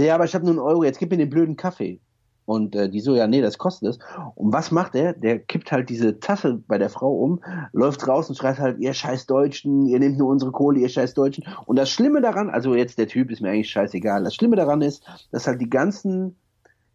[0.03, 1.99] Ja, aber ich habe nur einen Euro, jetzt gib mir den blöden Kaffee.
[2.45, 3.99] Und äh, die so, ja, nee, das kostet es.
[4.35, 5.13] Und was macht er?
[5.13, 7.41] Der kippt halt diese Tasse bei der Frau um,
[7.71, 11.13] läuft raus und schreit halt, ihr scheiß Deutschen, ihr nehmt nur unsere Kohle, ihr scheiß
[11.13, 11.45] Deutschen.
[11.65, 14.81] Und das Schlimme daran, also jetzt der Typ ist mir eigentlich scheißegal, das Schlimme daran
[14.81, 16.35] ist, dass halt die ganzen,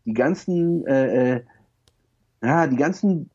[0.04, 1.44] die ganzen, äh, äh,
[2.42, 3.30] ja, die ganzen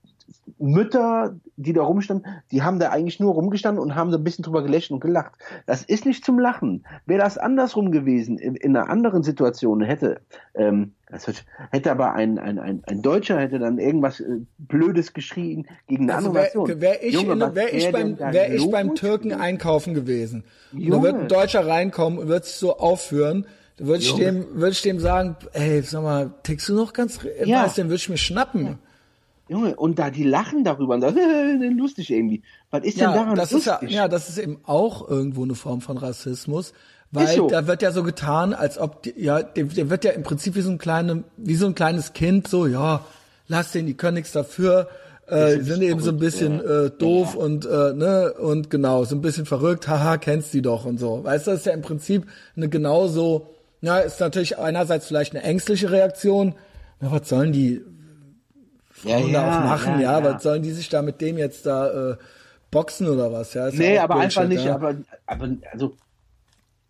[0.57, 4.43] Mütter, die da rumstanden, die haben da eigentlich nur rumgestanden und haben so ein bisschen
[4.43, 5.31] drüber gelächelt und gelacht.
[5.65, 6.85] Das ist nicht zum Lachen.
[7.05, 10.21] Wäre das andersrum gewesen, in, in einer anderen Situation, hätte,
[10.55, 15.13] ähm, das wird- hätte aber ein, ein, ein, ein Deutscher hätte dann irgendwas äh, Blödes
[15.13, 16.81] geschrien gegen eine Also andere wäre Nation.
[16.81, 18.95] wär ich, Junge, was wär ich, wär beim, wär ich beim?
[18.95, 20.43] Türken einkaufen gewesen.
[20.73, 21.03] Und da Junge.
[21.03, 23.45] wird ein Deutscher reinkommen und wird sich so aufführen,
[23.77, 27.63] würde ich dem, würde ich dem sagen, ey, sag mal, tickst du noch ganz, Ja.
[27.63, 28.79] weißt, den würde ich mir schnappen.
[29.51, 31.17] Junge, und da die lachen darüber und sagen,
[31.61, 32.41] äh, lustig irgendwie.
[32.69, 33.91] Was ist denn Ja, daran das ist ja, lustig?
[33.91, 36.71] ja, das ist eben auch irgendwo eine Form von Rassismus,
[37.11, 37.47] weil so.
[37.49, 40.55] da wird ja so getan, als ob, die, ja, der, der wird ja im Prinzip
[40.55, 43.03] wie so ein kleine, wie so ein kleines Kind, so, ja,
[43.49, 44.87] lass den, die können nichts dafür,
[45.27, 49.15] äh, die sind eben so ein bisschen äh, doof und äh, ne und genau so
[49.17, 51.25] ein bisschen verrückt, haha, kennst die doch und so.
[51.25, 52.25] Weißt du, das ist ja im Prinzip
[52.55, 53.49] eine genauso,
[53.81, 56.55] ja, ist natürlich einerseits vielleicht eine ängstliche Reaktion.
[57.01, 57.81] Ja, was sollen die
[59.03, 59.99] ja, Frauen da auch machen?
[60.01, 62.17] Ja, was sollen die sich da mit dem jetzt da äh,
[62.71, 63.53] boxen oder was?
[63.53, 64.75] Ja, Nee, ja aber einfach Bullshit, nicht, ja.
[64.75, 64.95] aber,
[65.25, 65.95] aber, also,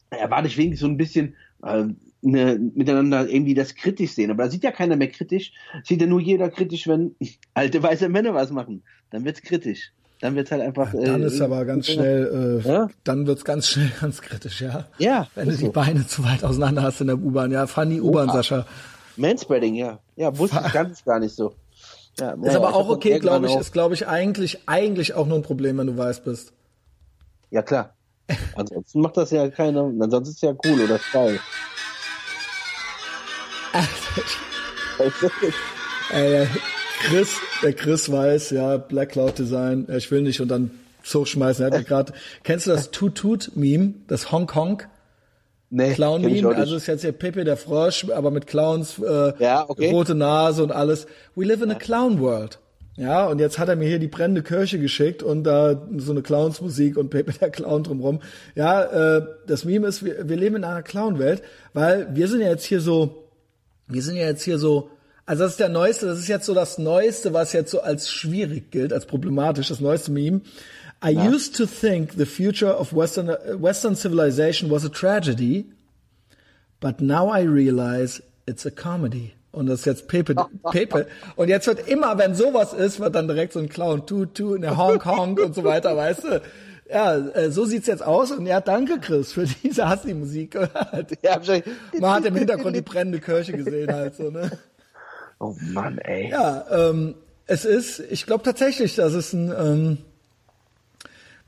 [0.09, 1.85] erwarte ich wenigstens so ein bisschen, äh,
[2.21, 4.31] ne, miteinander irgendwie das kritisch sehen.
[4.31, 5.51] Aber da sieht ja keiner mehr kritisch.
[5.83, 7.15] Sieht ja nur jeder kritisch, wenn
[7.53, 8.83] alte weiße Männer was machen.
[9.09, 9.91] Dann wird's kritisch.
[10.19, 10.91] Dann wird's halt einfach.
[10.91, 12.89] Dann äh, ist aber ganz schnell, äh, Ja?
[13.03, 14.85] dann wird's ganz schnell ganz kritisch, ja.
[14.99, 15.71] Ja, Wenn du ist die so.
[15.71, 18.67] Beine zu weit auseinander hast in der U-Bahn, ja, fahr nie U-Bahn, Sascha.
[19.17, 19.99] Manspreading, ja.
[20.15, 21.55] Ja, wusste ich ganz gar nicht so.
[22.21, 25.43] Ja, Ist aber auch okay, glaube ich, ist glaube ich eigentlich, eigentlich auch nur ein
[25.43, 26.53] Problem, wenn du weiß bist.
[27.49, 27.95] ja, klar.
[28.55, 29.91] Ansonsten macht das ja keiner.
[29.99, 31.39] Ansonsten ist es ja cool oder geil.
[36.11, 36.47] Ey,
[37.03, 40.69] Chris, der Chris weiß, ja, Black Cloud Design, ja, ich will nicht und dann
[41.03, 41.65] hochschmeißen.
[41.65, 44.83] Er hat mir gerade, kennst du das Tut-Tut-Meme, das Hong-Kong?
[45.71, 49.65] Nee, Clown-Meme, auch also ist jetzt hier Pepe der Frosch, aber mit Clowns, äh, Ja,
[49.67, 49.89] okay.
[49.89, 51.07] rote Nase und alles.
[51.35, 52.59] We live in a clown world.
[52.97, 56.21] Ja, und jetzt hat er mir hier die brennende Kirche geschickt und da so eine
[56.21, 58.19] Clownsmusik und Pepe der Clown drumrum.
[58.53, 58.83] Ja,
[59.17, 61.41] äh, das Meme ist, wir, wir leben in einer Clown-Welt,
[61.73, 63.29] weil wir sind ja jetzt hier so,
[63.87, 64.89] wir sind ja jetzt hier so,
[65.25, 68.09] also das ist der neueste, das ist jetzt so das Neueste, was jetzt so als
[68.09, 70.41] schwierig gilt, als problematisch, das neueste Meme.
[71.03, 75.65] I used to think the future of Western, uh, Western civilization was a tragedy,
[76.79, 79.33] but now I realize it's a comedy.
[79.51, 80.35] Und das ist jetzt Pepe,
[80.71, 81.07] Pepe.
[81.35, 84.53] Und jetzt wird immer, wenn sowas ist, wird dann direkt so ein Clown, tu, tu,
[84.55, 86.41] in der Hong Kong und so weiter, weißt du?
[86.89, 88.31] Ja, äh, so sieht's jetzt aus.
[88.31, 91.11] Und ja, danke, Chris, für diese, hast du die Musik gehört?
[91.23, 91.63] Ja, hab ich-
[91.99, 94.51] Man hat im Hintergrund die brennende Kirche gesehen halt so, ne?
[95.39, 96.29] Oh Mann, ey.
[96.29, 97.15] Ja, ähm,
[97.47, 99.97] es ist, ich glaube tatsächlich, dass es ein, ähm,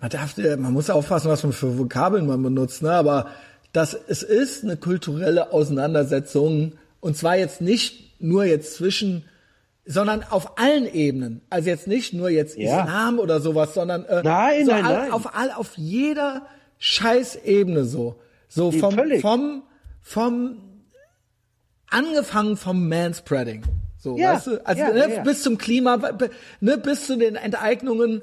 [0.04, 2.92] man darf, äh, man muss aufpassen, was man für Vokabeln man benutzt, ne?
[2.92, 3.28] Aber
[3.72, 9.24] das, es ist eine kulturelle Auseinandersetzung und zwar jetzt nicht nur jetzt zwischen,
[9.86, 11.42] sondern auf allen Ebenen.
[11.50, 12.82] Also jetzt nicht nur jetzt Ja.
[12.82, 15.12] Islam oder sowas, sondern äh, Nein, so nein, all, nein.
[15.12, 16.42] auf all, auf jeder
[16.80, 18.20] Scheißebene so,
[18.50, 19.22] so Nee, vom völlig.
[19.22, 19.64] vom
[20.02, 20.58] vom
[21.90, 23.64] angefangen vom Manspreading.
[23.98, 24.66] So, Ja, weißt du?
[24.66, 25.98] Also ja, ne, ja, bis zum Klima,
[26.60, 28.22] ne, bis zu den Enteignungen,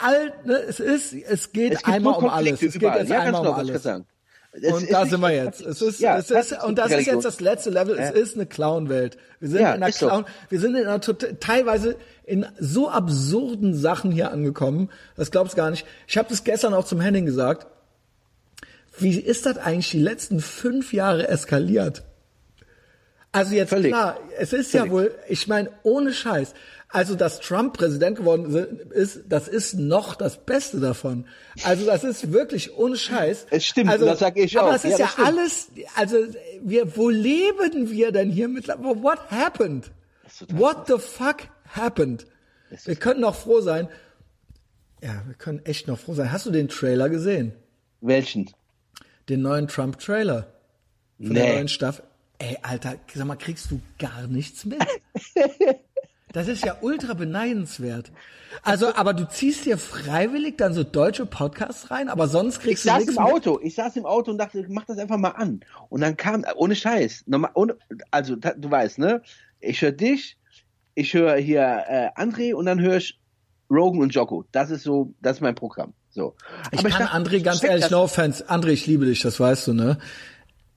[0.00, 2.50] all, ne, es ist, es geht Es einmal um alles.
[2.60, 3.82] Konflikte Es geht jetzt ja, einmal genau, um alles.
[3.82, 4.06] sagen.
[4.52, 5.60] Es Und da sind wir jetzt.
[5.60, 7.98] Es ist, ja, es ist, und das ist jetzt das letzte Level.
[7.98, 9.18] Es ist eine Clown-Welt.
[9.38, 10.06] Wir sind Ja, in einer ist so.
[10.06, 14.90] Clown, wir sind in einer teilweise in so absurden Sachen hier angekommen.
[15.14, 15.86] Das glaubst gar nicht.
[16.06, 17.66] Ich habe das gestern auch zum Henning gesagt.
[18.98, 22.02] Wie ist das eigentlich die letzten fünf Jahre eskaliert?
[23.36, 23.92] Also jetzt Völlig.
[23.92, 24.92] klar, es ist ja Völlig.
[24.92, 26.54] wohl, ich meine, ohne Scheiß.
[26.88, 28.54] Also, dass Trump Präsident geworden
[28.90, 31.26] ist, das ist noch das Beste davon.
[31.64, 33.46] Also, das ist wirklich ohne Scheiß.
[33.50, 34.74] Es stimmt, also, das sag ich aber auch.
[34.74, 36.16] es ist Ja, ja, alles, also,
[36.62, 39.02] wir, wo leben wir denn hier mittlerweile?
[39.02, 39.90] What happened?
[40.50, 41.38] What the fuck
[41.74, 42.26] happened?
[42.84, 43.88] Wir können noch froh sein.
[45.02, 46.32] Ja, wir können echt noch froh sein.
[46.32, 47.52] Hast du den Trailer gesehen?
[48.00, 48.50] Welchen?
[49.28, 50.46] Den neuen Trump-Trailer?
[51.18, 51.52] Von der Nee.
[51.54, 52.04] neuen Staffel?
[52.38, 54.82] Ey, Alter, sag mal, kriegst du gar nichts mit?
[56.32, 58.12] Das ist ja ultra beneidenswert.
[58.62, 62.84] Also, aber du ziehst dir freiwillig dann so deutsche Podcasts rein, aber sonst Ich kriegst
[62.84, 63.32] du saß nichts im mit.
[63.32, 65.60] Auto, ich saß im Auto und dachte, mach das einfach mal an.
[65.88, 67.76] Und dann kam, ohne Scheiß, normal, ohne,
[68.10, 69.22] also du weißt, ne?
[69.60, 70.36] Ich höre dich,
[70.94, 73.18] ich höre hier äh, André und dann höre ich
[73.70, 74.44] Rogan und Jocko.
[74.52, 75.94] Das ist so, das ist mein Programm.
[76.10, 76.34] So.
[76.70, 77.90] Ich Aber kann dachte, André, ganz ehrlich, das.
[77.92, 78.46] no offense.
[78.50, 79.98] André, ich liebe dich, das weißt du, ne?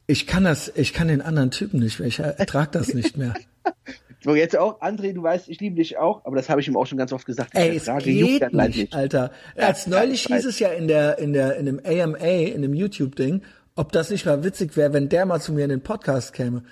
[0.10, 2.08] Ich kann das, ich kann den anderen Typen nicht mehr.
[2.08, 3.36] Ich ertrag das nicht mehr.
[4.22, 6.76] So, jetzt auch, André, du weißt, ich liebe dich auch, aber das habe ich ihm
[6.76, 7.52] auch schon ganz oft gesagt.
[7.54, 9.32] Ey, Ich es sage, juckt geht leid nicht, Alter.
[9.56, 12.62] Als Ja, neulich ich hieß es ja in der, in der, in dem AMA, in
[12.62, 13.44] dem YouTube-Ding,
[13.76, 16.64] ob das nicht mal witzig wäre, wenn der mal zu mir in den Podcast käme.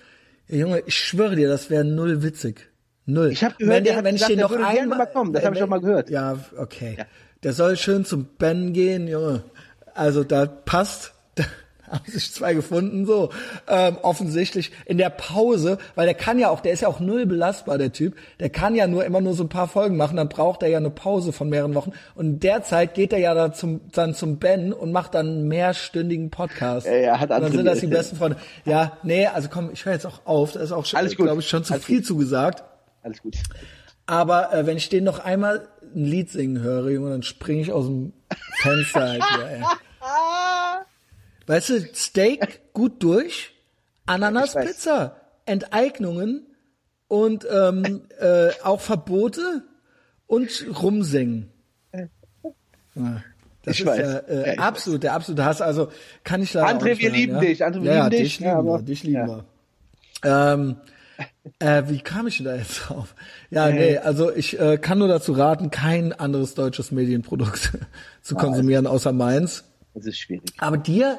[0.49, 2.69] Ja, Junge, ich schwöre dir, das wäre null witzig.
[3.05, 3.31] Null.
[3.31, 5.31] Ich hab gehört, wenn der der, wenn ich gesagt, den der noch einmal, mal kommen.
[5.31, 6.09] Das hab ich auch mal gehört.
[6.09, 6.95] Ja, okay.
[6.97, 7.05] Ja.
[7.43, 9.43] Der soll schön zum Ben gehen, Junge.
[9.93, 11.13] Also da passt,
[11.91, 13.29] haben sich zwei gefunden, so
[13.67, 17.25] ähm, offensichtlich in der Pause, weil der kann ja auch, der ist ja auch null
[17.25, 18.15] belastbar, der Typ.
[18.39, 20.77] Der kann ja nur immer nur so ein paar Folgen machen, dann braucht er ja
[20.77, 21.91] eine Pause von mehreren Wochen.
[22.15, 26.29] Und derzeit geht er ja dann zum, dann zum Ben und macht dann einen mehrstündigen
[26.29, 26.87] Podcast.
[26.87, 28.37] Er hat und dann sind das die besten Freunde.
[28.65, 30.51] Ja, nee, also komm, ich höre jetzt auch auf.
[30.51, 32.05] Das ist auch schon, glaube ich, schon zu Alles viel gut.
[32.05, 32.63] zugesagt.
[33.03, 33.35] Alles gut.
[34.05, 37.71] Aber äh, wenn ich den noch einmal ein Lied singen höre, Junge, dann springe ich
[37.71, 38.13] aus dem
[38.61, 39.61] Fenster halt hier, ey.
[41.47, 43.53] Weißt du, Steak gut durch,
[44.05, 45.15] Ananaspizza,
[45.45, 46.45] Enteignungen
[47.07, 49.63] und ähm, äh, auch Verbote
[50.27, 51.49] und rumsingen.
[52.95, 53.23] Ja,
[53.63, 53.99] das Ich ist weiß.
[53.99, 55.61] ja, äh, Ja, absolut, der absolute Hass.
[55.61, 55.91] Also
[56.23, 57.39] kann ich leider André, wir lieben ja?
[57.39, 57.63] dich.
[57.65, 58.19] André, wir lieben dich.
[58.19, 59.45] Dich lieben Ja, wir, dich lieben wir.
[60.23, 60.75] Ähm,
[61.59, 63.15] äh, wie kam ich denn da jetzt drauf?
[63.49, 67.71] Ja, nee, also ich äh, kann nur dazu raten, kein anderes deutsches Medienprodukt
[68.21, 69.63] zu konsumieren außer meins.
[69.93, 70.51] Das ist schwierig.
[70.57, 71.17] Aber dir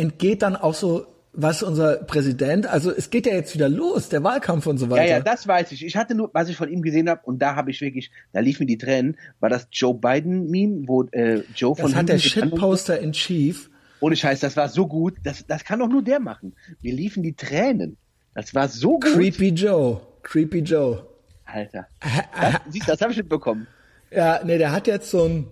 [0.00, 4.24] entgeht dann auch so, was unser Präsident, also es geht ja jetzt wieder los, der
[4.24, 5.04] Wahlkampf und so Ja, weiter.
[5.06, 5.84] ja, das weiß ich.
[5.84, 8.40] Ich hatte nur, was ich von ihm gesehen habe, und da habe ich wirklich, da
[8.40, 12.98] liefen die Tränen, war das Joe Biden-Meme, wo äh, Joe von das hat der Shitposter
[12.98, 13.70] in Chief.
[14.00, 15.14] Ohne Scheiß, das war so gut.
[15.22, 16.54] Das, das kann doch nur der machen.
[16.82, 17.96] Mir liefen die Tränen.
[18.34, 19.12] Das war so gut.
[19.12, 20.00] Creepy Joe.
[20.22, 21.06] Creepy Joe.
[21.44, 21.86] Alter.
[22.00, 23.66] Das, siehst, du, das habe ich mitbekommen.
[24.10, 25.46] Ja, nee, der hat jetzt so ein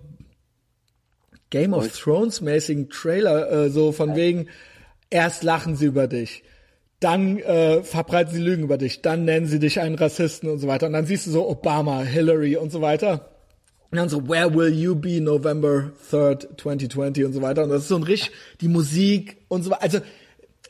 [1.50, 4.48] Game of Thrones mäßigen Trailer, äh, so von wegen,
[5.10, 6.42] erst lachen sie über dich,
[7.00, 10.66] dann äh, verbreiten sie Lügen über dich, dann nennen sie dich einen Rassisten und so
[10.66, 10.86] weiter.
[10.86, 13.30] Und dann siehst du so Obama, Hillary und so weiter.
[13.90, 17.62] Und dann so, where will you be November 3rd, 2020 und so weiter.
[17.64, 19.82] Und das ist so ein richtig, die Musik und so weiter.
[19.82, 19.98] Also,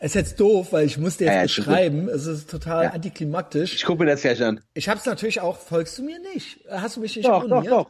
[0.01, 2.09] es ist jetzt doof, weil ich musste jetzt Ja, ja, beschreiben.
[2.09, 3.75] Es ist total antiklimaktisch.
[3.75, 4.61] Ich gucke mir das gleich an.
[4.75, 6.61] Ich habe es natürlich auch, folgst du mir nicht?
[6.71, 7.89] Hast du mich nicht Doch, doch, abonniert?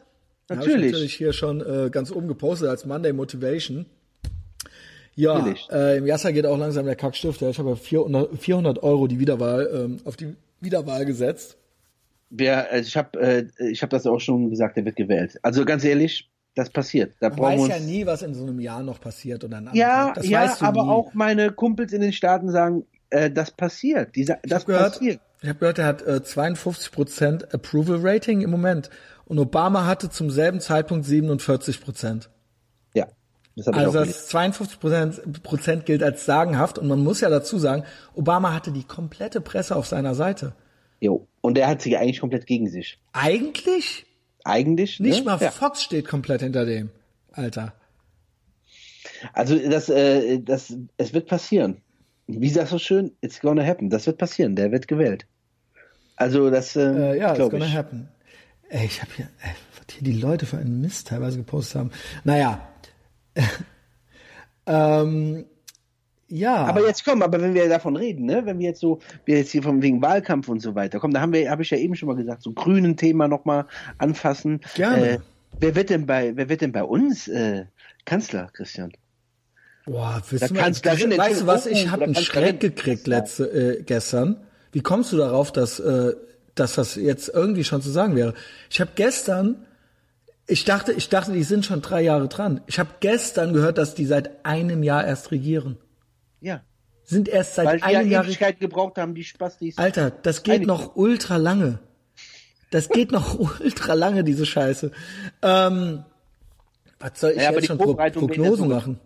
[0.49, 0.91] Hab Ich Natürlich.
[0.91, 3.85] natürlich hier schon äh, ganz oben gepostet als Monday Motivation.
[5.15, 5.67] Ja, Natürlich.
[5.71, 7.41] äh, im Jasser geht auch langsam der Kackstift.
[7.41, 11.57] Ja, ich habe 400, 400 Euro die Wiederwahl ähm, auf die Wiederwahl gesetzt.
[12.29, 15.37] Wer, also ich habe äh, ich hab das auch schon gesagt, der wird gewählt.
[15.41, 17.13] Also ganz ehrlich, das passiert.
[17.19, 20.13] Da Man weiß ja nie, was in so einem Jahr noch passiert oder in ja,
[20.13, 20.89] das ja, weißt du aber nie.
[20.89, 24.15] auch meine Kumpels in den Staaten sagen, äh, das passiert.
[24.15, 25.19] Dieser, Ich das habe gehört, passiert.
[25.41, 28.89] ich hab gehört, er hat äh, 52% Approval Rating im Moment
[29.29, 32.27] und Obama hatte zum selben Zeitpunkt 47%.
[32.93, 33.07] Ja,
[33.55, 37.85] das Also das 52 Prozent, Prozent gilt als sagenhaft und man muss ja dazu sagen,
[38.13, 40.53] Obama hatte die komplette Presse auf seiner Seite.
[40.99, 41.29] Jo.
[41.39, 42.99] Und der hat sich eigentlich komplett gegen sich.
[43.13, 44.05] Eigentlich
[44.43, 45.25] Eigentlich nicht ne?
[45.25, 45.51] mal Ja.
[45.51, 46.89] Fox steht komplett hinter dem.
[47.31, 47.73] Alter.
[49.33, 51.81] Also das, äh, das, es wird passieren.
[52.27, 53.11] Wie sagst du schön?
[53.21, 53.89] It's gonna happen.
[53.89, 54.55] Das wird passieren.
[54.55, 55.25] Der wird gewählt.
[56.15, 57.75] Also das, ähm, Äh, ja, it's gonna ich.
[57.75, 58.09] happen.
[58.69, 61.91] Ey, ich habe hier, ey, was hier die Leute für einen Mist teilweise gepostet haben.
[62.23, 62.67] Naja.
[64.67, 65.45] ähm,
[66.27, 66.65] ja.
[66.65, 69.51] Aber jetzt komm, aber wenn wir davon reden, ne, wenn wir jetzt so, wir jetzt
[69.51, 71.95] hier von wegen Wahlkampf und so weiter, komm, da haben wir, habe ich ja eben
[71.95, 73.65] schon mal gesagt, so grünen Thema nochmal
[73.97, 74.61] anfassen.
[74.75, 75.09] Gerne.
[75.09, 75.19] Äh,
[75.59, 77.65] wer wird denn bei, wer wird denn bei uns äh,
[78.05, 78.91] Kanzler, Christian?
[79.87, 82.15] Boah, willst du mal, Kanzlerin, weißt du was, ich habe einen.
[82.15, 83.45] Schreck gekriegt letzte,
[83.79, 84.37] äh, gestern.
[84.71, 86.13] Wie kommst du darauf, dass, äh,
[86.59, 88.33] dass das jetzt irgendwie schon zu sagen wäre?
[88.69, 89.65] Ich habe gestern,
[90.47, 92.61] ich dachte, ich dachte, die sind schon drei Jahre dran.
[92.67, 95.77] Ich habe gestern gehört, dass die seit einem Jahr erst regieren.
[96.41, 96.61] Ja.
[97.03, 98.23] Sind erst seit Weil einem Jahr.
[98.25, 99.77] Ewigkeit gebraucht haben, die Spastis.
[99.77, 101.79] Alter, das geht noch ultra lange.
[102.71, 104.91] Das geht noch ultra lange, diese Scheiße.
[105.41, 106.03] Ähm,
[106.99, 108.99] was soll ich Ja, jetzt schon Pro Prognosen machen?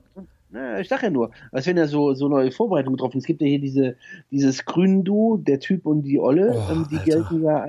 [0.54, 3.18] Na, ich sag ja nur, es werden ja so, so neue Vorbereitungen getroffen.
[3.18, 3.96] Es gibt ja hier diese,
[4.30, 7.06] dieses grünen Duo, der Typ und die Olle, Oh, ähm, die Alter.
[7.06, 7.66] gelten ja,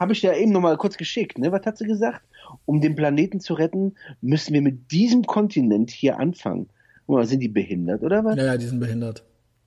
[0.00, 1.52] habe ich ja eben nochmal kurz geschickt, ne?
[1.52, 2.22] Was hat sie gesagt?
[2.64, 6.68] Um den Planeten zu retten, müssen wir mit diesem Kontinent hier anfangen.
[7.06, 8.36] Guck mal, sind die behindert, oder was?
[8.36, 9.22] Ja, ja, die sind behindert.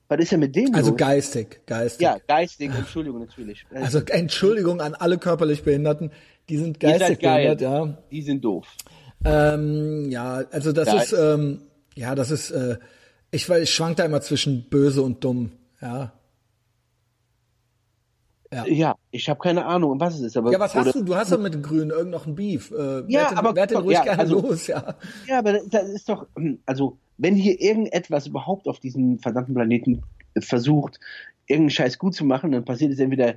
[0.08, 0.98] Was ist ja mit denen Also los?
[0.98, 2.02] geistig, geistig.
[2.04, 3.64] Ja, geistig, Entschuldigung, natürlich.
[3.72, 6.10] Also Entschuldigung an alle körperlich Behinderten,
[6.50, 7.56] die sind geistig geil.
[7.56, 7.98] behindert, ja.
[8.10, 8.66] Die sind doof.
[9.24, 11.62] Ähm, ja, also das Ja, ist, ähm,
[11.94, 12.78] ja, das ist, äh,
[13.30, 16.12] ich, weil ich schwank da immer zwischen böse und dumm, ja.
[18.52, 18.66] Ja.
[18.66, 20.36] Ja, ich habe keine Ahnung, was es ist.
[20.36, 21.02] Aber, Ja, was hast du?
[21.02, 22.70] Du hast doch mit den Grünen irgend noch ein Beef.
[22.70, 24.94] Äh, Ja, werd den, aber werd den guck, ruhig ja, gerne also- los, ja.
[25.26, 26.26] Ja, aber das ist doch,
[26.66, 30.02] also, wenn hier irgendetwas überhaupt auf diesem verdammten Planeten
[30.38, 31.00] versucht,
[31.46, 33.36] irgendeinen Scheiß gut zu machen, dann passiert es entweder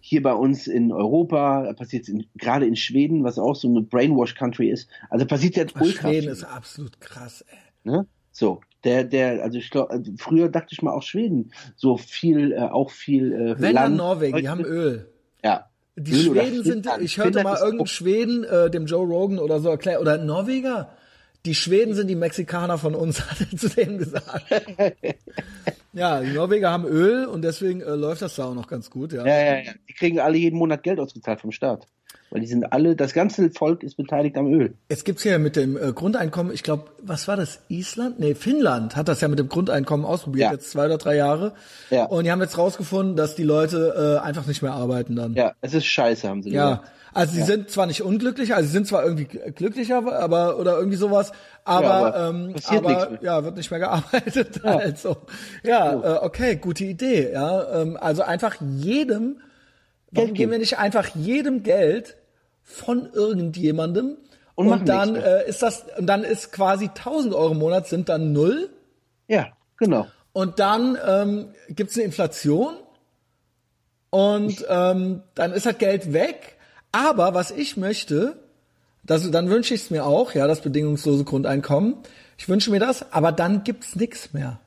[0.00, 4.70] hier bei uns in Europa, passiert es gerade in Schweden, was auch so eine Brainwash-Country
[4.70, 4.88] ist.
[5.10, 7.58] Also passiert jetzt ultra Schweden ist absolut krass, ey.
[7.86, 8.06] Ne?
[8.32, 12.58] So, der, der, also ich glaube, früher dachte ich mal auch Schweden, so viel, äh,
[12.60, 13.96] auch viel äh, Wenn dann Land.
[13.96, 15.10] Norwegen, die haben Öl.
[15.42, 15.70] Ja.
[15.96, 19.70] Die Öl Schweden sind, ich hörte mal irgendeinen Schweden, äh, dem Joe Rogan oder so
[19.70, 20.90] erklärt, oder Norweger,
[21.46, 24.44] Die Schweden sind die Mexikaner von uns, hat er zu denen gesagt.
[25.92, 29.12] ja, die Norweger haben Öl und deswegen äh, läuft das da auch noch ganz gut.
[29.12, 29.26] Ja.
[29.26, 29.72] Ja, ja, ja.
[29.88, 31.86] Die kriegen alle jeden Monat Geld ausgezahlt vom Staat.
[32.30, 34.74] Weil die sind alle, das ganze Volk ist beteiligt am Öl.
[34.88, 37.60] Jetzt gibt's hier mit dem äh, Grundeinkommen, ich glaube, was war das?
[37.68, 38.18] Island?
[38.18, 40.52] Nee, Finnland hat das ja mit dem Grundeinkommen ausprobiert, Ja.
[40.52, 41.52] jetzt zwei oder drei Jahre.
[41.90, 42.04] Ja.
[42.06, 45.34] Und die haben jetzt rausgefunden, dass die Leute äh, einfach nicht mehr arbeiten dann.
[45.34, 46.90] Ja, es ist scheiße, haben sie Ja, gesagt.
[47.14, 50.96] also sie sind zwar nicht unglücklich, also sie sind zwar irgendwie glücklicher, aber oder irgendwie
[50.98, 51.30] sowas,
[51.64, 54.60] aber, Ja, aber ähm, aber ja, wird nicht mehr gearbeitet.
[54.64, 55.16] Also
[55.62, 57.30] ja, äh, okay, gute Idee.
[57.32, 59.36] Ja, ähm, also einfach jedem,
[60.12, 62.16] warum Geld geben wir nicht einfach jedem Geld
[62.62, 64.16] von irgendjemandem
[64.54, 68.08] Und und, dann äh, ist das und dann ist quasi 1000 Euro im Monat sind
[68.08, 68.70] dann null
[69.28, 70.06] Ja, genau.
[70.32, 72.74] und dann ähm, gibt es eine Inflation
[74.10, 76.56] und ähm, dann ist das Geld weg.
[76.92, 78.36] Aber was ich möchte,
[79.04, 81.96] das, dann wünsche ich es mir auch, ja, das bedingungslose Grundeinkommen.
[82.38, 84.58] Ich wünsche mir das, aber dann gibt's nichts mehr.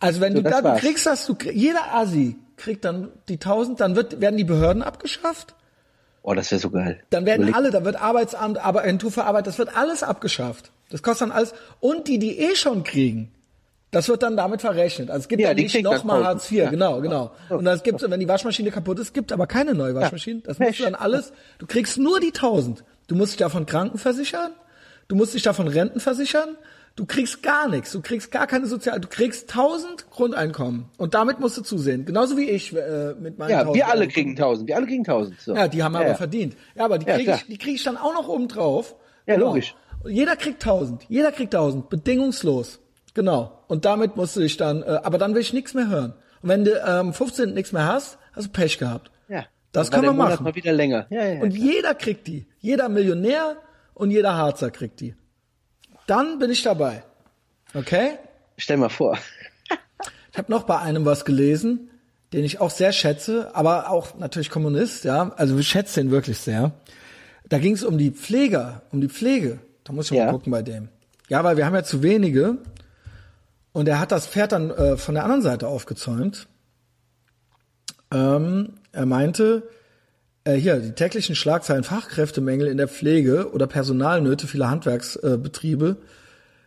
[0.00, 3.80] Also wenn So, du da, du kriegst das, du, jeder Asi kriegt dann die 1000,
[3.80, 5.54] dann wird, werden die Behörden abgeschafft.
[6.22, 7.00] Oh, das wäre so geil.
[7.10, 10.70] Dann werden Überleg- alle, da wird Arbeitsamt, aber Agentur für Arbeit, das wird alles abgeschafft.
[10.90, 11.52] Das kostet dann alles.
[11.80, 13.32] Und die, die eh schon kriegen,
[13.90, 15.10] das wird dann damit verrechnet.
[15.10, 16.26] Also es gibt Ja, dann die nicht dann nochmal 1000.
[16.28, 16.70] Hartz IV, Ja.
[16.70, 17.32] genau, genau.
[17.48, 20.40] Und das gibt, wenn die Waschmaschine kaputt ist, gibt aber keine neue Waschmaschine.
[20.44, 22.84] Das musst du dann alles, du kriegst nur die 1000.
[23.08, 24.52] Du musst dich davon Krankenversichern,
[25.08, 26.56] du musst dich davon Renten versichern,
[26.96, 30.86] du kriegst gar nichts, du kriegst gar keine Sozial, du kriegst 1000 Grundeinkommen.
[30.98, 32.04] Und damit musst du zusehen.
[32.04, 34.68] Genauso wie ich äh, mit meinen Ja, 1000 wir alle kriegen 1000.
[34.68, 35.40] Wir alle kriegen 1000.
[35.40, 35.54] So.
[35.54, 36.14] Ja, die haben aber ja.
[36.14, 36.56] verdient.
[36.74, 38.94] Ja, aber die Ja, kriege ich, die krieg ich dann auch noch oben drauf.
[39.26, 39.74] Ja, logisch.
[40.02, 41.04] Und Jeder kriegt 1000.
[41.08, 41.88] Jeder kriegt 1000.
[41.88, 42.80] Bedingungslos.
[43.14, 43.62] Genau.
[43.68, 46.14] Und damit musst du dich dann, äh, aber dann will ich nichts mehr hören.
[46.42, 49.10] Und wenn du ähm, 15 nichts mehr hast, hast du Pech gehabt.
[49.28, 49.44] Ja.
[49.70, 50.44] Das kann man der Monat machen.
[50.44, 51.06] mal wieder länger.
[51.10, 51.64] Ja, ja, Und klar.
[51.66, 52.46] jeder kriegt die.
[52.58, 53.56] Jeder Millionär
[53.94, 55.14] und jeder Harzer kriegt die.
[56.06, 57.02] Dann bin ich dabei.
[57.74, 58.18] Okay?
[58.56, 59.18] Stell mal vor.
[60.32, 61.90] Ich habe noch bei einem was gelesen,
[62.32, 65.32] den ich auch sehr schätze, aber auch natürlich Kommunist, ja.
[65.36, 66.72] Also ich schätze den wirklich sehr.
[67.48, 69.58] Da ging es um die Pfleger, um die Pflege.
[69.84, 70.26] Da muss ich Ja.
[70.26, 70.88] mal gucken bei dem.
[71.28, 72.58] Ja, weil wir haben ja zu wenige.
[73.72, 76.46] Und er hat das Pferd dann äh, von der anderen Seite aufgezäumt.
[78.10, 79.62] Ähm, er meinte,
[80.44, 85.96] äh, hier, die täglichen Schlagzeilen Fachkräftemängel in der Pflege oder Personalnöte vieler Handwerksbetriebe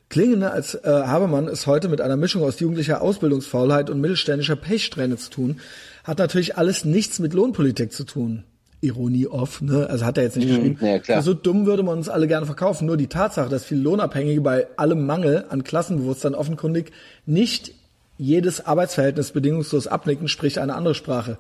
[0.10, 4.56] klingen, als äh, habe man es heute mit einer Mischung aus jugendlicher Ausbildungsfaulheit und mittelständischer
[4.56, 5.60] Pechsträhne zu tun.
[6.04, 8.44] Hat natürlich alles nichts mit Lohnpolitik zu tun.
[8.82, 9.88] Ironie off, ne?
[9.90, 10.78] Also hat er jetzt nicht geschrieben.
[10.80, 11.22] ja, klar.
[11.24, 12.86] So dumm würde man uns alle gerne verkaufen.
[12.86, 16.92] Nur die Tatsache, dass viele Lohnabhängige bei allem Mangel an Klassenbewusstsein offenkundig
[17.26, 17.74] nicht
[18.18, 21.38] jedes Arbeitsverhältnis bedingungslos abnicken, spricht eine andere Sprache.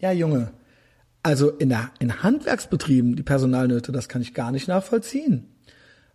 [0.00, 0.50] Ja, Junge.
[1.22, 5.48] Also in, der, in Handwerksbetrieben, die Personalnöte, das kann ich gar nicht nachvollziehen.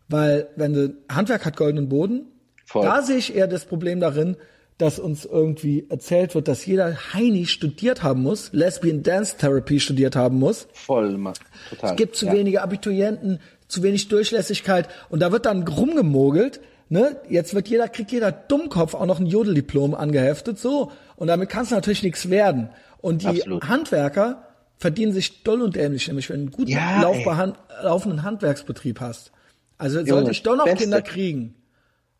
[0.09, 2.27] Weil, wenn du, Handwerk hat goldenen Boden,
[2.65, 2.83] Voll.
[2.83, 4.37] da sehe ich eher das Problem darin,
[4.77, 10.15] dass uns irgendwie erzählt wird, dass jeder Heini studiert haben muss, Lesbian Dance Therapy studiert
[10.15, 10.67] haben muss.
[10.73, 11.33] Voll, Mann.
[11.69, 11.91] Total.
[11.91, 12.33] Es gibt zu ja.
[12.33, 16.61] wenige Abiturienten, zu wenig Durchlässigkeit und da wird dann rumgemogelt.
[16.89, 17.17] Ne?
[17.27, 20.91] Jetzt wird jeder, kriegt jeder Dummkopf auch noch ein Jodeldiplom angeheftet, so.
[21.15, 22.69] Und damit kann es natürlich nichts werden.
[23.01, 23.67] Und die Absolut.
[23.67, 24.46] Handwerker
[24.77, 29.31] verdienen sich doll und dämlich, nämlich wenn du einen guten Ja, laufbar, laufenden Handwerksbetrieb hast.
[29.77, 30.83] Also sollte Junge, ich doch noch Beste.
[30.83, 31.55] Kinder kriegen.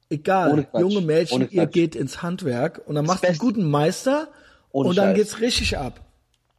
[0.10, 4.30] Egal, junge Mädchen, ihr geht ins Handwerk und dann machst du einen guten Meister
[4.72, 5.16] Ohne und dann Scheiß.
[5.18, 6.02] geht's richtig ab.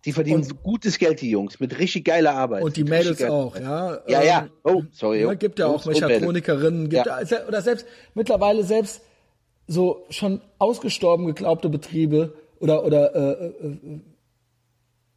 [0.05, 2.63] Die verdienen so gutes Geld, die Jungs, mit richtig geiler Arbeit.
[2.63, 3.99] Und die Mädels auch, ja.
[4.07, 4.49] Ja, Ähm, ja.
[4.65, 5.23] Oh, sorry.
[5.23, 5.37] Ne, oh.
[5.37, 6.09] gibt ja auch und Mädels.
[6.11, 7.21] Mechatronikerinnen, gibt Ja.
[7.23, 7.47] ja.
[7.49, 9.01] oder selbst mittlerweile selbst
[9.67, 14.01] so schon ausgestorben geglaubte Betriebe oder oder äh, äh, äh,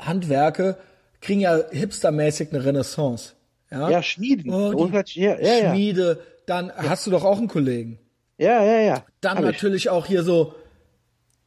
[0.01, 0.77] Handwerke
[1.21, 3.33] kriegen ja hipstermäßig eine Renaissance.
[3.71, 4.51] Ja, Ja, Schmieden.
[4.53, 5.71] Oh, ja, ja.
[5.71, 7.99] Schmiede, dann hast du doch auch einen Kollegen.
[8.37, 9.05] Ja, ja, ja.
[9.21, 9.51] Dann Hab ich.
[9.51, 10.55] natürlich auch hier so,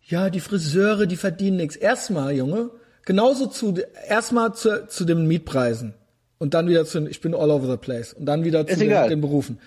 [0.06, 1.76] ja, die Friseure, die verdienen nichts.
[1.76, 2.70] Erstmal, Junge,
[3.04, 3.74] genauso zu,
[4.08, 5.94] erstmal zu, zu den Mietpreisen.
[6.38, 8.12] Und dann wieder zu, den- ich bin all over the place.
[8.12, 9.58] Und dann wieder zu den, den Berufen.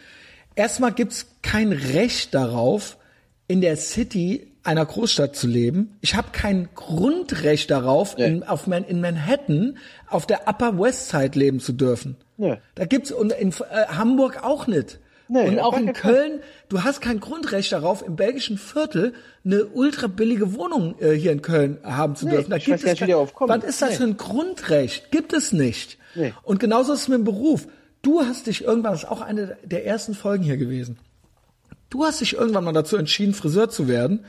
[0.55, 2.97] Erstmal gibt's kein Recht darauf,
[3.47, 5.97] in der City einer Großstadt zu leben.
[6.01, 8.27] Ich habe kein Grundrecht darauf, Nee.
[8.27, 9.77] in, auf Man, in Manhattan
[10.09, 12.17] auf der Upper West Side leben zu dürfen.
[12.37, 12.57] Nee.
[12.75, 14.99] Da gibt's und in äh, Hamburg auch nicht.
[15.29, 15.91] Nee, und auch in.
[15.93, 16.39] Köln,
[16.69, 19.13] du hast kein Grundrecht darauf, im belgischen Viertel
[19.43, 22.49] eine ultra billige Wohnung äh, hier in Köln haben zu dürfen.
[22.49, 23.49] Da gibt es kommen.
[23.49, 25.11] Was ist das für ein Grundrecht?
[25.11, 25.97] Gibt es nicht.
[26.43, 27.67] Und genauso ist es mit dem Beruf.
[28.01, 30.97] Du hast dich irgendwann, das ist auch eine der ersten Folgen hier gewesen.
[31.89, 34.25] Du hast dich irgendwann mal dazu entschieden, Friseur zu werden.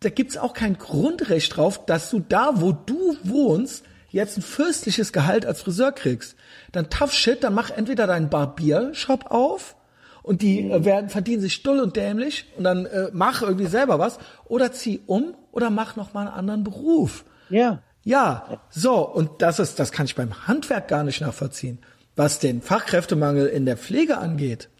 [0.00, 5.12] Da gibt's auch kein Grundrecht drauf, dass du da, wo du wohnst, jetzt ein fürstliches
[5.12, 6.36] Gehalt als Friseur kriegst.
[6.72, 9.76] Dann tough shit, dann mach entweder deinen Barbiershop auf
[10.22, 13.98] und die äh, werden, verdienen sich stull und dämlich und dann äh, mach irgendwie selber
[13.98, 17.24] was oder zieh um oder mach noch mal einen anderen Beruf.
[17.50, 17.82] Ja.
[18.04, 21.78] Ja, so, und das ist, das kann ich beim Handwerk gar nicht nachvollziehen.
[22.16, 24.70] Was den Fachkräftemangel in der Pflege angeht,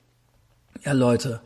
[0.82, 1.40] ja Leute,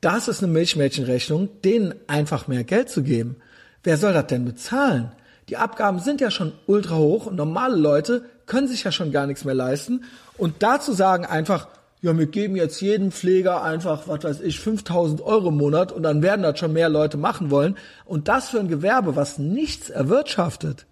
[0.00, 3.36] das ist eine Milchmädchenrechnung, denen einfach mehr Geld zu geben.
[3.82, 5.12] Wer soll das denn bezahlen?
[5.48, 9.26] Die Abgaben sind ja schon ultra hoch und normale Leute können sich ja schon gar
[9.26, 10.04] nichts mehr leisten.
[10.36, 11.68] Und dazu sagen einfach,
[12.02, 16.02] ja, wir geben jetzt jedem Pfleger einfach, was weiß ich, 5000 Euro im Monat und
[16.02, 17.76] dann werden das schon mehr Leute machen wollen.
[18.06, 20.86] Und das für ein Gewerbe, was nichts erwirtschaftet,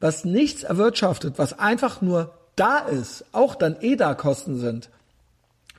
[0.00, 4.90] was nichts erwirtschaftet, was einfach nur da ist, auch dann eh da Kosten sind.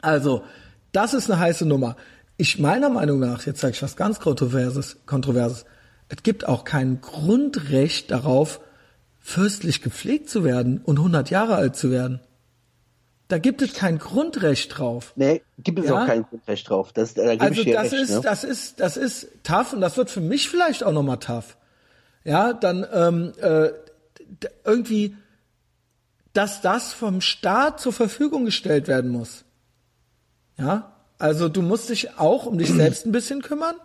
[0.02, 0.44] Also,
[0.91, 1.98] das ist eine heiße Nummer.
[2.38, 5.65] Ich meiner Meinung nach, jetzt sage ich was ganz Kontroverses, Kontroverses,
[6.10, 8.60] es gibt auch kein Grundrecht darauf,
[9.19, 12.19] fürstlich gepflegt zu werden und 100 Jahre alt zu werden.
[13.30, 15.14] Da gibt es kein Grundrecht drauf.
[15.15, 16.03] Nee, gibt es ja?
[16.03, 16.91] auch kein Grundrecht drauf.
[16.91, 18.22] Das, da also das recht, ist, ne?
[18.22, 21.57] das ist, das ist tough und das wird für mich vielleicht auch nochmal tough.
[22.26, 23.69] Ja, dann ähm, äh,
[24.65, 25.15] irgendwie,
[26.34, 29.45] dass das vom Staat zur Verfügung gestellt werden muss.
[30.57, 30.93] Ja,
[31.24, 33.76] also du musst dich auch um dich selbst ein bisschen kümmern.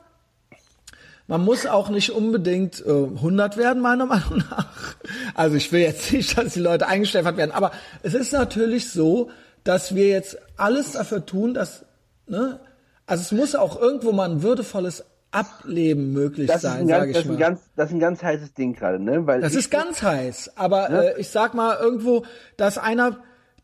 [1.28, 4.96] Man muss auch nicht unbedingt äh, 100 werden, meiner Meinung nach.
[5.34, 7.70] Also ich will jetzt nicht, dass die Leute eingeschläfert werden, aber
[8.02, 9.30] es ist natürlich so,
[9.62, 11.84] dass wir jetzt alles dafür tun, dass,
[12.26, 12.58] ne,
[13.06, 17.26] also es muss auch irgendwo mal ein würdevolles Ableben möglich das sein, sage ich das
[17.26, 17.34] mal.
[17.34, 19.26] Ist ein ganz, das ist ein ganz heißes Ding gerade, ne?
[19.26, 21.14] Weil das ist ganz heiß, aber Ne?
[21.14, 22.24] äh, ich sag mal irgendwo,
[22.56, 23.18] dass einer,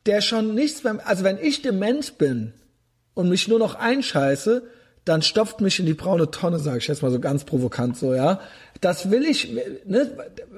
[0.06, 2.52] der schon nichts mehr, also wenn ich dement bin
[3.14, 4.62] und mich nur noch einscheiße,
[5.04, 8.14] dann stopft mich in die braune Tonne, sage ich jetzt mal so ganz provokant so,
[8.14, 8.40] ja.
[8.80, 9.52] Das will ich,
[9.84, 10.10] ne?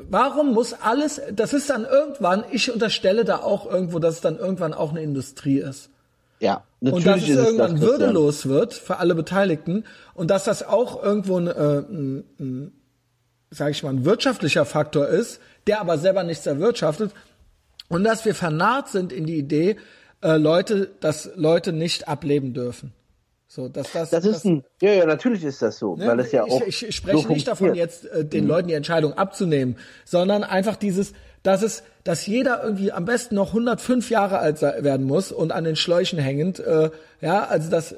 [0.09, 4.39] Warum muss alles, das ist dann irgendwann, ich unterstelle da auch irgendwo, dass es dann
[4.39, 5.91] irgendwann auch eine Industrie ist.
[6.39, 9.85] Ja, natürlich Und dass es irgendwann das, würdelos wird für alle Beteiligten
[10.15, 12.73] und dass das auch irgendwo ein, äh, ein, ein
[13.51, 17.13] sage ich mal, ein wirtschaftlicher Faktor ist, der aber selber nichts erwirtschaftet
[17.89, 19.77] und dass wir vernarrt sind in die Idee,
[20.27, 22.93] äh, Leute, dass Leute nicht ableben dürfen.
[23.49, 26.07] So, dass das, Das ist ein, ja, ja, natürlich ist das so, Ne?
[26.09, 26.61] weil es ja auch.
[26.67, 30.77] ich, ich spreche so nicht davon, jetzt äh, den Leuten die Entscheidung abzunehmen, sondern einfach
[30.77, 31.13] dieses,
[31.45, 35.63] dass es, dass jeder irgendwie am besten noch 105 Jahre alt werden muss und an
[35.65, 36.91] den Schläuchen hängend, äh,
[37.21, 37.97] ja, also das, äh,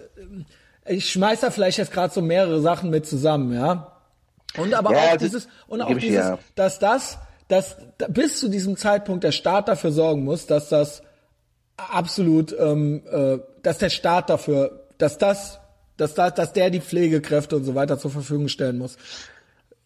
[0.87, 3.97] ich schmeiß da vielleicht jetzt gerade so mehrere Sachen mit zusammen, ja.
[4.59, 6.39] Und aber Ja, auch dieses, und auch ich dieses, dir.
[6.57, 7.19] dass das,
[7.49, 11.03] dass da- bis zu diesem Zeitpunkt der Staat dafür sorgen muss, dass das
[11.79, 15.61] absolut, ähm, äh, dass der Staat dafür, dass das,
[15.97, 18.97] dass da, dass der die Pflegekräfte und so weiter zur Verfügung stellen muss.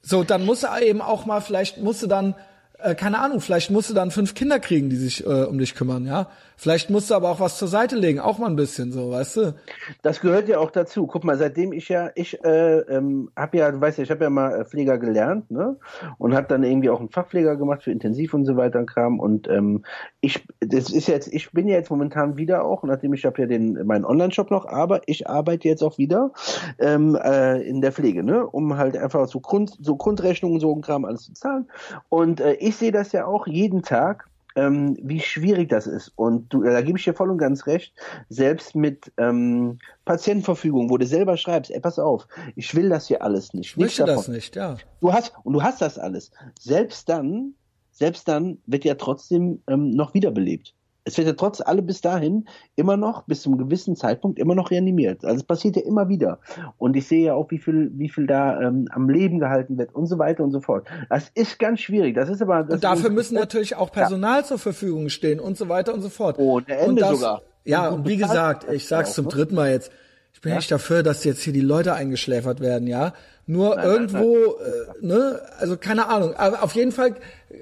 [0.03, 2.35] So, dann muss er eben auch mal, vielleicht musst du dann,
[2.79, 5.75] äh, keine Ahnung, vielleicht musst du dann fünf Kinder kriegen, die sich äh, um dich
[5.75, 6.29] kümmern, ja.
[6.63, 9.37] Vielleicht musst du aber auch was zur Seite legen, auch mal ein bisschen so, weißt
[9.37, 9.55] du?
[10.03, 11.09] Das gehört ja auch dazu.
[11.09, 14.23] Guck mal, seitdem ich ja, ich äh, ähm, habe ja, du weißt ja, ich habe
[14.23, 15.77] ja mal äh, Pfleger gelernt, ne?
[16.19, 19.19] Und habe dann irgendwie auch einen Fachpfleger gemacht für Intensiv und so weiter und Kram.
[19.19, 19.85] Und ähm,
[20.21, 23.49] ich, das ist jetzt, ich bin ja jetzt momentan wieder auch, nachdem ich habe ja
[23.49, 26.31] den meinen Online-Shop noch, aber ich arbeite jetzt auch wieder
[26.79, 28.47] ähm, äh, in der Pflege, ne?
[28.47, 31.69] Um halt einfach so Grund, so Grundrechnungen, so ein Kram alles zu zahlen.
[32.09, 36.13] Und äh, ich sehe das ja auch jeden Tag ähm, wie schwierig das ist.
[36.17, 37.95] Und du, da gebe ich dir voll und ganz recht,
[38.29, 42.27] selbst mit ähm, Patientenverfügung, wo du selber schreibst, ey, pass auf,
[42.57, 43.71] ich will das hier alles nicht.
[43.71, 44.35] Ich möchte Nichts das davon.
[44.35, 44.77] nicht, ja.
[45.01, 46.31] Du hast, und du hast das alles.
[46.59, 47.55] Selbst dann,
[47.91, 50.75] selbst dann wird ja trotzdem ähm, noch wiederbelebt.
[51.05, 52.47] Es wird ja trotz alle bis dahin
[52.77, 55.25] immer noch, bis zum gewissen Zeitpunkt immer noch reanimiert.
[55.25, 56.39] Also es passiert ja immer wieder.
[56.79, 59.95] Und ich sehe ja auch, wie viel, wie viel da ähm, am Leben gehalten wird
[59.95, 60.87] und so weiter und so fort.
[61.11, 62.15] Das ist ganz schwierig.
[62.15, 65.57] Das ist aber, das Und dafür ist, müssen natürlich auch Personal zur Verfügung stehen und
[65.57, 66.39] so weiter und so fort.
[66.39, 67.43] Ohne Ende und das, sogar.
[67.65, 69.31] Ja, Und wie gesagt, ich sag's zum ne?
[69.33, 69.91] dritten Mal jetzt.
[70.35, 73.13] Ich bin nicht dafür, dass jetzt hier die Leute eingeschläfert werden, ja.
[73.47, 76.35] Nur nein, irgendwo, Äh, ne, also keine Ahnung.
[76.35, 77.17] Aber auf jeden Fall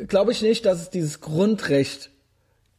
[0.07, 2.11] glaube ich nicht, dass es dieses Grundrecht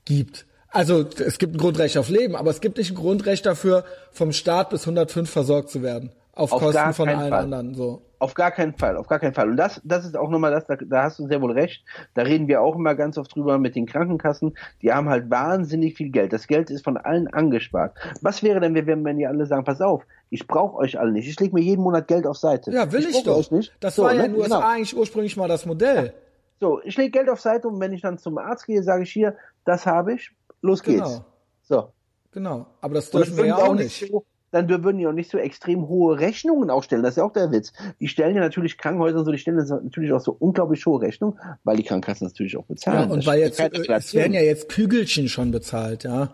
[0.05, 0.45] gibt.
[0.71, 4.31] Also es gibt ein Grundrecht auf Leben, aber es gibt nicht ein Grundrecht dafür, vom
[4.31, 6.11] Staat bis 105 versorgt zu werden.
[6.33, 7.43] Auf, Auf Kosten von allen Fall.
[7.43, 7.75] anderen.
[7.75, 8.01] So.
[8.17, 9.49] Auf gar keinen Fall, auf gar keinen Fall.
[9.49, 11.83] Und das, das ist auch nochmal das, da, da hast du sehr wohl recht.
[12.13, 14.55] Da reden wir auch immer ganz oft drüber mit den Krankenkassen.
[14.81, 16.31] Die haben halt wahnsinnig viel Geld.
[16.31, 17.97] Das Geld ist von allen angespart.
[18.21, 21.27] Was wäre denn, wenn, wenn die alle sagen, pass auf, ich brauche euch alle nicht.
[21.27, 22.71] Ich lege mir jeden Monat Geld auf Seite.
[22.71, 23.37] Ja, will ich, brauche doch.
[23.37, 23.73] Euch nicht.
[23.81, 24.25] Das So, war ja ne?
[24.27, 24.67] in den USA Genau.
[24.69, 26.13] eigentlich ursprünglich mal das Modell.
[26.61, 29.11] So, ich lege Geld auf Seite und wenn ich dann zum Arzt gehe, sage ich
[29.11, 29.35] hier,
[29.65, 30.31] das habe ich,
[30.61, 31.09] los geht's.
[31.09, 31.25] Genau.
[31.61, 31.93] So.
[32.31, 32.65] Genau.
[32.81, 34.07] Aber das dürfen wir ja auch nicht.
[34.09, 37.03] So, dann würden die auch nicht so extrem hohe Rechnungen aufstellen.
[37.03, 37.71] Das ist ja auch der Witz.
[37.99, 41.39] Die stellen ja natürlich Krankenhäuser und so, die stellen natürlich auch so unglaublich hohe Rechnungen,
[41.63, 43.11] weil die Krankenkassen natürlich auch Ja, bezahlen.
[43.11, 46.33] und Das weil jetzt, äh, es werden ja jetzt Kügelchen schon bezahlt, ja.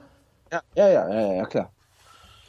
[0.52, 1.72] ja, ja, ja, ja, ja, klar.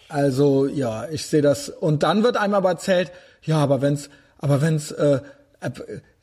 [0.08, 1.68] Also ja, ich sehe das.
[1.68, 5.20] Und dann wird einem aber erzählt, ja, aber wenn's, aber wenn's äh,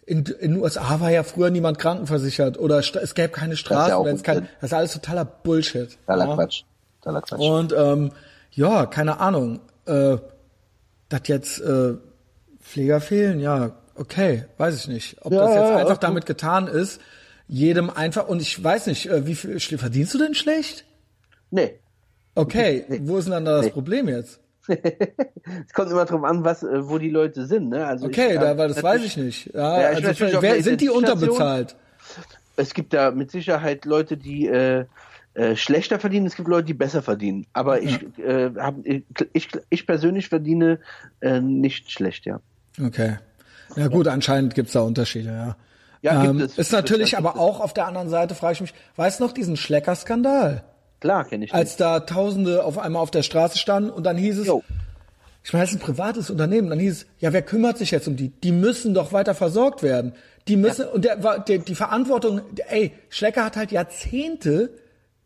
[0.06, 4.06] in, in den USA war ja früher niemand krankenversichert oder es gäbe keine Straßen, auch
[4.06, 5.98] wenn's kein, das ist alles totaler Bullshit.
[6.06, 6.36] Totaler ja.
[6.36, 6.64] Quatsch.
[7.02, 7.40] Totaler Quatsch.
[7.40, 8.11] Und ähm,
[8.52, 10.18] ja, keine Ahnung, äh,
[11.10, 11.94] dass jetzt äh,
[12.61, 15.18] Pfleger fehlen, ja, okay, weiß ich nicht.
[15.22, 16.99] Ob Ja, das jetzt einfach damit getan ist,
[17.48, 20.86] jedem einfach, und ich weiß nicht, äh, wie viel verdienst du denn schlecht?
[21.52, 21.80] nee.
[22.38, 23.72] Okay, wo ist denn dann da das Nee.
[23.72, 24.41] Problem jetzt?
[24.67, 27.85] Es kommt immer drauf an, was, äh, wo die Leute sind, ne?
[27.85, 29.53] Also Okay, ich, da, weil das weiß ich nicht.
[29.53, 31.75] Ja, Ja, ich also wer, sind die unterbezahlt?
[32.55, 34.85] Es gibt da mit Sicherheit Leute, die äh,
[35.33, 37.45] äh, schlechter verdienen, es gibt Leute, die besser verdienen.
[37.53, 38.75] Aber ich, äh, hab,
[39.33, 40.79] ich, ich persönlich verdiene
[41.19, 42.39] äh, nicht schlecht, ja.
[42.81, 43.17] Okay.
[43.75, 45.57] Ja gut, anscheinend gibt's da Unterschiede, ja.
[46.01, 46.57] Ja, gibt ähm, es.
[46.57, 49.33] Ist natürlich gibt aber auch auf der anderen Seite, frage ich mich, weißt du noch
[49.33, 50.63] diesen Schlecker-Skandal?
[51.06, 54.40] Klar, kenne ich Als da Tausende auf einmal auf der Straße standen und dann hieß
[54.40, 54.64] es, Jo.
[55.44, 58.07] ich meine, das ist ein privates Unternehmen, dann hieß es, ja, wer kümmert sich jetzt
[58.07, 58.30] um die?
[58.30, 60.14] Die müssen doch weiter versorgt werden.
[60.48, 64.72] Die müssen, und der, der, die Verantwortung, ey, Schlecker hat halt Jahrzehnte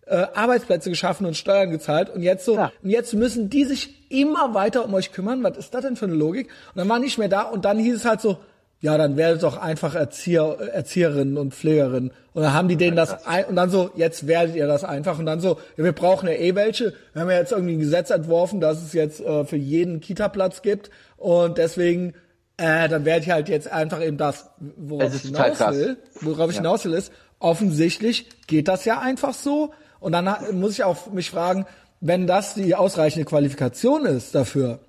[0.05, 2.71] äh, Arbeitsplätze geschaffen und Steuern gezahlt und jetzt so, Ja.
[2.83, 5.43] und jetzt müssen die sich immer weiter um euch kümmern.
[5.43, 6.47] Was ist das denn für eine Logik?
[6.73, 8.37] Und dann war nicht mehr da und dann hieß es halt so,
[8.81, 12.11] ja, dann werdet doch einfach Erzieher, Erzieherinnen und Pflegerinnen.
[12.33, 15.19] Und dann haben die denen das ein, und dann so, jetzt werdet ihr das einfach
[15.19, 16.93] und dann so, ja, wir brauchen ja eh welche.
[17.11, 20.61] Wir haben ja jetzt irgendwie ein Gesetz entworfen, dass es jetzt äh, für jeden Kita-Platz
[20.61, 22.13] gibt und deswegen,
[22.55, 26.57] äh, dann werde ich halt jetzt einfach eben das, worauf ich hinaus will, worauf ich
[26.57, 29.73] hinaus will, ist, offensichtlich geht das ja einfach so.
[29.99, 31.65] Und dann muss ich auch mich fragen,
[31.99, 34.79] wenn das die ausreichende Qualifikation ist dafür,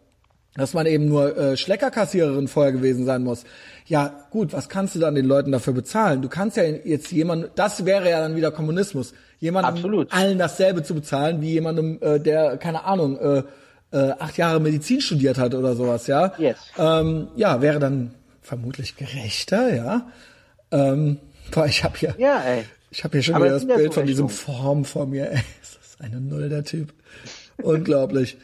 [0.55, 3.45] dass man eben nur äh, Schleckerkassiererin vorher gewesen sein muss.
[3.87, 6.23] Ja, gut, was kannst du dann den Leuten dafür bezahlen?
[6.23, 10.13] Du kannst ja jetzt jemand, das wäre ja dann wieder Kommunismus, jemandem Absolut.
[10.13, 13.43] allen dasselbe zu bezahlen, wie jemandem, äh, der, keine Ahnung, äh,
[13.93, 16.33] äh, acht Jahre Medizin studiert hat oder sowas, ja.
[16.39, 16.57] Yes.
[16.79, 18.13] Ähm, ja, wäre dann
[18.43, 20.07] vermutlich gerechter, ja.
[20.73, 21.19] Ähm,
[21.53, 22.65] boah, ich habe hier, Ja, ey.
[22.91, 24.29] ich habe hier schon Aber wieder das das Bild von diesem.
[24.29, 25.31] Form vor mir.
[25.33, 26.93] Ey, das ist eine Null, der Typ.
[27.63, 28.37] Unglaublich.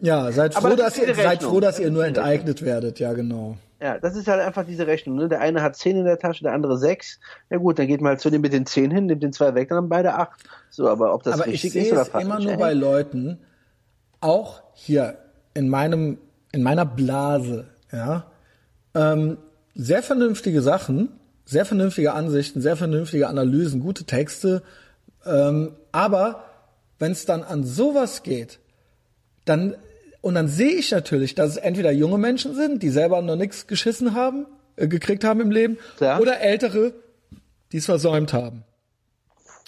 [0.00, 2.98] Ja, seid froh, das dass ihr, seid froh, dass Das ihr nur enteignet werdet.
[2.98, 3.56] Ja, genau.
[3.80, 5.16] Ja, das ist halt einfach diese Rechnung.
[5.16, 5.28] Ne?
[5.28, 7.18] Der eine hat 10 in der Tasche, der andere 6.
[7.50, 9.54] Ja gut, dann geht man halt zu dem mit den 10 hin, nimmt den zwei
[9.54, 10.30] weg, dann haben beide 8.
[10.70, 12.24] So, aber ob das Aber ich richtig sehe ist oder falsch.
[12.24, 12.58] immer nur ey.
[12.58, 13.38] bei Leuten,
[14.20, 15.18] auch hier
[15.54, 16.18] in meinem,
[16.52, 18.24] in meiner Blase, ja,
[18.94, 19.38] ähm,
[19.74, 21.10] sehr vernünftige Sachen,
[21.44, 24.62] sehr vernünftige Ansichten, sehr vernünftige Analysen, gute Texte,
[25.26, 26.44] ähm, aber
[26.98, 28.58] wenn es dann an sowas geht,
[29.44, 29.76] dann
[30.26, 33.66] und dann sehe ich natürlich, dass es entweder junge Menschen sind, die selber noch nichts
[33.66, 34.46] geschissen haben,
[34.76, 36.20] äh, gekriegt haben im Leben, Klar.
[36.20, 36.92] oder ältere,
[37.72, 38.64] die es versäumt haben.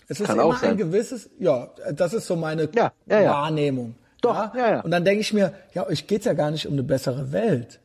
[0.08, 0.70] Es ist Kann immer auch sein.
[0.70, 3.30] ein gewisses, ja, das ist so meine Ja, ja, ja.
[3.30, 3.94] Wahrnehmung.
[4.20, 4.80] Doch, ja, ja.
[4.80, 7.78] Und dann denke ich mir, ja, euch geht's ja gar nicht um eine bessere Welt.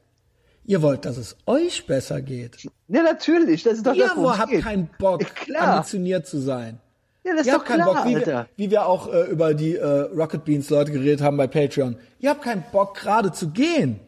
[0.66, 2.66] Ihr wollt, dass es euch besser geht.
[2.88, 3.64] Ja, natürlich.
[3.64, 4.64] Das ist doch Ihr das, worum habt geht.
[4.64, 5.68] keinen Bock, Ja, klar.
[5.76, 6.80] ambitioniert zu sein.
[7.24, 9.24] Ja, das ist Ihr doch habt keinen klar, Bock, wie wir, wie wir auch äh,
[9.32, 11.96] über die äh, Rocket Beans Leute geredet haben bei Patreon.
[12.20, 14.00] Ihr habt keinen Bock, gerade zu gehen.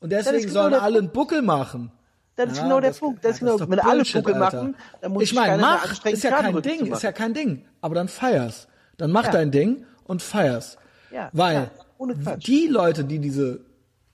[0.00, 1.90] Und deswegen genau sollen alle einen Buckel machen.
[2.36, 3.24] Das ist Ja, genau der das- Punkt.
[3.24, 4.56] Das ist genau, doch wenn alle Bullshit, Buckel Alter.
[4.56, 7.64] machen, dann muss ich sich meine, mach, ist ja kein Ding, ist ja kein Ding.
[7.80, 8.68] Aber dann feier's.
[8.96, 9.30] Dann mach Ja.
[9.32, 10.76] dein Ding und feier's.
[11.12, 13.60] Ja, Weil ja, die Leute, die diese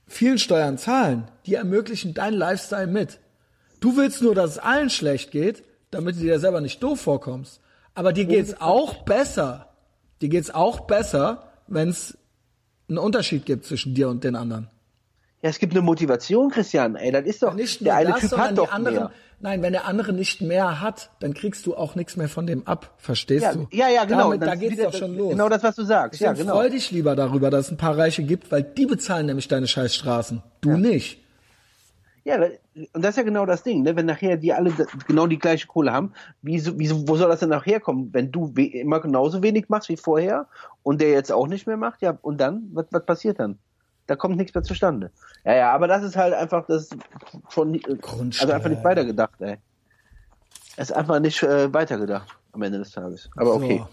[0.07, 3.21] vielen Steuern zahlen, die ermöglichen deinen Lifestyle mit.
[3.81, 7.60] Du willst nur, dass es allen schlecht geht, damit du dir selber nicht doof vorkommst.
[7.95, 9.69] Aber dir geht's auch besser.
[10.21, 12.17] Dir geht's auch besser, wenn es
[12.89, 14.69] einen Unterschied gibt zwischen dir und den anderen.
[15.43, 16.97] Ja, es gibt eine Motivation, Christian.
[16.97, 18.97] Ey, das ist doch, Nicht der eine das, Typ hat doch anderen.
[18.97, 19.11] mehr.
[19.43, 22.67] Nein, wenn der andere nicht mehr hat, dann kriegst du auch nichts mehr von dem
[22.67, 22.93] ab.
[22.99, 23.67] Verstehst Ja, du?
[23.73, 24.25] ja, ja, genau.
[24.33, 25.31] Damit, da geht's wieder doch das- schon los.
[25.31, 26.21] Genau das, was du sagst.
[26.21, 26.61] Ja, Deswegen genau.
[26.61, 29.67] freu dich lieber darüber, dass es ein paar Reiche gibt, weil die bezahlen nämlich deine
[29.67, 30.43] Scheißstraßen.
[30.61, 31.21] Du nicht.
[32.31, 32.37] Ja,
[32.93, 33.97] und das ist ja genau das Ding, ne?
[33.97, 34.73] Wenn nachher die alle
[35.09, 36.13] genau die gleiche Kohle haben,
[36.43, 38.11] wieso, wieso, wo soll das denn nachher kommen?
[38.13, 40.47] Wenn du immer genauso wenig machst wie vorher
[40.85, 43.59] und der jetzt auch nicht mehr macht, ja, und dann, was, was passiert dann?
[44.07, 45.11] Da kommt nichts mehr zustande.
[45.45, 46.91] Ja, ja, aber das ist halt einfach, das
[47.49, 48.43] schon, Grundsteuer.
[48.43, 49.57] also einfach nicht weitergedacht, ey.
[50.77, 53.29] Es ist einfach nicht äh, weitergedacht am Ende des Tages.
[53.35, 53.79] Aber okay.
[53.79, 53.89] So.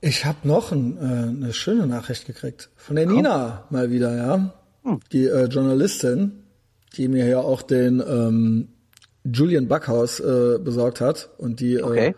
[0.00, 2.70] Ich habe noch ein, äh, eine schöne Nachricht gekriegt.
[2.76, 4.52] Von der Nina mal wieder, ja.
[5.12, 6.32] Die äh, Journalistin,
[6.96, 8.68] die mir ja auch den ähm,
[9.24, 12.08] Julian Backhaus äh, besorgt hat und die, Okay.
[12.08, 12.14] äh,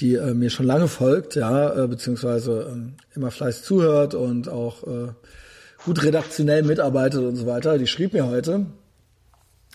[0.00, 4.86] die äh, mir schon lange folgt, ja, äh, beziehungsweise ähm, immer fleißig zuhört und auch
[4.86, 5.08] äh,
[5.84, 7.78] gut redaktionell mitarbeitet und so weiter.
[7.78, 8.66] Die schrieb mir heute,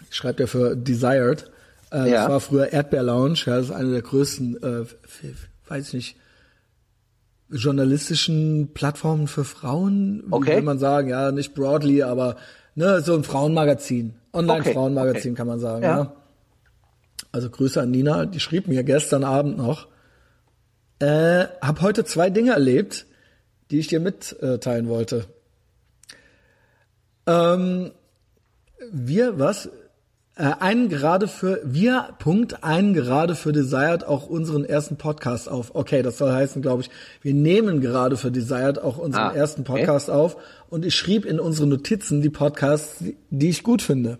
[0.09, 1.49] die schreibt ja für Desired,
[1.91, 2.21] äh, Ja.
[2.23, 4.85] das war früher Erdbeer Lounge, ja, das ist eine der größten, äh,
[5.67, 6.15] weiß ich nicht,
[7.51, 10.57] journalistischen Plattformen für Frauen, Okay.
[10.57, 12.37] will man sagen, ja, nicht broadly, aber
[12.75, 15.37] ne, so ein Frauenmagazin, Online-Frauenmagazin Okay.
[15.37, 15.97] kann man sagen, Ja.
[15.97, 16.13] ja.
[17.33, 19.87] Also Grüße an Nina, die schrieb mir gestern Abend noch,
[20.99, 23.05] äh, hab heute zwei Dinge erlebt,
[23.69, 25.25] die ich dir mitteilen wollte.
[27.27, 27.91] Ähm,
[28.91, 29.69] wir, was?
[30.41, 35.75] Äh, einen gerade für, wir, Punkt, einen gerade für Desired auch unseren ersten Podcast auf.
[35.75, 36.89] Okay, das soll heißen, glaube ich,
[37.21, 39.81] wir nehmen gerade für Desired auch unseren Ah, ersten okay.
[39.81, 40.37] Podcast auf
[40.71, 44.17] und ich schrieb in unsere Notizen die Podcasts, die- ich gut finde.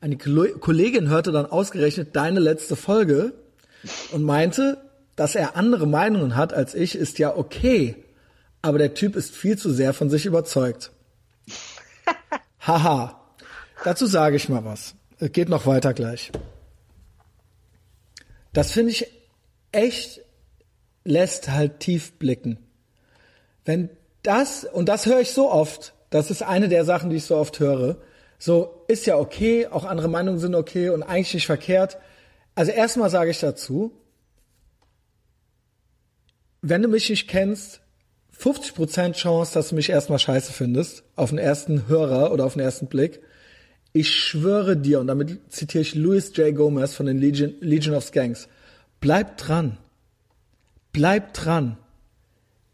[0.00, 3.34] Eine Kollegin hörte dann ausgerechnet deine letzte Folge
[4.12, 4.78] und meinte,
[5.14, 7.96] dass er andere Meinungen hat als ich, ist ja okay.
[8.62, 10.90] Aber der Typ ist viel zu sehr von sich überzeugt.
[12.66, 13.20] Haha.
[13.84, 14.94] Dazu sage ich mal was.
[15.18, 16.32] Es geht noch weiter gleich.
[18.54, 19.06] Das finde ich
[19.72, 20.22] echt
[21.04, 22.58] lässt halt tief blicken.
[23.66, 23.90] Wenn
[24.22, 27.36] das, und das höre ich so oft, das ist eine der Sachen, die ich so
[27.36, 27.98] oft höre,
[28.38, 31.98] so ist ja okay, auch andere Meinungen sind okay und eigentlich nicht verkehrt.
[32.54, 33.92] Also erstmal sage ich dazu,
[36.62, 37.82] wenn du mich nicht kennst,
[38.34, 42.62] 50% Chance, dass du mich erstmal scheiße findest, auf den ersten Hörer oder auf den
[42.62, 43.20] ersten Blick.
[43.96, 46.52] Ich schwöre dir, und damit zitiere ich Louis J.
[46.52, 48.48] Gomez von den Legion, Legion of Skanks,
[49.00, 49.78] bleib dran.
[50.92, 51.76] Bleib dran.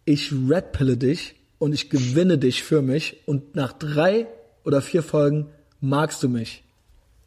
[0.06, 4.28] Ich redpille dich und ich gewinne dich für mich und nach drei
[4.64, 5.51] oder vier Folgen
[5.82, 6.64] magst du mich.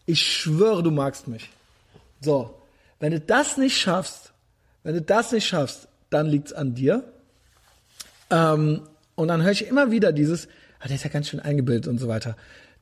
[0.07, 1.51] Ich schwöre, du magst mich.
[2.19, 2.59] So,
[2.99, 4.33] wenn du das nicht schaffst,
[4.81, 7.03] wenn du das nicht schaffst, dann liegt's an dir.
[8.31, 8.81] Ähm,
[9.13, 10.47] und dann höre ich immer wieder dieses,
[10.79, 12.35] ah, der ist ja ganz schön eingebildet und so weiter.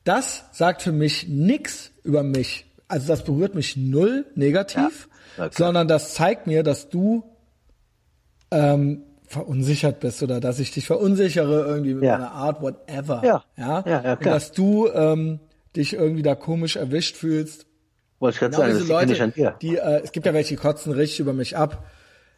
[0.04, 2.66] Das sagt für mich nix über mich.
[2.88, 5.08] Also das berührt mich null negativ,
[5.38, 5.54] Ja, okay.
[5.56, 7.24] sondern das zeigt mir, dass du
[8.50, 12.18] ähm, verunsichert bist oder dass ich dich verunsichere irgendwie mit Ja.
[12.18, 13.22] meiner Art, whatever.
[13.24, 13.44] Ja.
[13.56, 13.82] ja?
[13.86, 15.40] Ja, ja, dass du ähm,
[15.74, 17.66] dich irgendwie da komisch erwischt fühlst.
[18.18, 19.56] Wollte ich gerade Genau sagen, diese Leute, nicht an dir.
[19.62, 21.86] die, äh, es gibt ja welche, die kotzen richtig über mich ab.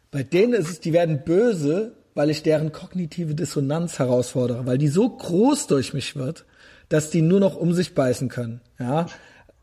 [0.09, 4.87] Bei denen ist es, die werden böse, weil ich deren kognitive Dissonanz herausfordere, weil die
[4.87, 6.45] so groß durch mich wird,
[6.89, 8.61] dass die nur noch um sich beißen können.
[8.79, 9.05] Ja,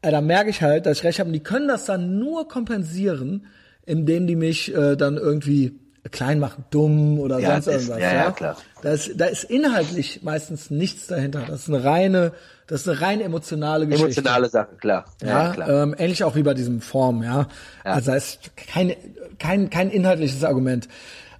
[0.03, 1.29] äh, da merke ich halt, dass ich recht habe.
[1.29, 3.47] Und die können das dann nur kompensieren,
[3.87, 5.79] indem die mich äh, dann irgendwie
[6.11, 7.99] klein machen, dumm oder Ja, sonst irgendwas.
[8.01, 8.57] ja, ja, klar.
[8.83, 11.45] Da ist, da ist inhaltlich meistens nichts dahinter.
[11.47, 12.33] Das ist eine reine,
[12.67, 14.07] das ist eine rein emotionale Geschichte.
[14.21, 15.05] Emotionale Sachen, klar.
[15.23, 15.69] Ja, Ja, klar.
[15.85, 17.47] ähm, ähnlich auch wie bei diesem Form, ja.
[17.85, 18.95] Also da ist kein,
[19.39, 20.89] kein, kein inhaltliches Argument.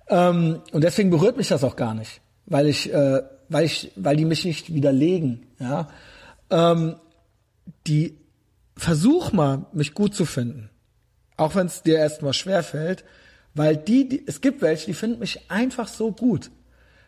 [0.09, 3.23] Ähm, und deswegen berührt mich das auch gar nicht, weil ich, äh,
[3.53, 5.89] weil ich, weil die mich nicht widerlegen, ja.
[6.51, 6.97] Ähm,
[7.87, 8.19] die
[8.77, 10.71] versuch mal, mich gut zu finden,
[11.37, 13.05] auch wenn es dir erstmal schwer fällt,
[13.55, 16.51] weil die, die, es gibt welche, die finden mich einfach so gut.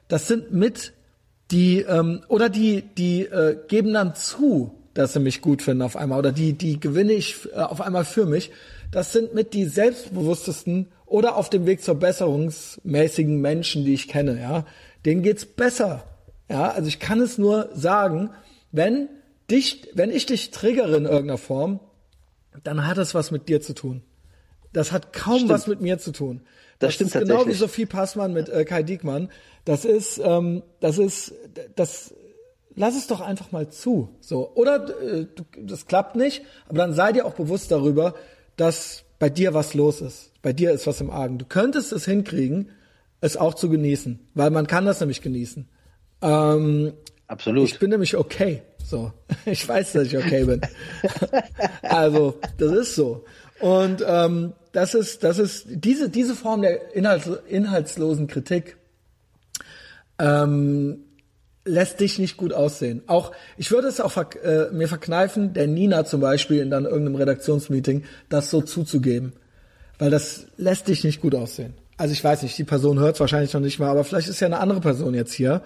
[0.09, 0.93] Das sind mit
[1.51, 5.97] die ähm, oder die die äh, geben dann zu, dass sie mich gut finden auf
[5.97, 8.51] einmal oder die die gewinne ich äh, auf einmal für mich.
[8.91, 14.41] Das sind mit die selbstbewusstesten oder auf dem Weg zur besserungsmäßigen Menschen, die ich kenne.
[14.41, 14.65] Ja,
[15.05, 16.05] denen geht's besser.
[16.55, 18.31] Ja, also ich kann es nur sagen,
[18.71, 19.09] wenn
[19.51, 21.81] dich, wenn ich dich triggere in irgendeiner Form,
[22.63, 24.05] dann hat es was mit dir zu tun.
[24.73, 26.43] Das hat kaum was mit mir zu tun.
[26.79, 27.55] Das stimmt ist genau wie.
[27.55, 29.31] Sophie Passmann mit äh, Kai Diekmann.
[29.65, 31.35] Das ist, ähm, das ist,
[31.75, 32.15] das,
[32.77, 34.11] lass es doch einfach mal zu.
[34.21, 34.53] So.
[34.55, 38.15] Oder äh, du, das klappt nicht, aber dann sei dir auch bewusst darüber,
[38.55, 40.31] dass bei dir was los ist.
[40.41, 41.39] Bei dir ist was im Argen.
[41.39, 42.71] Du könntest es hinkriegen,
[43.21, 45.69] es auch zu genießen, weil man kann das nämlich genießen.
[46.23, 46.93] Ähm,
[47.27, 47.69] Absolut.
[47.69, 48.63] ich bin nämlich okay.
[48.85, 49.13] So.
[49.47, 50.61] Ich weiß, dass ich okay bin.
[51.83, 53.25] also, das ist so.
[53.61, 58.77] Und ähm, das ist, das ist diese, diese Form der Inhalts, inhaltslosen Kritik
[60.19, 61.05] ähm,
[61.65, 63.03] lässt dich nicht gut aussehen.
[63.07, 66.85] Auch ich würde es auch verk äh, mir verkneifen, der Nina zum Beispiel in dann
[66.85, 69.33] irgendeinem Redaktionsmeeting das so zuzugeben,
[69.99, 71.75] weil das lässt dich nicht gut aussehen.
[71.97, 74.41] Also ich weiß nicht, die Person hört es wahrscheinlich noch nicht mal, aber vielleicht ist
[74.41, 75.63] ja eine andere Person jetzt hier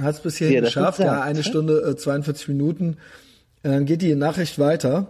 [0.00, 0.98] hat es bis hierhin Ja, geschafft.
[0.98, 1.22] Ja, ja.
[1.22, 2.96] eine Stunde äh, 42 Minuten.
[3.62, 5.06] Dann geht die Nachricht weiter.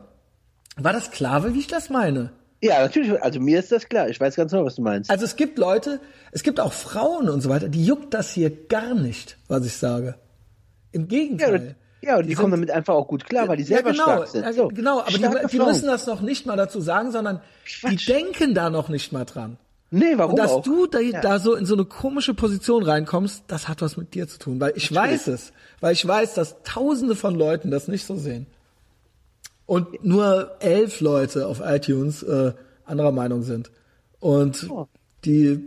[0.77, 2.31] War das klar, wie ich das meine?
[2.63, 3.21] Ja, natürlich.
[3.23, 4.09] Also mir ist das klar.
[4.09, 5.11] Ich weiß ganz genau, was du meinst.
[5.11, 6.01] Also es gibt Leute,
[6.33, 9.77] es gibt auch Frauen und so weiter, die juckt das hier gar nicht, was ich
[9.77, 10.15] sage.
[10.93, 11.55] Im ja, Gegenteil.
[11.55, 11.75] und-
[12.07, 14.29] ja, und die, kommen damit einfach auch gut klar, weil die selber ja, genau, stark
[14.29, 14.43] sind.
[14.45, 17.41] ja, So, genau, aber die, die müssen das noch nicht mal dazu sagen, sondern
[17.83, 18.09] die Quatsch.
[18.11, 19.57] denken da noch nicht mal dran.
[19.97, 20.63] Nee, warum Und dass auch?
[20.63, 21.21] du da, Ja.
[21.21, 24.59] da so in so eine komische Position reinkommst, das hat was mit dir zu tun,
[24.61, 28.47] weil ich weiß es, weil ich weiß, dass Tausende von Leuten das nicht so sehen
[29.67, 32.53] und nur elf Leute auf iTunes äh,
[32.85, 33.71] anderer Meinung sind
[34.21, 34.89] und Oh.
[35.25, 35.61] die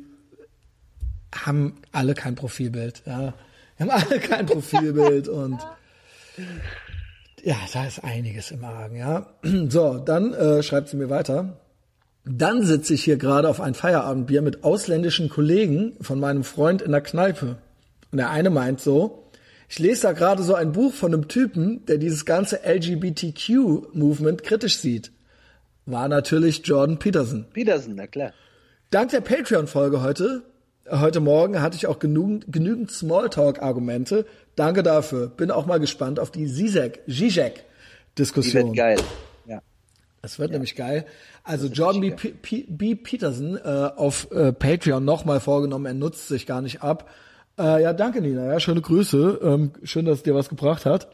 [1.33, 3.03] haben alle kein Profilbild.
[3.05, 3.33] Ja.
[3.77, 5.59] Wir haben alle kein Profilbild und
[7.43, 9.27] ja, da ist einiges im Argen, ja.
[9.69, 11.57] So, dann äh, schreibt sie mir weiter.
[12.29, 16.91] Dann sitze ich hier gerade auf ein Feierabendbier mit ausländischen Kollegen von meinem Freund in
[16.91, 17.57] der Kneipe.
[18.11, 19.23] Und der eine meint so,
[19.69, 24.77] ich lese da gerade so ein Buch von einem Typen, der dieses ganze LGBTQ-Movement kritisch
[24.77, 25.11] sieht.
[25.85, 27.45] War natürlich Jordan Peterson.
[27.53, 28.33] Peterson, na klar.
[28.91, 30.43] Dank der Patreon-Folge heute,
[30.85, 34.25] äh, heute Morgen hatte ich auch genügend, genügend Smalltalk-Argumente.
[34.55, 35.27] Danke dafür.
[35.27, 38.67] Bin auch mal gespannt auf die Zizek, Die Zizek-Diskussion.
[38.67, 38.97] wird geil.
[40.27, 40.33] Ja.
[40.33, 41.05] Es wird nämlich geil.
[41.43, 42.11] Also Jordan B.
[42.11, 42.95] P B.
[42.95, 47.09] Peterson äh, auf äh, Patreon nochmal vorgenommen, er nutzt sich gar nicht ab.
[47.57, 49.39] Äh, ja, danke Nina, ja, schöne Grüße.
[49.41, 51.07] Ähm, schön, dass es dir was gebracht hat.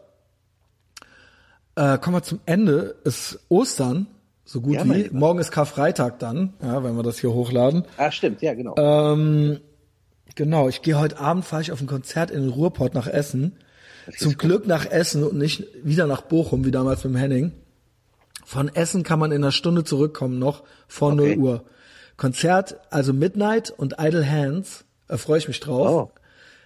[1.75, 2.95] Äh, kommen wir zum Ende.
[3.03, 4.07] Es ist Ostern,
[4.45, 5.09] so gut Ja, wie.
[5.11, 7.85] Morgen ist Karfreitag dann, ja, wenn wir das hier hochladen.
[7.97, 8.75] Ah, stimmt, ja, genau.
[8.77, 9.59] Ähm,
[10.35, 13.57] genau, ich gehe heute Abend, fahre ich auf ein Konzert in den Ruhrpott nach Essen.
[14.17, 17.51] Zum Glück nach Essen und nicht wieder nach Bochum, wie damals mit dem Henning.
[18.45, 21.35] Von Essen kann man in einer Stunde zurückkommen noch, vor Okay.
[21.35, 21.63] 0 Uhr.
[22.17, 26.09] Konzert, also Midnight und Idle Hands, da freue ich mich drauf.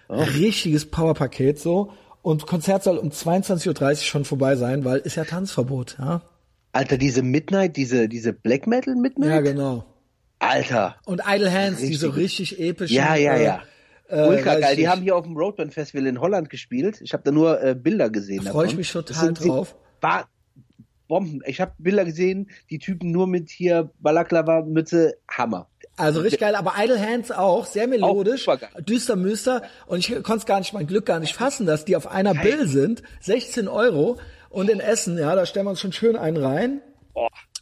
[0.08, 0.14] Oh.
[0.14, 1.92] Richtiges Powerpaket so.
[2.22, 6.22] Und Konzert soll um 22.30 Uhr schon vorbei sein, weil ist ja Tanzverbot, ja.
[6.72, 9.30] Alter, diese Midnight, diese, diese Black Metal Midnight?
[9.30, 9.84] Ja, genau.
[10.38, 10.96] Alter.
[11.04, 12.00] Und Idle Hands, die Richtig.
[12.00, 12.90] so richtig episch.
[12.90, 13.62] Ja, ja, ja.
[14.10, 14.76] Ultra weiß geil.
[14.76, 17.00] Die haben hier auf dem Roadband Festival in Holland gespielt.
[17.02, 18.44] Ich habe da nur äh, Bilder gesehen.
[18.44, 19.74] Da freu ich mich total drauf.
[20.00, 20.28] War
[21.08, 21.40] Bomben.
[21.46, 25.66] Ich habe Bilder gesehen, die Typen nur mit hier Balaklava, Mütze, Hammer.
[25.98, 28.46] Also richtig geil, aber Idle Hands auch, sehr melodisch,
[28.78, 31.96] düster Müster und ich konnte es gar nicht, mein Glück gar nicht fassen, dass die
[31.96, 34.16] auf einer Bill sind, 16 Euro
[34.48, 36.80] und in Essen, ja, da stellen wir uns schon schön einen rein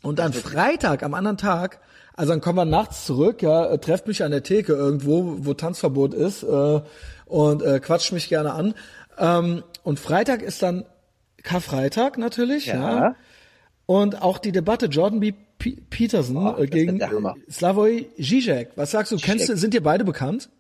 [0.03, 1.81] und dann Freitag, am anderen Tag,
[2.13, 5.55] also dann kommen wir nachts zurück, ja, äh, trefft mich an der Theke irgendwo, wo
[5.55, 6.81] Tanzverbot ist äh,
[7.25, 8.75] und äh, quatscht mich gerne an
[9.17, 10.85] ähm, und Freitag ist dann
[11.43, 12.75] Karfreitag natürlich, ja.
[12.75, 13.17] ja.
[13.87, 15.33] Und auch die Debatte Jordan B.
[15.59, 17.01] P Peterson Oh, äh, gegen
[17.51, 18.69] Slavoj Žižek.
[18.77, 19.17] Was sagst du?
[19.17, 20.51] Kennst du, sind dir beide bekannt?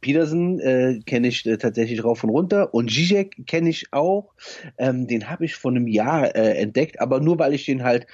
[0.00, 4.32] Peterson äh, kenne ich äh, tatsächlich rauf und runter und Zizek kenne ich auch.
[4.78, 8.06] Ähm, den habe ich vor einem Jahr äh, entdeckt, aber nur weil ich den halt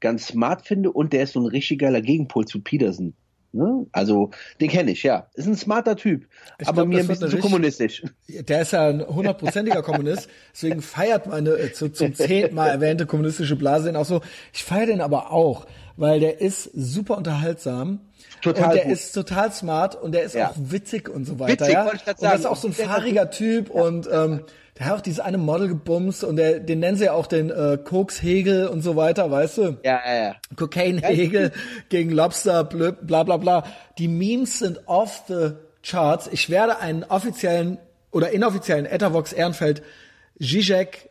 [0.00, 3.14] ganz smart finde und der ist so ein richtig geiler Gegenpol zu Peterson.
[3.54, 3.86] Ne?
[3.92, 5.28] Also den kenne ich, ja.
[5.34, 6.26] Ist ein smarter Typ,
[6.58, 8.02] Ich aber glaub, mir ein bisschen zu kommunistisch.
[8.28, 13.06] Der ist ja ein hundertprozentiger Kommunist, deswegen feiert meine äh, zu, zum zehnten Mal erwähnte
[13.06, 14.20] kommunistische Blase ihn auch so.
[14.52, 15.66] Ich feiere den aber auch,
[15.96, 18.00] weil der ist super unterhaltsam.
[18.42, 18.92] Total und der gut.
[18.92, 20.50] ist total smart und der ist Ja.
[20.50, 21.52] auch witzig und so weiter.
[21.64, 21.84] Witzig, ja?
[21.84, 22.54] wollte ich grad und das ist sagen.
[22.54, 24.40] auch so ein fahriger Typ und ähm,
[24.78, 27.50] der hat auch dieses eine Model gebumst und der, den nennen sie ja auch den
[27.50, 29.62] äh, Koks Hegel und so weiter, weißt du?
[29.84, 30.36] Ja, ja, ja.
[30.56, 31.52] Cocaine-Hegel
[31.90, 33.64] gegen Lobster, blö- bla bla bla.
[33.98, 35.50] Die Memes sind off the
[35.82, 36.28] charts.
[36.32, 37.78] Ich werde einen offiziellen
[38.10, 39.82] oder inoffiziellen Ethervox Ehrenfeld
[40.40, 41.10] Zizek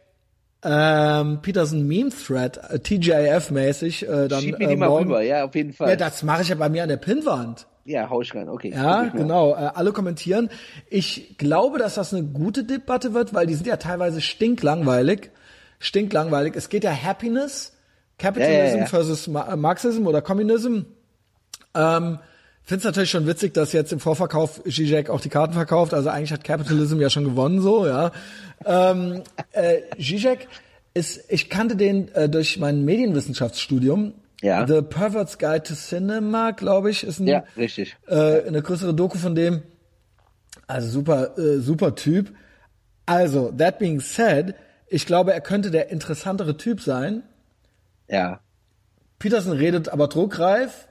[0.65, 5.05] ähm, Peterson Meme Thread, äh, TGIF-mäßig, äh, dann Schieb mir äh, die mal morgen.
[5.05, 5.89] rüber, ja, auf jeden Fall.
[5.89, 7.67] Ja, das mache ich ja bei mir an der Pinnwand.
[7.85, 8.71] Ja, hau ich rein, okay.
[8.73, 9.53] Ja, genau.
[9.53, 10.49] Äh, alle kommentieren.
[10.89, 15.31] Ich glaube, dass das eine gute Debatte wird, weil die sind ja teilweise stinklangweilig.
[15.79, 16.55] Stinklangweilig.
[16.55, 17.73] Es geht ja Happiness,
[18.17, 20.83] Capitalism Ja, ja, versus äh, Marxism oder Communism.
[21.75, 22.19] Ähm,
[22.65, 25.93] Finde es natürlich schon witzig, dass jetzt im Vorverkauf Zizek auch die Karten verkauft.
[25.93, 28.11] Also eigentlich hat Capitalism ja schon gewonnen, so, ja.
[28.65, 30.47] Ähm, äh, Zizek
[30.93, 34.13] ist, ich kannte den äh, durch mein Medienwissenschaftsstudium.
[34.43, 34.67] Ja.
[34.67, 37.95] The Pervert's Guide to Cinema, glaube ich, ist ein Ja, richtig.
[38.07, 39.63] äh, eine größere Doku von dem.
[40.67, 42.33] Also super, äh, super Typ.
[43.05, 44.53] Also, that being said,
[44.87, 47.23] ich glaube, er könnte der interessantere Typ sein.
[48.09, 48.41] Ja.
[49.17, 50.87] Peterson redet aber druckreif,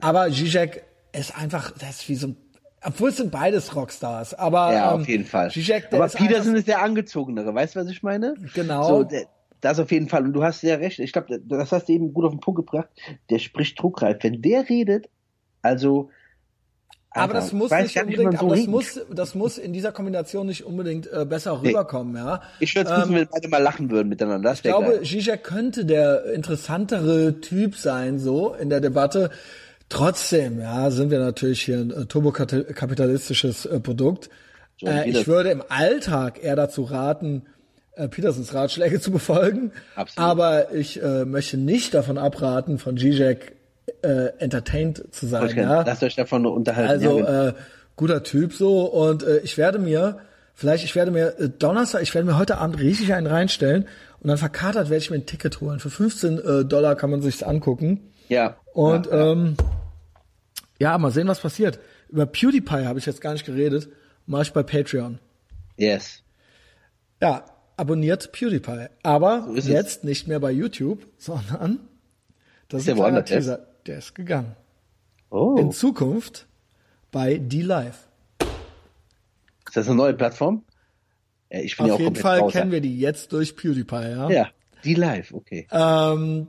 [0.00, 2.36] aber Zizek ist einfach, das ist wie so ein,
[2.82, 5.50] obwohl es sind beides Rockstars, aber Ja, ähm, auf jeden Fall.
[5.50, 8.34] Zizek, Aber ist Peterson ist der angezogenere, weißt du, was ich meine?
[8.54, 8.88] Genau.
[8.88, 9.26] So, der,
[9.60, 10.24] das auf jeden Fall.
[10.24, 10.98] Und du hast ja recht.
[10.98, 12.88] Ich glaube, das hast du eben gut auf den Punkt gebracht.
[13.28, 14.18] Der spricht druckreif.
[14.22, 15.08] Wenn der redet,
[15.62, 16.10] also.
[17.10, 20.46] aber Alter, das muss nicht unbedingt, so aber das muss, das muss in dieser Kombination
[20.46, 22.42] nicht unbedingt äh, besser rüberkommen, ja.
[22.60, 24.50] Ich würde es wissen, wenn beide mal lachen würden miteinander.
[24.50, 25.02] Das Ich glaube.
[25.02, 29.30] Zizek könnte der interessantere Typ sein, so in der Debatte.
[29.90, 34.30] Trotzdem, ja, sind wir natürlich hier ein äh, turbokapitalistisches äh, Produkt.
[34.82, 37.42] Äh, ich würde im Alltag eher dazu raten,
[37.94, 39.72] äh, Petersens Ratschläge zu befolgen.
[39.94, 40.30] Absolut.
[40.30, 43.56] Aber ich äh, möchte nicht davon abraten, von Zizek
[44.02, 45.56] äh, entertained zu sein.
[45.56, 45.82] Ja?
[45.82, 46.90] Lasst euch davon unterhalten.
[46.90, 47.48] Also ja, genau.
[47.48, 47.54] äh,
[47.96, 50.18] guter Typ so und äh, ich werde mir
[50.54, 53.86] vielleicht ich werde mir äh, Donnerstag ich werde mir heute Abend richtig einen reinstellen
[54.20, 57.20] und dann verkatert werde ich mir ein Ticket holen für 15 äh, Dollar kann man
[57.20, 58.56] sich's angucken ja.
[58.72, 59.56] und ja, ähm,
[60.80, 61.78] Ja, mal sehen, was passiert.
[62.08, 63.88] Über PewDiePie habe ich jetzt gar nicht geredet.
[64.26, 65.18] Mach ich bei Patreon.
[65.76, 66.22] Yes.
[67.20, 67.44] Ja,
[67.80, 68.86] abonniert PewDiePie.
[69.02, 69.70] Aber So ist es.
[69.70, 71.80] jetzt nicht mehr bei YouTube, sondern
[72.68, 73.28] das ist der ein jetzt?
[73.28, 73.66] Teaser.
[73.86, 74.54] Der ist gegangen.
[75.30, 75.56] Oh.
[75.58, 76.46] In Zukunft
[77.10, 78.06] bei D-Live.
[79.66, 80.62] Ist das eine neue Plattform?
[81.50, 82.52] Ja, ich bin ja Auf auch jeden Fall raus.
[82.52, 84.30] kennen wir die jetzt durch PewDiePie, ja.
[84.30, 84.48] Ja,
[84.84, 85.66] die live, okay.
[85.72, 86.46] Ähm,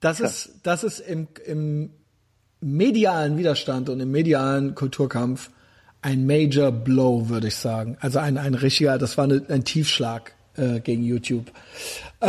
[0.00, 1.90] das ist, das ist im, im
[2.60, 5.50] medialen Widerstand und im medialen Kulturkampf
[6.02, 7.96] ein Major Blow, würde ich sagen.
[8.00, 11.50] Also ein, ein richtiger, das war eine, ein Tiefschlag äh, gegen YouTube.
[12.20, 12.28] Äh,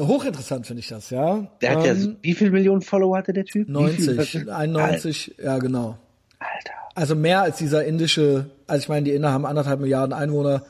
[0.00, 1.46] hochinteressant finde ich das, ja.
[1.60, 3.68] Der hat ja, Ähm, wie viele Millionen Follower hatte der Typ?
[3.68, 4.50] Wie 90, viel?
[4.50, 5.96] 91, ja genau.
[6.38, 6.72] Alter.
[6.94, 10.64] Also mehr als dieser indische, also ich meine, die Inder haben anderthalb Milliarden Einwohner.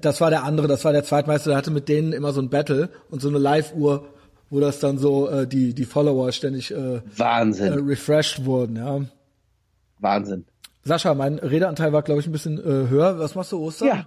[0.00, 2.50] Das war der andere, das war der Zweitmeister, der hatte mit denen immer so ein
[2.50, 4.08] Battle und so eine Live-Uhr,
[4.50, 9.00] wo das dann so äh, die die Follower ständig äh, äh, Wahnsinn, refreshed wurden, ja.
[9.98, 10.44] Wahnsinn.
[10.84, 13.18] Sascha, mein Redeanteil war, glaube ich, ein bisschen äh, höher.
[13.18, 13.88] Was machst du Ostern?
[13.88, 14.06] Ja.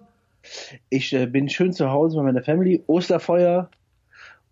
[0.89, 3.69] Ich äh, bin schön zu Hause bei meiner Family, Osterfeuer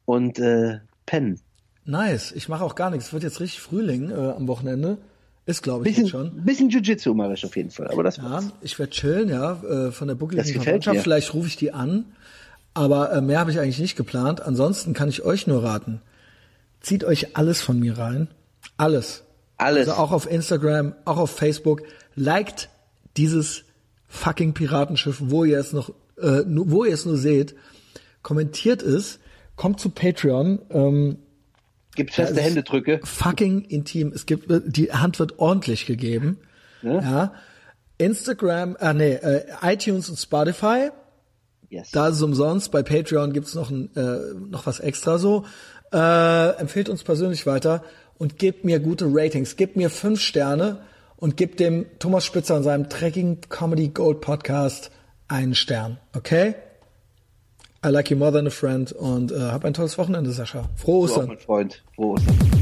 [0.06, 1.40] und äh, pennen.
[1.86, 2.32] Nice.
[2.34, 3.08] Ich mache auch gar nichts.
[3.08, 4.98] Es wird jetzt richtig Frühling äh, am Wochenende.
[5.46, 6.44] Ist, glaube ich, Bisschen, jetzt schon.
[6.44, 8.50] bisschen Jiu-Jitsu mache ich auf jeden Fall, aber das Ja, war's.
[8.62, 11.00] ich werde chillen, ja, äh, von der buckeligen Verwandtschaft.
[11.00, 12.04] Vielleicht rufe ich die an.
[12.74, 14.42] Aber äh, mehr habe ich eigentlich nicht geplant.
[14.42, 16.02] Ansonsten kann ich euch nur raten.
[16.82, 18.28] Zieht euch alles von mir rein.
[18.76, 19.24] Alles.
[19.58, 19.88] Alles.
[19.88, 21.82] Also auch auf Instagram, auch auf Facebook.
[22.16, 22.70] Liked
[23.16, 23.64] dieses
[24.08, 27.56] fucking Piratenschiff, wo ihr es noch, äh, nur, wo ihr es nur seht.
[28.22, 29.20] Kommentiert es.
[29.56, 30.60] Kommt zu Patreon.
[30.70, 31.18] Ähm,
[31.96, 33.00] Gibt feste Händedrücke.
[33.04, 34.12] Fucking intim.
[34.14, 36.38] Es gibt, die Hand wird ordentlich gegeben.
[36.82, 37.02] Ja.
[37.02, 37.34] Ja.
[37.98, 40.92] Instagram, ah nee, äh, iTunes und Spotify.
[41.70, 41.92] Yes.
[41.92, 42.72] Da ist es umsonst.
[42.72, 45.46] Bei Patreon gibt's noch, ein, äh, noch was extra so.
[45.92, 47.84] Äh, empfehlt uns persönlich weiter
[48.18, 49.56] und gebt mir gute Ratings.
[49.56, 50.80] Gebt mir fünf Sterne
[51.18, 54.92] und gebt dem Thomas Spitzer in seinem Trekking Comedy Gold Podcast
[55.28, 55.98] einen Stern.
[56.16, 56.56] Okay?
[57.86, 60.70] I like you more than a friend und äh, hab ein tolles Wochenende, Sascha.
[60.76, 61.28] Frohe Du auch, Ostern.
[61.28, 61.84] mein Freund.
[61.96, 62.57] Frohe Ostern.